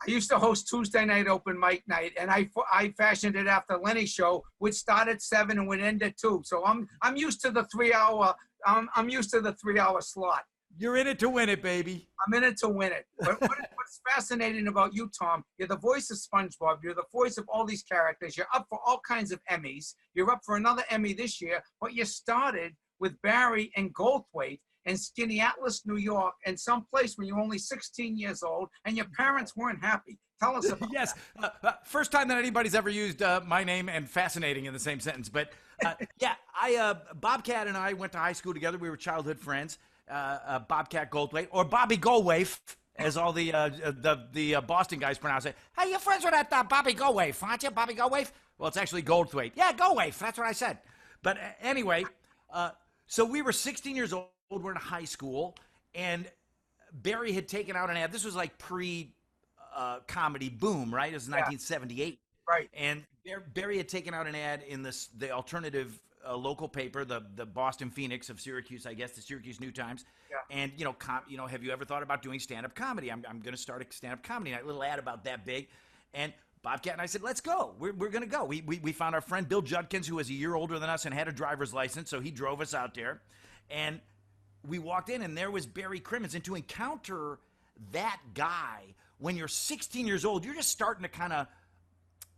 [0.01, 3.77] I used to host Tuesday night open mic night, and I I fashioned it after
[3.77, 6.41] Lenny's show, which started at seven and would end at two.
[6.45, 8.35] So I'm I'm used to the three hour.
[8.65, 10.43] I'm I'm used to the three hour slot.
[10.77, 12.09] You're in it to win it, baby.
[12.25, 13.05] I'm in it to win it.
[13.19, 16.79] But what, what's fascinating about you, Tom, you're the voice of SpongeBob.
[16.83, 18.35] You're the voice of all these characters.
[18.35, 19.93] You're up for all kinds of Emmys.
[20.13, 24.95] You're up for another Emmy this year, but you started with Barry and Goldthwait in
[24.95, 29.83] Skaneateles, New York, and someplace when you're only 16 years old and your parents weren't
[29.83, 30.17] happy.
[30.39, 31.13] Tell us about yes.
[31.41, 34.79] Uh, uh, first time that anybody's ever used uh, my name and fascinating in the
[34.79, 35.29] same sentence.
[35.29, 35.51] But
[35.85, 38.77] uh, yeah, I uh, Bobcat and I went to high school together.
[38.77, 39.77] We were childhood friends.
[40.09, 42.59] Uh, uh, Bobcat Goldthwait or Bobby Goldwaif,
[42.97, 45.55] as all the uh, the the uh, Boston guys pronounce it.
[45.75, 47.71] Hey, you're friends with that uh, Bobby Goldwaif, aren't you?
[47.71, 48.31] Bobby Goldwaif?
[48.59, 49.53] Well, it's actually Goldthwait.
[49.55, 50.19] Yeah, Goldwaif.
[50.19, 50.77] That's what I said.
[51.23, 52.05] But uh, anyway,
[52.53, 52.71] uh,
[53.07, 54.27] so we were 16 years old.
[54.49, 55.55] We're in high school,
[55.93, 56.27] and
[56.93, 58.11] Barry had taken out an ad.
[58.11, 59.11] This was like pre
[59.75, 61.11] uh, comedy boom, right?
[61.11, 62.19] It was 1978.
[62.47, 62.69] Right.
[62.73, 63.03] And
[63.53, 67.45] Barry had taken out an ad in this the alternative uh, local paper, the the
[67.45, 70.05] Boston Phoenix of Syracuse, I guess, the Syracuse New Times.
[70.29, 70.37] Yeah.
[70.55, 73.11] And you know, com- you know, have you ever thought about doing stand up comedy?
[73.11, 74.65] I'm I'm going to start a stand up comedy night.
[74.65, 75.67] Little ad about that big,
[76.13, 76.33] and.
[76.63, 77.75] Bobcat and I said, let's go.
[77.77, 78.43] We're, we're going to go.
[78.43, 81.05] We, we, we found our friend Bill Judkins, who was a year older than us
[81.05, 83.21] and had a driver's license, so he drove us out there.
[83.69, 83.99] And
[84.67, 86.35] we walked in, and there was Barry Crimmins.
[86.35, 87.39] And to encounter
[87.91, 91.47] that guy when you're 16 years old, you're just starting to kind of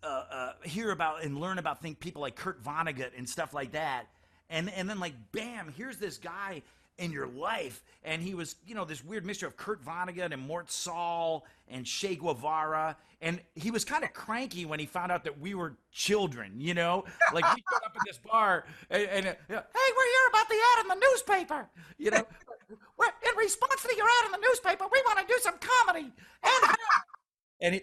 [0.04, 3.72] uh, uh, hear about and learn about think people like Kurt Vonnegut and stuff like
[3.72, 4.06] that.
[4.49, 6.62] And and then like bam, here's this guy
[6.98, 10.41] in your life, and he was you know this weird mixture of Kurt Vonnegut and
[10.48, 15.24] Mort Sahl and Che Guevara, and he was kind of cranky when he found out
[15.24, 16.53] that we were children.
[16.57, 19.56] You know, like we showed up in this bar and, and uh, hey,
[19.95, 21.69] we're here about the ad in the newspaper.
[21.98, 22.28] You know,
[22.98, 26.11] we're, in response to your ad in the newspaper, we want to do some comedy.
[26.44, 26.76] And
[27.61, 27.82] and he,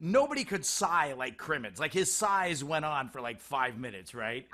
[0.00, 1.78] nobody could sigh like Crimmins.
[1.78, 4.46] Like his sighs went on for like five minutes, right?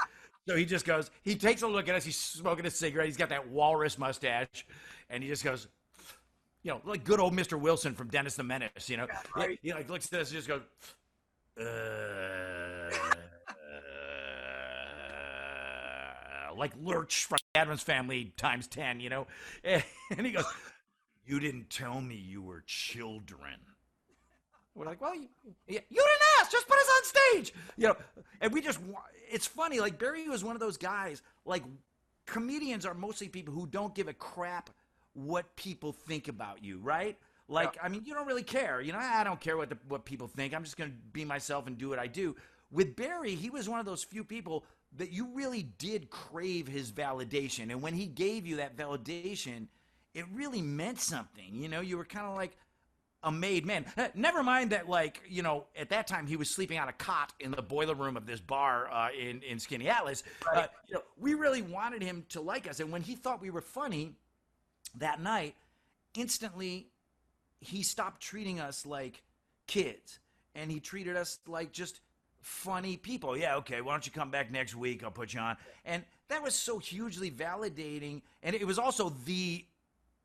[0.46, 3.16] So he just goes, he takes a look at us, he's smoking a cigarette, he's
[3.16, 4.66] got that walrus mustache,
[5.08, 5.68] and he just goes,
[6.62, 7.58] you know, like good old Mr.
[7.58, 9.06] Wilson from Dennis the Menace, you know?
[9.36, 9.58] right.
[9.62, 10.62] He, like looks at us and just goes,
[11.60, 12.90] uh,
[16.56, 19.26] like Lurch from Addams Family times 10, you know?
[20.16, 20.44] And he goes,
[21.26, 23.58] you didn't tell me you were children.
[24.74, 25.28] We're like, well, you,
[25.68, 26.50] you didn't ask.
[26.50, 27.96] Just put us on stage, you know.
[28.40, 28.80] And we just,
[29.30, 29.80] it's funny.
[29.80, 31.22] Like Barry was one of those guys.
[31.44, 31.62] Like
[32.26, 34.70] comedians are mostly people who don't give a crap
[35.12, 37.16] what people think about you, right?
[37.48, 38.80] Like, I mean, you don't really care.
[38.80, 40.54] You know, I don't care what the, what people think.
[40.54, 42.34] I'm just going to be myself and do what I do.
[42.72, 44.64] With Barry, he was one of those few people
[44.96, 49.66] that you really did crave his validation, and when he gave you that validation,
[50.14, 51.54] it really meant something.
[51.54, 52.56] You know, you were kind of like
[53.24, 53.84] a made man.
[53.96, 56.92] Uh, Never mind that, like, you know, at that time he was sleeping on a
[56.92, 60.22] cot in the boiler room of this bar uh, in, in Skaneateles.
[60.54, 62.78] Uh, you know, we really wanted him to like us.
[62.80, 64.12] And when he thought we were funny
[64.98, 65.56] that night,
[66.16, 66.88] instantly
[67.60, 69.22] he stopped treating us like
[69.66, 70.20] kids
[70.54, 72.00] and he treated us like just
[72.42, 73.36] funny people.
[73.36, 75.02] Yeah, okay, why don't you come back next week?
[75.02, 75.56] I'll put you on.
[75.84, 78.20] And that was so hugely validating.
[78.42, 79.64] And it was also the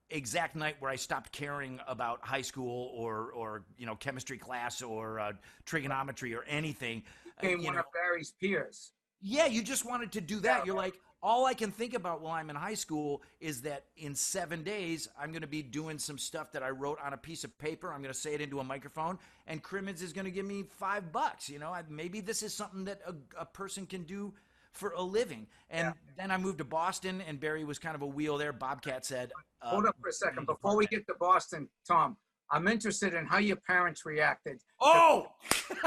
[0.10, 4.82] exact night where I stopped caring about high school or or you know chemistry class
[4.82, 5.34] or uh,
[5.66, 7.04] trigonometry or anything.
[7.26, 7.82] Uh, Became you one know.
[7.82, 8.92] of Barry's peers.
[9.22, 10.66] Yeah, you just wanted to do that.
[10.66, 14.16] You're like, all I can think about while I'm in high school is that in
[14.16, 17.44] seven days, I'm going to be doing some stuff that I wrote on a piece
[17.44, 17.92] of paper.
[17.92, 20.64] I'm going to say it into a microphone, and Crimmins is going to give me
[20.80, 21.50] five bucks.
[21.50, 24.34] You know, I, maybe this is something that a, a person can do
[24.74, 25.48] for a living.
[25.70, 28.54] And then I moved to Boston, and Barry was kind of a wheel there.
[28.54, 29.32] Bobcat said,
[29.62, 30.46] uh, Hold up for a second.
[30.46, 32.18] Before we get to Boston, Tom,
[32.52, 34.62] I'm interested in how your parents reacted.
[34.82, 35.28] Oh!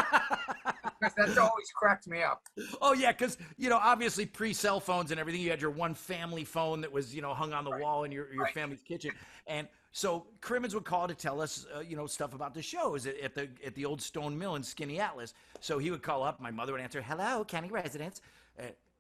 [1.17, 2.43] That's always cracked me up.
[2.81, 6.45] Oh yeah, because you know, obviously pre-cell phones and everything, you had your one family
[6.45, 9.11] phone that was you know hung on the wall in your, your family's kitchen,
[9.49, 13.07] and so Crimmins would call to tell us uh, you know stuff about the shows
[13.07, 15.33] at, at the at the old Stone Mill in Skaneateles.
[15.61, 18.21] So he would call up, my mother would answer, "Hello, county residents."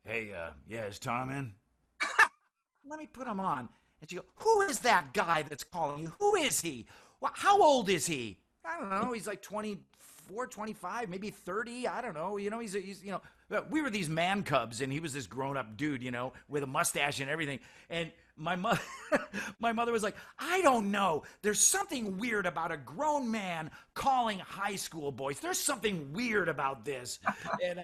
[0.05, 1.53] Hey, uh, yeah, is Tom in?
[2.89, 3.69] Let me put him on.
[4.01, 6.13] And she goes, "Who is that guy that's calling you?
[6.19, 6.87] Who is he?
[7.21, 8.39] Wha how old is he?
[8.65, 9.13] I don't know.
[9.13, 11.87] He's like 24, 25, maybe 30.
[11.87, 12.37] I don't know.
[12.37, 13.21] You know, he's, a, he's you know,
[13.53, 16.33] uh, we were these man cubs, and he was this grown up dude, you know,
[16.49, 17.61] with a mustache and everything.
[17.89, 18.81] And my mother
[19.61, 24.39] my mother was like i don't know there's something weird about a grown man calling
[24.39, 27.19] high school boys there's something weird about this
[27.63, 27.83] and uh,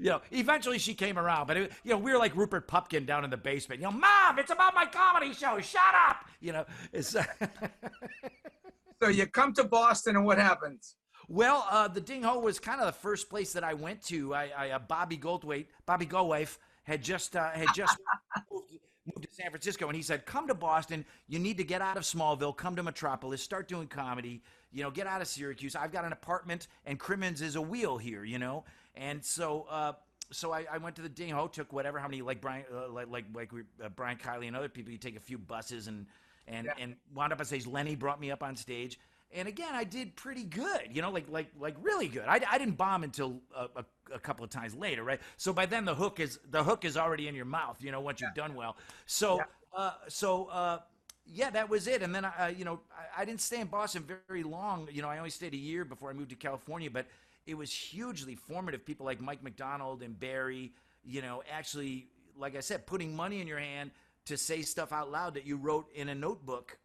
[0.00, 3.04] you know eventually she came around but it, you know we were like rupert pupkin
[3.04, 6.52] down in the basement you know mom it's about my comedy show shut up you
[6.52, 7.08] know it's
[9.02, 10.96] so you come to boston and what happens
[11.32, 14.34] well, uh, the Ding Ho was kind of the first place that I went to.
[14.34, 17.96] I, I uh, Bobby Goldthwait, Bobby Goldthwait had just uh, had just
[18.52, 18.72] moved,
[19.06, 21.04] moved to San Francisco, and he said, "Come to Boston.
[21.28, 22.56] You need to get out of Smallville.
[22.56, 23.40] Come to Metropolis.
[23.40, 24.42] Start doing comedy.
[24.72, 25.76] You know, get out of Syracuse.
[25.76, 28.24] I've got an apartment, and Crimmins is a wheel here.
[28.24, 28.64] You know."
[29.00, 29.94] And so, uh,
[30.30, 32.88] so I, I, went to the Ding Ho, took whatever, how many like Brian, uh,
[32.92, 34.92] like like like we, uh, Brian Kiley and other people.
[34.92, 36.06] You take a few buses and
[36.46, 36.84] and yeah.
[36.84, 37.66] and wound up on stage.
[37.66, 39.00] Lenny brought me up on stage
[39.32, 42.58] and again i did pretty good you know like like like really good i, I
[42.58, 45.94] didn't bomb until a, a, a, couple of times later right so by then the
[45.94, 48.76] hook is the hook is already in your mouth you know once you've done well
[49.06, 49.44] so yeah.
[49.76, 50.78] uh, so uh,
[51.26, 54.04] yeah that was it and then i you know I, I, didn't stay in boston
[54.28, 57.06] very long you know i only stayed a year before i moved to california but
[57.46, 60.72] it was hugely formative people like mike mcdonald and barry
[61.04, 62.06] you know actually
[62.36, 63.90] like i said putting money in your hand
[64.26, 66.78] to say stuff out loud that you wrote in a notebook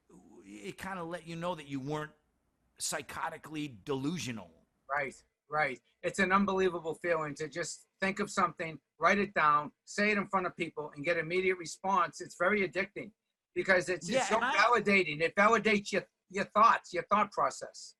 [0.45, 2.11] it kind of let you know that you weren't
[2.79, 4.49] psychotically delusional.
[4.89, 5.15] Right,
[5.49, 5.79] right.
[6.03, 10.27] It's an unbelievable feeling to just think of something, write it down, say it in
[10.27, 12.21] front of people, and get immediate response.
[12.21, 13.11] It's very addicting
[13.55, 15.21] because it's, yeah, it's so I, validating.
[15.21, 17.95] It validates your your thoughts, your thought process.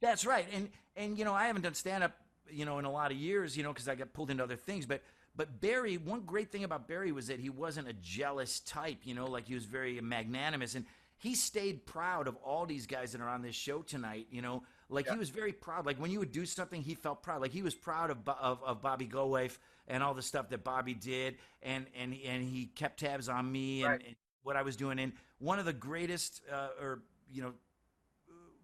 [0.00, 0.46] That's right.
[0.52, 2.12] And and you know, I haven't done stand up,
[2.50, 4.56] you know, in a lot of years, you know, because I got pulled into other
[4.56, 5.02] things, but
[5.36, 9.14] but Barry, one great thing about Barry was that he wasn't a jealous type, you
[9.14, 10.84] know, like he was very magnanimous and
[11.18, 14.26] he stayed proud of all these guys that are on this show tonight.
[14.30, 15.12] You know, like yeah.
[15.14, 15.86] he was very proud.
[15.86, 17.40] Like when you would do something, he felt proud.
[17.40, 19.56] Like he was proud of of, of Bobby Goldthwait
[19.88, 23.82] and all the stuff that Bobby did, and and and he kept tabs on me
[23.82, 24.02] and, right.
[24.06, 24.98] and what I was doing.
[24.98, 27.02] And one of the greatest, uh, or
[27.32, 27.52] you know,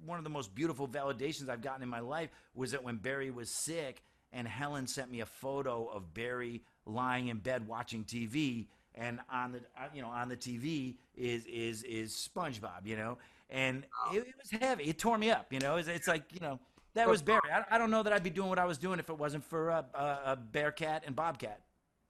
[0.05, 3.31] one of the most beautiful validations I've gotten in my life was that when Barry
[3.31, 4.02] was sick
[4.32, 9.52] and Helen sent me a photo of Barry lying in bed watching TV and on
[9.52, 13.18] the uh, you know on the TV is is is SpongeBob, you know,
[13.48, 14.85] and it, it was heavy.
[14.85, 15.77] It tore me up, you know.
[15.77, 16.59] It's, it's like you know
[16.94, 17.40] that was Barry.
[17.52, 19.44] I, I, don't know that I'd be doing what I was doing if it wasn't
[19.44, 21.60] for a, uh, uh Bearcat and Bobcat.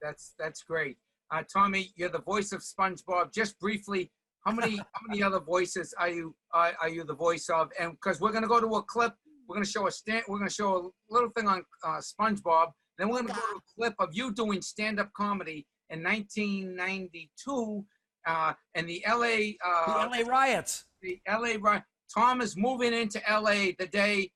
[0.01, 0.97] That's that's great,
[1.31, 1.91] uh, Tommy.
[1.95, 3.31] You're the voice of SpongeBob.
[3.31, 4.11] Just briefly,
[4.45, 7.69] how many how many other voices are you are, are you the voice of?
[7.79, 9.13] And because we're gonna go to a clip,
[9.47, 10.23] we're gonna show a stand.
[10.27, 12.71] We're gonna show a little thing on uh, SpongeBob.
[12.97, 17.85] Then we're gonna go to a clip of you doing stand-up comedy in 1992
[18.25, 20.85] uh, and the LA uh, the LA riots.
[21.01, 21.83] The LA riot.
[22.13, 24.31] Tom is moving into LA the day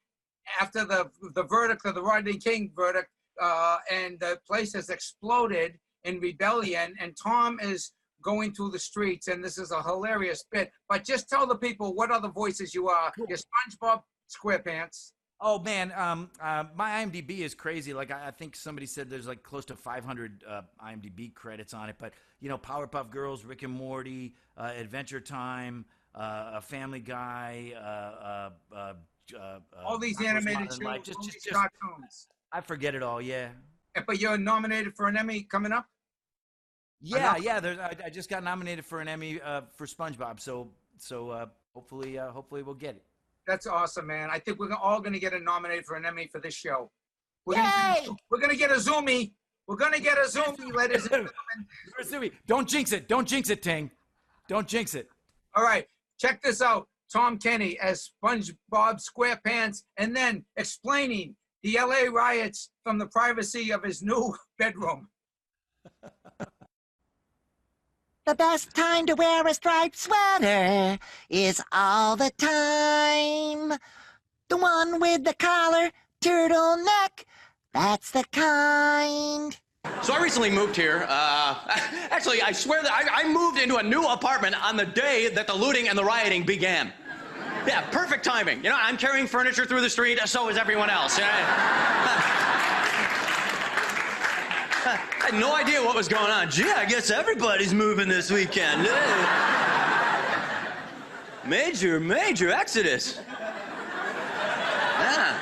[0.62, 3.10] after the the verdict of the Rodney King verdict,
[3.42, 6.96] uh, and the place has exploded in rebellion.
[7.00, 7.92] And Tom is
[8.26, 10.72] going through the streets, and this is a hilarious bit.
[10.90, 13.14] But just tell the people what other voices you are.
[13.30, 15.12] You're SpongeBob SquarePants.
[15.40, 17.94] Oh man, um, uh, my IMDb is crazy.
[17.94, 21.90] Like I, I, think somebody said there's like close to 500 uh, IMDb credits on
[21.90, 21.96] it.
[22.00, 25.86] But you know, Powerpuff Girls, Rick and Morty, uh, Adventure Time,
[26.16, 32.28] uh, A Family Guy, uh, uh, all these animated shows, just, just, just, cartoons.
[32.52, 33.22] I forget it all.
[33.22, 33.50] Yeah.
[34.08, 35.86] But you're nominated for an Emmy coming up.
[37.02, 37.60] Yeah, yeah.
[37.60, 40.40] There's, I, I, just got nominated for an Emmy uh, for SpongeBob.
[40.40, 43.04] So, so uh, hopefully, uh, hopefully we'll get it.
[43.48, 44.30] That's awesome, man.
[44.32, 46.90] I think we're all going to get a nominated for an Emmy for this show.
[47.46, 47.62] We're Yay!
[48.06, 49.34] Gonna, we're going to get a Zoomie.
[49.68, 51.30] We're going to get a Zoomie, ladies and
[52.10, 52.32] gentlemen.
[52.48, 53.08] Don't jinx it.
[53.08, 53.92] Don't jinx it, Ting.
[54.48, 55.10] Don't jinx it.
[55.56, 55.86] All right.
[56.20, 56.88] Check this out.
[57.12, 63.84] Tom Kenny as SpongeBob SquarePants, and then explaining the LA riots from the privacy of
[63.84, 65.10] his new bedroom.
[68.26, 70.98] The best time to wear a striped sweater
[71.30, 73.78] is all the time.
[74.50, 75.92] The one with the collar,
[76.24, 77.24] turtleneck,
[77.72, 79.56] that's the kind.
[80.02, 81.06] So I recently moved here.
[81.08, 81.56] Uh,
[82.10, 85.46] actually, I swear that I, I moved into a new apartment on the day that
[85.46, 86.92] the looting and the rioting began.
[87.68, 88.64] Yeah, perfect timing.
[88.64, 91.20] You know, I'm carrying furniture through the street, so is everyone else.
[94.88, 95.00] I
[95.32, 96.52] had no idea what was going on.
[96.52, 98.88] Gee, I guess everybody's moving this weekend.
[101.44, 103.20] major, major exodus.
[105.00, 105.42] Yeah.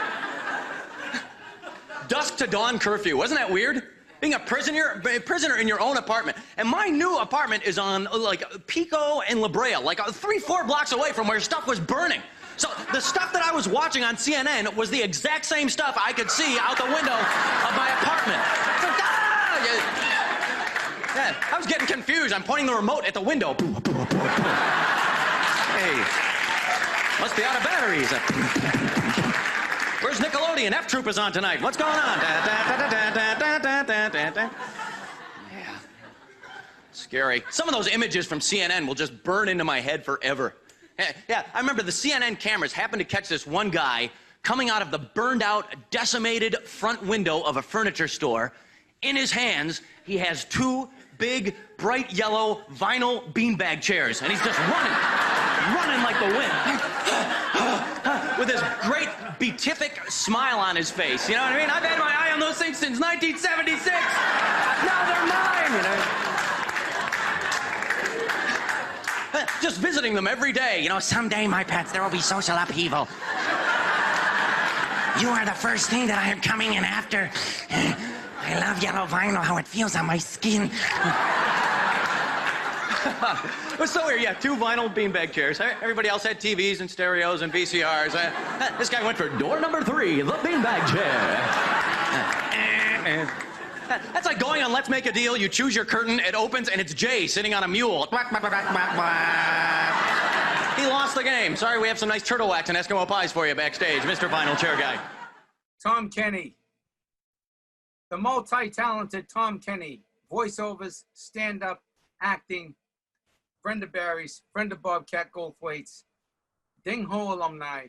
[2.07, 3.18] Dusk to dawn curfew.
[3.18, 3.84] Wasn't that weird?
[4.22, 6.38] Being a prisoner, a prisoner in your own apartment.
[6.56, 10.64] And my new apartment is on like Pico and La Brea, like uh, three, four
[10.64, 12.22] blocks away from where stuff was burning.
[12.56, 16.14] So the stuff that I was watching on CNN was the exact same stuff I
[16.14, 18.64] could see out the window of my apartment.
[21.52, 22.34] I was getting confused.
[22.34, 23.53] I'm pointing the remote at the window.
[25.73, 25.95] Hey,
[27.19, 28.11] must be out of batteries.
[30.03, 30.72] Where's Nickelodeon?
[30.72, 31.61] F Troop is on tonight.
[31.61, 32.19] What's going on?
[35.52, 35.77] yeah.
[36.91, 37.44] Scary.
[37.49, 40.56] Some of those images from CNN will just burn into my head forever.
[41.27, 44.11] Yeah, I remember the CNN cameras happened to catch this one guy
[44.44, 48.53] coming out of the burned out, decimated front window of a furniture store
[49.04, 54.58] in his hands, he has two big, bright yellow vinyl beanbag chairs, and he's just
[54.60, 54.94] running,
[55.76, 56.54] running like the wind.
[58.40, 59.10] With this great
[59.40, 61.30] beatific smile on his face.
[61.30, 61.70] You know what I mean?
[61.70, 63.96] I've had my eye on those things since 1976.
[64.86, 66.24] Now they're mine, you know.
[69.62, 70.82] Just visiting them every day.
[70.82, 73.08] You know, someday, my pets, there will be social upheaval.
[75.20, 77.30] You are the first thing that I am coming in after.
[78.45, 80.64] I love yellow vinyl, how it feels on my skin.
[80.64, 80.72] it
[83.80, 84.22] was so weird.
[84.22, 85.60] Yeah, two vinyl beanbag chairs.
[85.60, 88.15] Everybody else had TVs and stereos and VCRs.
[88.15, 91.84] Uh, this guy went for door number three, the beanbag chair.
[94.14, 95.38] That's like going on Let's Make a Deal.
[95.38, 98.07] You choose your curtain, it opens, and it's Jay sitting on a mule.
[98.11, 98.15] He
[100.88, 101.56] lost the game.
[101.56, 104.30] Sorry, we have some nice turtle wax and Eskimo pies for you backstage, Mr.
[104.30, 104.99] Vinyl Chair Guy.
[105.82, 106.56] Tom Kenny.
[108.10, 110.02] The multi-talented Tom Kenny.
[110.32, 111.82] Voiceovers, stand-up,
[112.22, 112.74] acting,
[113.62, 116.06] friend of Barry's, friend of Bobcat Goldthwait's,
[116.84, 117.88] Ding Ho alumni.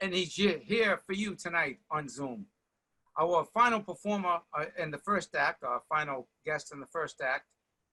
[0.00, 2.46] And he's here for you tonight on Zoom.
[3.18, 7.44] Our final performer uh, in the first act, our final guest in the first act,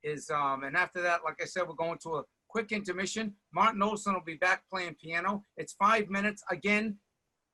[0.04, 3.36] is um, and after that, like I said, we're going to a quick intermission.
[3.54, 5.46] Martin Olson will be back playing piano.
[5.56, 6.44] It's five minutes.
[6.50, 6.98] Again,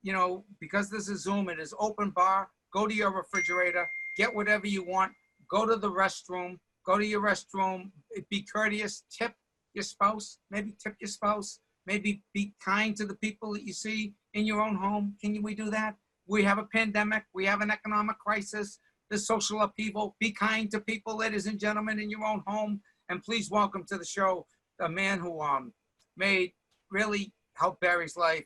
[0.01, 2.49] you know, because this is Zoom, it is open bar.
[2.73, 5.13] Go to your refrigerator, get whatever you want.
[5.49, 6.57] Go to the restroom.
[6.85, 7.91] Go to your restroom.
[8.29, 9.03] Be courteous.
[9.17, 9.33] Tip
[9.73, 10.39] your spouse.
[10.51, 11.59] Maybe tip your spouse.
[11.85, 15.15] Maybe be kind to the people that you see in your own home.
[15.21, 15.95] Can we do that?
[16.27, 17.23] We have a pandemic.
[17.33, 18.79] We have an economic crisis.
[19.09, 20.15] the social upheaval.
[20.19, 22.81] Be kind to people, ladies and gentlemen, in your own home.
[23.09, 24.45] And please welcome to the show
[24.81, 25.73] a man who um
[26.17, 26.51] made
[26.91, 28.45] really helped Barry's life.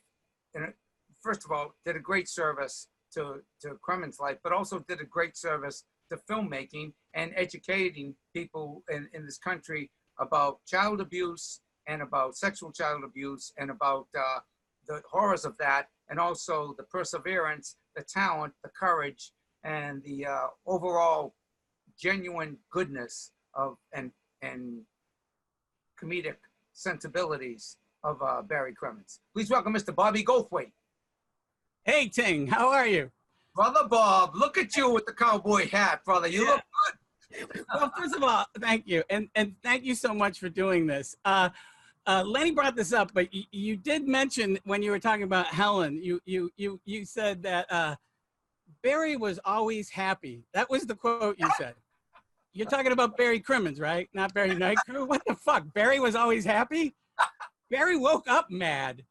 [0.53, 0.73] And
[1.21, 5.05] first of all, did a great service to to Crimmins' life, but also did a
[5.05, 9.89] great service to filmmaking and educating people in, in this country
[10.19, 14.39] about child abuse and about sexual child abuse and about uh,
[14.87, 19.31] the horrors of that, and also the perseverance, the talent, the courage,
[19.63, 21.33] and the uh, overall
[21.99, 24.11] genuine goodness of and
[24.41, 24.81] and
[26.01, 26.37] comedic
[26.73, 29.19] sensibilities of uh, Barry Crimmins.
[29.33, 29.93] Please welcome Mr.
[29.93, 30.71] Bobby Goldthwait.
[31.83, 33.09] Hey, Ting, how are you?
[33.55, 36.27] Brother Bob, look at you with the cowboy hat, brother.
[36.27, 36.61] You look
[37.31, 37.65] good.
[37.73, 41.15] Well, first of all, thank you, and and thank you so much for doing this.
[41.25, 41.49] Uh,
[42.05, 45.47] uh, Lenny brought this up, but you, you did mention when you were talking about
[45.47, 47.95] Helen, you you you you said that uh,
[48.83, 50.43] Barry was always happy.
[50.53, 51.73] That was the quote you said.
[52.53, 54.07] You're talking about Barry Crimmins, right?
[54.13, 55.05] Not Barry Night Crew.
[55.07, 55.63] What the fuck?
[55.73, 56.93] Barry was always happy.
[57.71, 59.03] Barry woke up mad.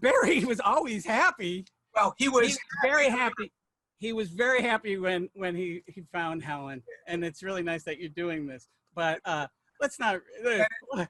[0.00, 1.66] Barry was always happy.
[1.94, 3.52] Well, he was very happy.
[3.98, 7.98] He was very happy when when he he found Helen, and it's really nice that
[7.98, 8.68] you're doing this.
[8.94, 9.46] But uh,
[9.80, 10.20] let's not.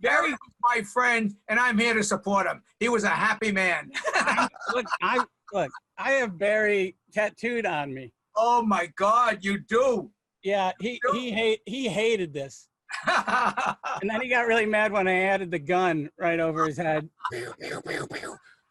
[0.00, 2.62] Barry was my friend, and I'm here to support him.
[2.80, 3.90] He was a happy man.
[4.74, 5.70] look, I look.
[5.98, 8.12] I have Barry tattooed on me.
[8.36, 10.10] Oh my God, you do.
[10.42, 12.68] Yeah, he he hate he hated this.
[13.06, 17.08] and then he got really mad when I added the gun right over his head.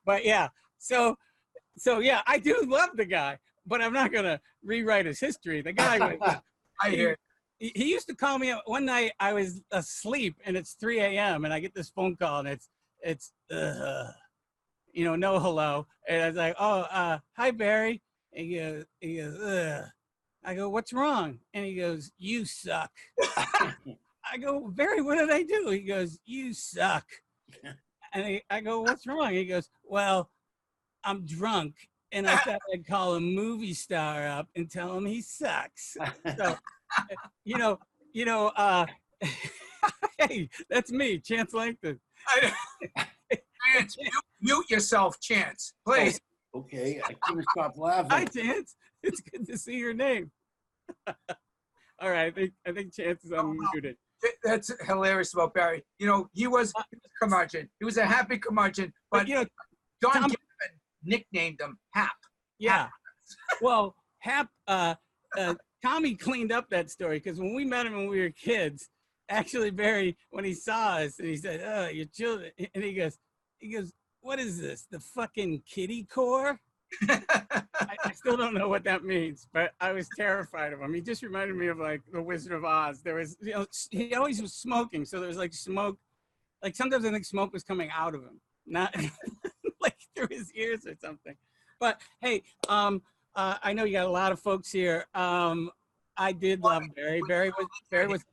[0.06, 1.18] But yeah, so
[1.77, 5.61] so yeah, I do love the guy, but I'm not gonna rewrite his history.
[5.61, 6.38] The guy was
[6.81, 7.18] I hear.
[7.60, 9.11] He, he used to call me up one night.
[9.19, 11.45] I was asleep and it's 3 a.m.
[11.45, 12.69] and I get this phone call and it's
[13.03, 14.11] it's uh,
[14.91, 18.02] you know no hello and I was like oh uh, hi Barry
[18.34, 19.85] and he goes he goes Ugh.
[20.43, 22.91] I go what's wrong and he goes you suck.
[24.32, 25.70] I go Barry what did I do?
[25.70, 27.06] He goes you suck.
[28.14, 29.32] And he, I go what's wrong?
[29.32, 30.30] He goes well
[31.06, 31.76] I'm drunk
[32.12, 35.98] and I thought I'd call a movie star up and tell him he sucks.
[36.38, 36.58] So,
[37.45, 37.80] you know,
[38.14, 38.86] you know, uh,
[40.18, 41.99] hey, that's me, Chance Langton.
[43.74, 46.20] Chance, mute, mute yourself, Chance, please.
[46.53, 48.12] Okay, I couldn't stop laughing.
[48.12, 48.76] Hi, Chance.
[49.03, 50.32] It's good to see your name.
[51.08, 53.95] All right, I think I think Chance is unmuted.
[54.22, 55.84] Th- That's hilarious about Barry.
[55.99, 57.69] You know, he was, he was a curmudgeon.
[57.80, 59.45] He was a happy curmudgeon, but, you know,
[60.02, 60.31] Don Tom-
[61.03, 62.15] nicknamed him Hap.
[62.60, 62.89] Yeah.
[63.61, 64.95] well, Hap, uh,
[65.38, 68.89] uh, Tommy cleaned up that story because when we met him when we were kids,
[69.30, 73.18] actually Barry, when he saw us and he said, "Oh, your children," and he goes,
[73.60, 73.91] he goes,
[74.22, 74.85] "What is this?
[74.91, 76.60] The fucking kitty core?"
[78.03, 80.94] I, still don't know what that means, but I was terrified of him.
[80.94, 83.02] He just reminded me of like the Wizard of Oz.
[83.02, 85.98] There was, you know, he always was smoking, so there was like smoke.
[86.64, 88.95] Like sometimes I think smoke was coming out of him, not
[89.82, 91.36] like through his ears or something.
[91.80, 93.02] But hey, um,
[93.36, 95.06] uh, I know you got a lot of folks here.
[95.14, 95.72] Um,
[96.18, 97.22] I did love Barry.
[97.28, 98.23] Barry was Barry was.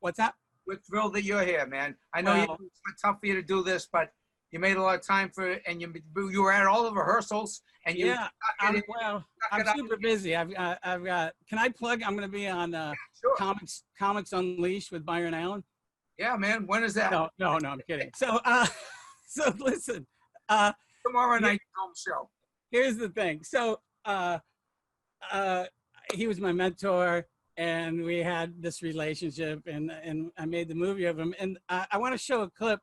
[0.00, 0.34] What's that?
[0.66, 1.96] We're thrilled that you're here, man.
[2.14, 2.58] I know Well-
[2.90, 4.12] it's tough for you to do this, but
[4.52, 6.92] you made a lot of time for it, and you you were at all the
[6.92, 8.28] rehearsals, and you yeah,
[8.60, 10.34] I'm, well, I'm super busy.
[10.34, 11.32] I've got, I've got.
[11.48, 12.02] Can I plug?
[12.02, 12.92] I'm going to be on uh,
[13.36, 15.62] comics Comics Unleashed with Byron Allen.
[16.18, 16.66] Yeah, man.
[16.66, 17.10] When is that?
[17.10, 17.70] No, no, no.
[17.70, 18.10] I'm kidding.
[18.14, 18.66] So, uh,
[19.26, 20.06] so listen.
[20.48, 20.72] Uh,
[21.06, 22.28] Tomorrow night film show.
[22.70, 23.42] Here's the thing.
[23.42, 24.38] So, uh,
[25.32, 25.64] uh,
[26.12, 31.04] he was my mentor, and we had this relationship, and and I made the movie
[31.04, 31.34] of him.
[31.38, 32.80] And I, I want to show a clip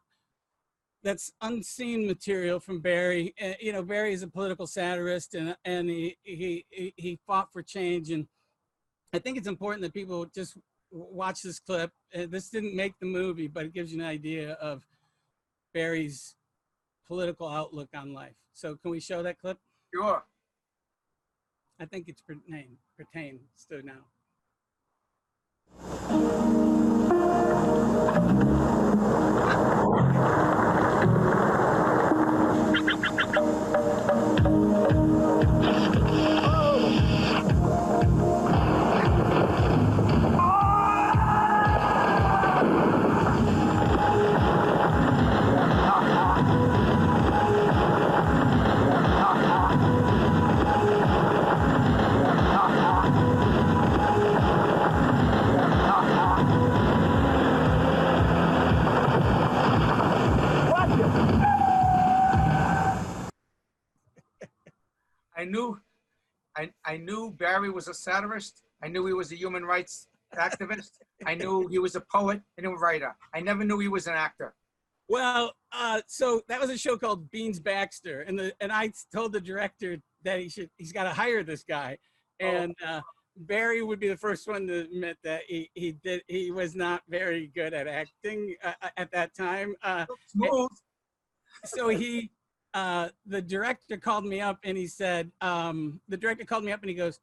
[1.04, 3.34] that's unseen material from Barry.
[3.42, 6.66] Uh, you know, Barry is a political satirist, and and he he
[6.96, 8.28] he- fought for change, and
[9.14, 10.58] I think it's important that people just
[10.92, 11.92] watch this clip.
[12.16, 14.84] Uh, this didn't make the movie, but it gives you an idea of
[15.74, 16.36] Barry's
[17.08, 18.36] political outlook on life.
[18.54, 19.58] So, can we show that clip?
[19.94, 20.24] Sure.
[21.80, 24.06] I think it's pertain pertains to now.
[67.58, 68.62] Barry was a satirist.
[68.84, 70.92] I knew he was a human rights activist.
[71.26, 73.16] I knew he was a poet and a writer.
[73.34, 74.54] I never knew he was an actor.
[75.10, 79.34] Well, uh, so that was a show called Beans Baxter, and the and I told
[79.34, 81.98] the director that he should he's got to hire this guy,
[82.40, 83.02] and uh,
[83.38, 87.02] Barry would be the first one to admit that he he did he was not
[87.10, 89.74] very good at acting uh, uh, at that time.
[89.82, 90.06] Uh,
[91.66, 92.30] so he
[92.76, 96.82] uh, the director called me up and he said um, the director called me up
[96.82, 97.20] and he goes,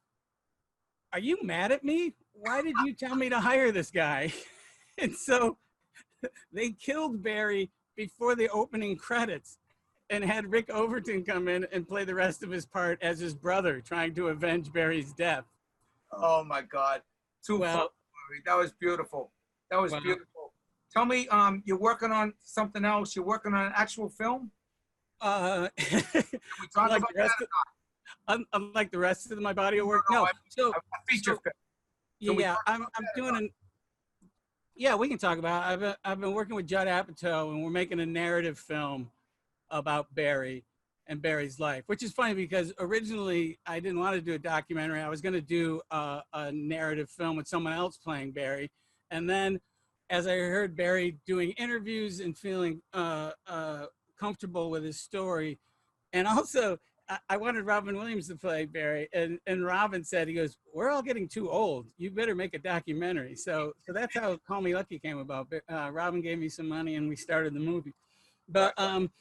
[1.15, 2.13] "Are you mad at me?
[2.33, 4.33] Why did you tell me to hire this guy?"
[4.97, 5.57] and so
[6.51, 9.57] they killed Barry before the opening credits
[10.09, 13.33] and had Rick Overton come in and play the rest of his part as his
[13.33, 15.45] brother trying to avenge Barry's death.
[16.11, 17.01] Oh my God.
[17.47, 17.93] Too Well-.
[18.45, 19.31] That was beautiful.
[19.71, 20.51] That was Well- beautiful.
[20.91, 23.15] Tell me, um, you're working on something else.
[23.15, 24.51] You're working on an actual film?
[25.21, 27.47] Uh, Can we talk unlike about that?
[28.27, 30.27] Unlike the rest of my body of work, no.
[30.49, 30.73] So,
[31.09, 31.53] feature so- film.
[32.23, 33.49] Can we yeah, I'm, I'm doing an.
[34.75, 35.63] Yeah, we can talk about.
[35.63, 35.73] It.
[35.73, 39.11] I've been, I've been working with Judd Apatow, and we're making a narrative film
[39.69, 40.63] about Barry
[41.07, 45.01] and Barry's life, which is funny because originally I didn't want to do a documentary.
[45.01, 48.71] I was going to do a, a narrative film with someone else playing Barry,
[49.11, 49.59] and then
[50.09, 53.85] as I heard Barry doing interviews and feeling uh, uh,
[54.19, 55.59] comfortable with his story,
[56.13, 56.77] and also
[57.29, 61.01] I, wanted Robin Williams to play Barry, and and Robin said he goes, "We're all
[61.01, 61.85] getting too old.
[61.97, 65.47] You better make a documentary." So so that's how Call Me Lucky came about.
[65.71, 67.93] Uh, Robin gave me some money, and we started the movie.
[68.49, 69.11] But um,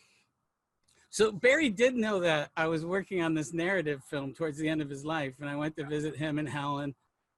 [1.10, 4.80] so Barry did know that I was working on this narrative film towards the end
[4.80, 6.94] of his life, and I went to visit him and Helen,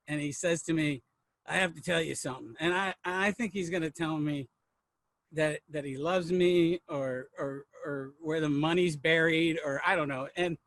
[0.06, 1.02] and he says to me,
[1.46, 4.48] "I have to tell you something," and I I think he's going to tell me
[5.36, 10.08] that that he loves me or or or where the money's buried or I don't
[10.08, 10.28] know.
[10.36, 10.58] And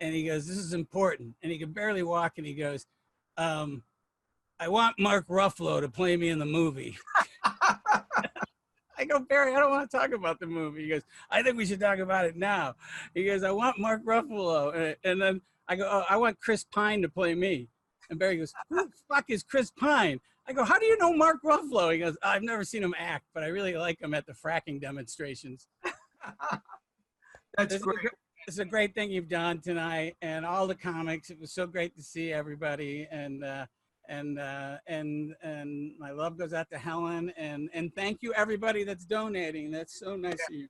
[0.00, 1.34] and he goes, This is important.
[1.42, 2.86] And he could barely walk and he goes,
[3.36, 3.82] um,
[4.60, 6.96] I want Mark Ruffalo to play me in the movie.
[8.96, 10.82] I go, Barry, I don't want to talk about the movie.
[10.82, 12.76] He goes, I think we should talk about it now.
[13.12, 14.94] He goes, I want Mark Ruffalo.
[15.02, 17.68] And, then I go, oh, I want Chris Pine to play me.
[18.08, 20.20] And Barry goes, Who the fuck is Chris Pine?
[20.46, 21.92] I go, How do you know Mark Ruffalo?
[21.92, 24.80] He goes, I've never seen him act, but I really like him at the fracking
[24.80, 25.66] demonstrations.
[27.56, 28.04] That's great.
[28.04, 28.10] A,
[28.46, 31.30] it's a great thing you've done tonight, and all the comics.
[31.30, 33.66] It was so great to see everybody, and uh,
[34.08, 38.84] and uh, and and my love goes out to Helen, and and thank you everybody
[38.84, 39.70] that's donating.
[39.70, 40.68] That's so nice of you.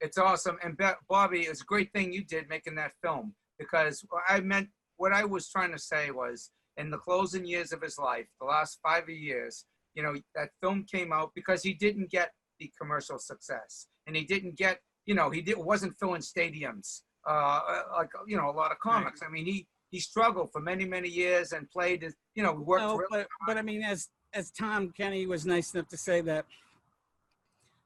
[0.00, 0.58] It's awesome.
[0.62, 0.78] And
[1.08, 5.24] Bobby, it's a great thing you did making that film because I meant what I
[5.24, 9.08] was trying to say was in the closing years of his life, the last five
[9.08, 9.64] years,
[9.94, 14.24] you know, that film came out because he didn't get the commercial success and he
[14.24, 17.60] didn't get, you know, he did, wasn't filling stadiums uh,
[17.96, 19.20] like, you know, a lot of comics.
[19.26, 22.82] I mean, he, he struggled for many, many years and played, his- you know, worked
[22.82, 26.20] No, really but, but I mean, as as Tom Kenny was nice enough to say
[26.22, 26.44] that,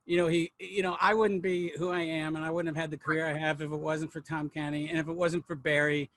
[0.06, 2.80] you know, he, you know, I wouldn't be who I am, and I wouldn't have
[2.82, 5.46] had the career I have if it wasn't for Tom Kenny, and if it wasn't
[5.46, 6.10] for Barry.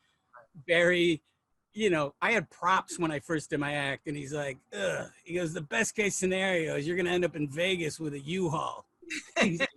[0.66, 1.22] Barry,
[1.74, 5.08] you know, I had props when I first did my act, and he's like, Ugh.
[5.24, 8.20] he goes, the best case scenario is you're gonna end up in Vegas with a
[8.20, 8.86] U-Haul.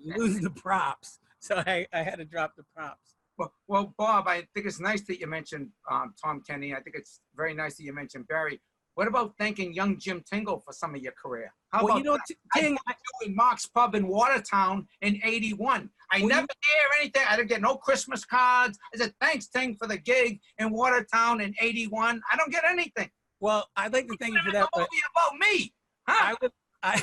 [0.05, 3.15] Lose the props, so I, I had to drop the props.
[3.37, 6.73] Well, well, Bob, I think it's nice that you mentioned um, Tom Kenny.
[6.73, 8.61] I think it's very nice that you mentioned Barry.
[8.95, 11.53] What about thanking young Jim Tingle for some of your career?
[11.73, 12.37] How Well, about you know, that?
[12.55, 15.91] I Ting, you in Mark's Pub in Watertown in '81.
[16.12, 17.23] I never hear anything.
[17.29, 18.79] I didn't get no Christmas cards.
[18.95, 22.23] I said thanks, Ting, for the gig in Watertown in '81.
[22.33, 23.11] I don't get anything.
[23.41, 25.75] Well, I'd like to thank you for that, but about me,
[26.09, 26.33] huh?
[26.33, 26.53] I would,
[26.83, 27.03] I,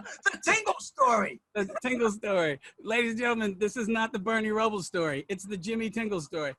[0.02, 1.40] the Tingle story.
[1.54, 2.58] the Tingle story.
[2.82, 5.26] Ladies and gentlemen, this is not the Bernie Rubble story.
[5.28, 6.54] It's the Jimmy Tingle story.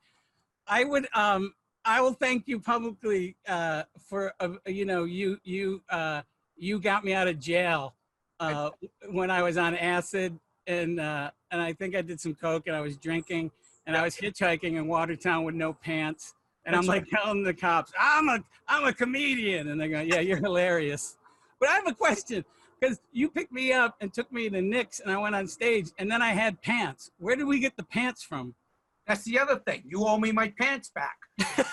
[0.68, 1.52] I would um
[1.84, 6.22] I will thank you publicly uh for uh, you know you you uh
[6.56, 7.94] you got me out of jail
[8.38, 8.70] uh
[9.10, 12.76] when I was on acid and uh and I think I did some coke and
[12.76, 13.50] I was drinking
[13.86, 16.34] and I was hitchhiking in Watertown with no pants
[16.66, 20.20] and I'm like telling the cops I'm a I'm a comedian and they go yeah
[20.20, 21.16] you're hilarious.
[21.58, 22.44] But I have a question
[22.78, 25.90] because you picked me up and took me to Nick's and I went on stage
[25.98, 27.10] and then I had pants.
[27.18, 28.54] Where did we get the pants from?
[29.10, 29.82] That's the other thing.
[29.84, 31.16] You owe me my pants back.
[31.58, 31.64] you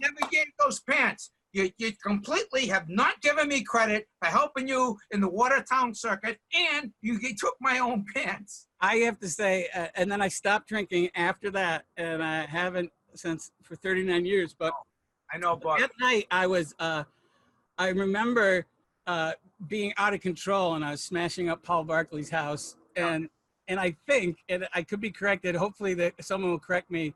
[0.00, 1.30] never gave those pants.
[1.52, 6.38] You, you completely have not given me credit for helping you in the Watertown circuit,
[6.54, 8.68] and you g- took my own pants.
[8.80, 12.90] I have to say, uh, and then I stopped drinking after that, and I haven't
[13.14, 14.56] since for 39 years.
[14.58, 14.72] But
[15.30, 15.80] I know, Bob.
[15.80, 17.04] That night, I was, uh,
[17.76, 18.64] I remember
[19.06, 19.32] uh,
[19.68, 23.28] being out of control, and I was smashing up Paul Barkley's house, and
[23.68, 25.54] and I think, and I could be corrected.
[25.54, 27.14] Hopefully, that someone will correct me,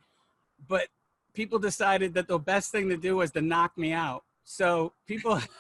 [0.69, 0.89] but
[1.35, 4.25] people decided that the best thing to do was to knock me out.
[4.45, 5.41] So people.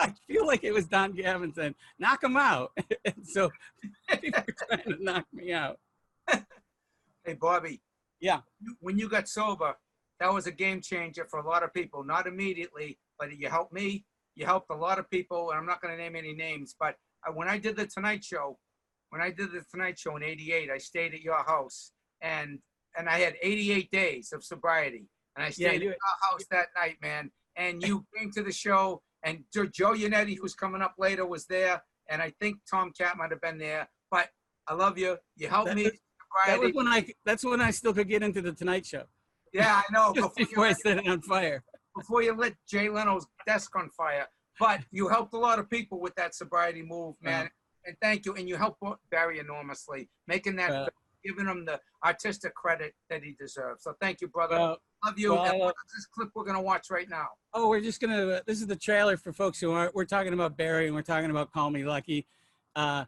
[0.00, 2.72] I feel like it was Don Gavin saying, knock him out.
[3.04, 3.50] and so
[4.18, 5.78] people were trying to knock me out.
[6.26, 7.82] Hey, Bobby.
[8.18, 8.40] Yeah.
[8.80, 9.74] When you got sober,
[10.20, 12.04] that was a game changer for a lot of people.
[12.04, 14.04] Not immediately, but you helped me.
[14.34, 16.74] You helped a lot of people, and I'm not going to name any names.
[16.78, 16.96] But
[17.34, 18.58] when I did the Tonight Show,
[19.14, 22.58] when I did the Tonight Show in '88, I stayed at your house, and
[22.98, 26.44] and I had 88 days of sobriety, and I Yeah, stayed you- at your house
[26.50, 27.30] that night, man.
[27.56, 31.46] And you came to the show, and Jo- Joe Yannetti, who's coming up later, was
[31.46, 31.80] there,
[32.10, 33.88] and I think Tom Cat might have been there.
[34.10, 34.30] But
[34.66, 35.16] I love you.
[35.36, 35.90] You helped That- me.
[36.48, 37.06] That was when I.
[37.24, 39.04] That's when I still could get into the Tonight Show.
[39.52, 40.12] Yeah, I know.
[40.14, 41.62] Before you before I set it on fire.
[41.96, 44.26] before you lit Jay Leno's desk on fire.
[44.58, 47.42] But you helped a lot of people with that sobriety move, man.
[47.46, 47.48] Uh-huh.
[47.86, 48.34] And thank you.
[48.34, 50.88] And you helped Barry enormously, making that, Well-
[51.24, 53.82] giving him the artistic credit that he deserves.
[53.82, 54.58] So thank you, brother.
[54.58, 55.34] Well- Love you.
[55.34, 57.28] well, is this clip we're gonna watch right now?
[57.52, 58.42] Oh, we're just gonna.
[58.46, 59.94] This is the trailer for folks who aren't.
[59.94, 62.26] We're talking about Barry and we're talking about Call Me Lucky.
[62.74, 63.04] Uh,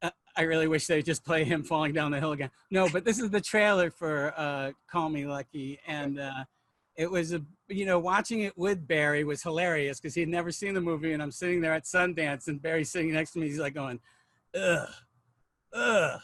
[0.00, 2.50] uh, I really wish they'd just play him falling down the hill again.
[2.70, 6.44] No, but this is the trailer for uh, Call Me Lucky, and uh,
[6.98, 7.40] it was a.
[7.68, 11.12] You know, watching it with Barry was hilarious because he had never seen the movie,
[11.12, 13.46] and I'm sitting there at Sundance, and Barry's sitting next to me.
[13.46, 14.00] He's like going,
[14.54, 14.88] "Ugh,
[15.72, 16.20] ugh,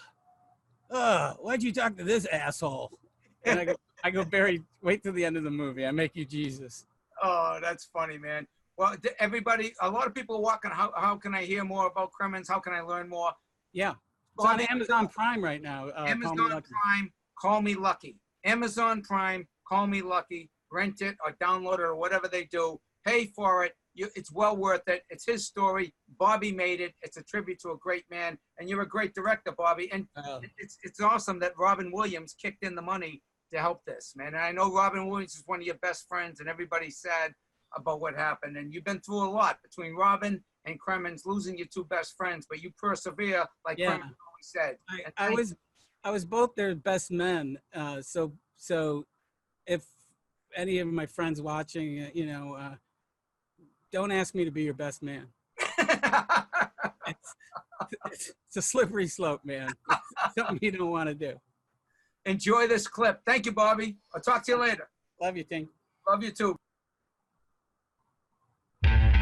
[0.91, 1.37] ugh.
[1.41, 2.99] Why'd you talk to this asshole?"
[3.45, 5.87] And I go, "I go, Barry, wait till the end of the movie.
[5.87, 6.87] I make you Jesus."
[7.23, 8.47] Oh, that's funny, man.
[8.77, 10.71] Well, everybody, a lot of people are walking.
[10.71, 12.49] How, how can I hear more about Crimmins?
[12.49, 13.33] How can I learn more?
[13.73, 13.95] Yeah.
[14.37, 15.89] It's on Amazon Prime right now.
[15.91, 16.67] Uh, Amazon Lucky.
[16.83, 18.17] Prime, call me lucky.
[18.45, 20.51] Amazon Prime, call me lucky.
[20.75, 22.79] Rent it or download it or whatever they do.
[23.07, 23.73] Pay for it.
[23.95, 25.03] You, it's well worth it.
[25.09, 25.95] It's his story.
[26.19, 26.95] Bobby made it.
[27.03, 29.87] It's a tribute to a great man, and you're a great director, Bobby.
[29.93, 30.07] And
[30.43, 33.23] it- it's it's awesome that Robin Williams kicked in the money
[33.53, 34.29] to help this, man.
[34.35, 37.33] And I know Robin Williams is one of your best friends, and everybody's sad
[37.77, 38.57] about what happened.
[38.57, 42.47] And you've been through a lot between Robin and Crimmins losing your two best friends,
[42.51, 43.91] but you persevere, like Yeah.
[43.91, 44.79] Crimmins always said.
[44.89, 45.55] I, I was
[46.03, 47.59] I was both their best men.
[47.73, 48.21] Uh, so
[48.57, 49.05] so
[49.67, 49.83] if
[50.57, 52.75] any of my friends watching, uh, you know, uh,
[53.93, 55.27] don't ask me to be your best man.
[55.79, 57.35] it's,
[58.07, 59.69] it's, it's a slippery slope, man.
[59.91, 61.35] It's something you don't want to do.
[62.27, 63.21] Enjoy this clip.
[63.27, 63.97] Thank you, Bobby.
[64.15, 64.89] I'll talk to you later.
[65.21, 65.69] Love you, Ting.
[66.09, 66.57] Love you too.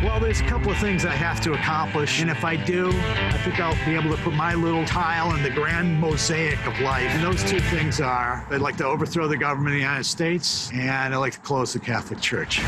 [0.03, 3.39] Well, there's a couple of things I have to accomplish, and if I do, I
[3.45, 7.09] think I'll be able to put my little tile in the grand mosaic of life.
[7.11, 10.73] And those two things are I'd like to overthrow the government of the United States,
[10.73, 12.61] and I'd like to close the Catholic Church.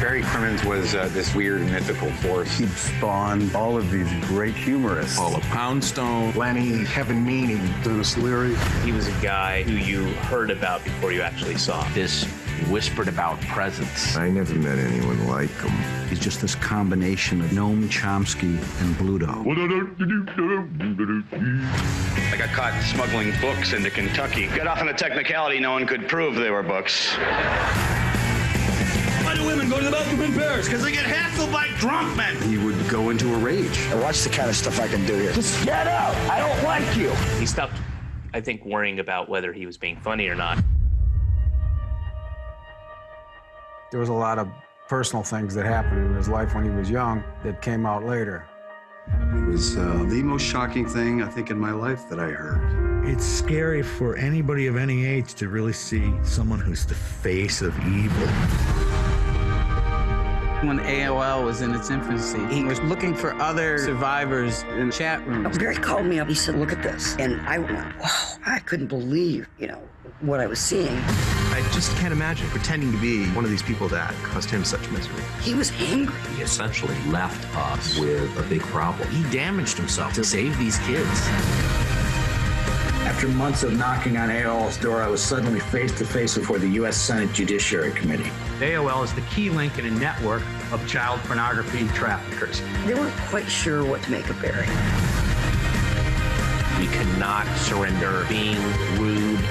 [0.00, 2.56] Barry Crimmins was uh, this weird mythical force.
[2.56, 5.18] He spawned all of these great humorists.
[5.18, 8.56] Paula Poundstone, Lenny, Kevin Meaney, Denis Leary.
[8.84, 11.86] He was a guy who you heard about before you actually saw.
[11.92, 12.24] This
[12.70, 14.16] whispered about presence.
[14.16, 15.72] I never met anyone like him.
[16.08, 19.44] He's just this combination of Noam Chomsky and Bluto.
[22.32, 24.48] I got caught smuggling books into Kentucky.
[24.48, 27.14] Got off on a technicality no one could prove they were books.
[29.24, 30.66] Why do women go to the bathroom in Paris?
[30.66, 32.36] Because they get hassled by drunk men.
[32.42, 33.78] He would go into a rage.
[33.94, 35.32] Watch the kind of stuff I can do here.
[35.32, 36.14] Just get out.
[36.30, 37.10] I don't like you.
[37.38, 37.74] He stopped,
[38.34, 40.58] I think, worrying about whether he was being funny or not.
[43.92, 44.48] There was a lot of
[44.88, 48.48] personal things that happened in his life when he was young that came out later.
[49.06, 53.06] It was uh, the most shocking thing I think in my life that I heard.
[53.06, 57.78] It's scary for anybody of any age to really see someone who's the face of
[57.80, 58.28] evil.
[60.66, 65.58] When AOL was in its infancy, he was looking for other survivors in chat rooms.
[65.58, 66.28] Barry called me up.
[66.28, 68.08] He said, "Look at this," and I went, "Wow!"
[68.46, 69.82] I couldn't believe, you know,
[70.22, 70.96] what I was seeing.
[70.96, 74.88] I just can't imagine pretending to be one of these people that caused him such
[74.90, 75.22] misery.
[75.42, 76.16] He was angry.
[76.36, 79.10] He essentially left us with a big problem.
[79.10, 81.08] He damaged himself to save these kids.
[83.04, 86.68] After months of knocking on AOL's door, I was suddenly face to face before the
[86.68, 86.96] U.S.
[86.96, 88.30] Senate Judiciary Committee.
[88.60, 92.62] AOL is the key link in a network of child pornography traffickers.
[92.86, 94.68] They weren't quite sure what to make of Barry.
[96.78, 98.56] We cannot surrender being
[98.98, 99.44] rude,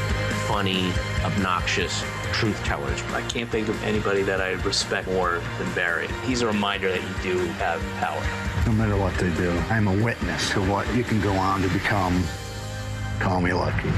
[0.48, 0.92] funny,
[1.24, 2.04] obnoxious
[2.34, 3.02] truth tellers.
[3.14, 6.08] I can't think of anybody that I respect more than Barry.
[6.26, 8.22] He's a reminder that you do have power.
[8.66, 11.70] No matter what they do, I'm a witness to what you can go on to
[11.70, 12.24] become.
[13.20, 13.90] Call me lucky.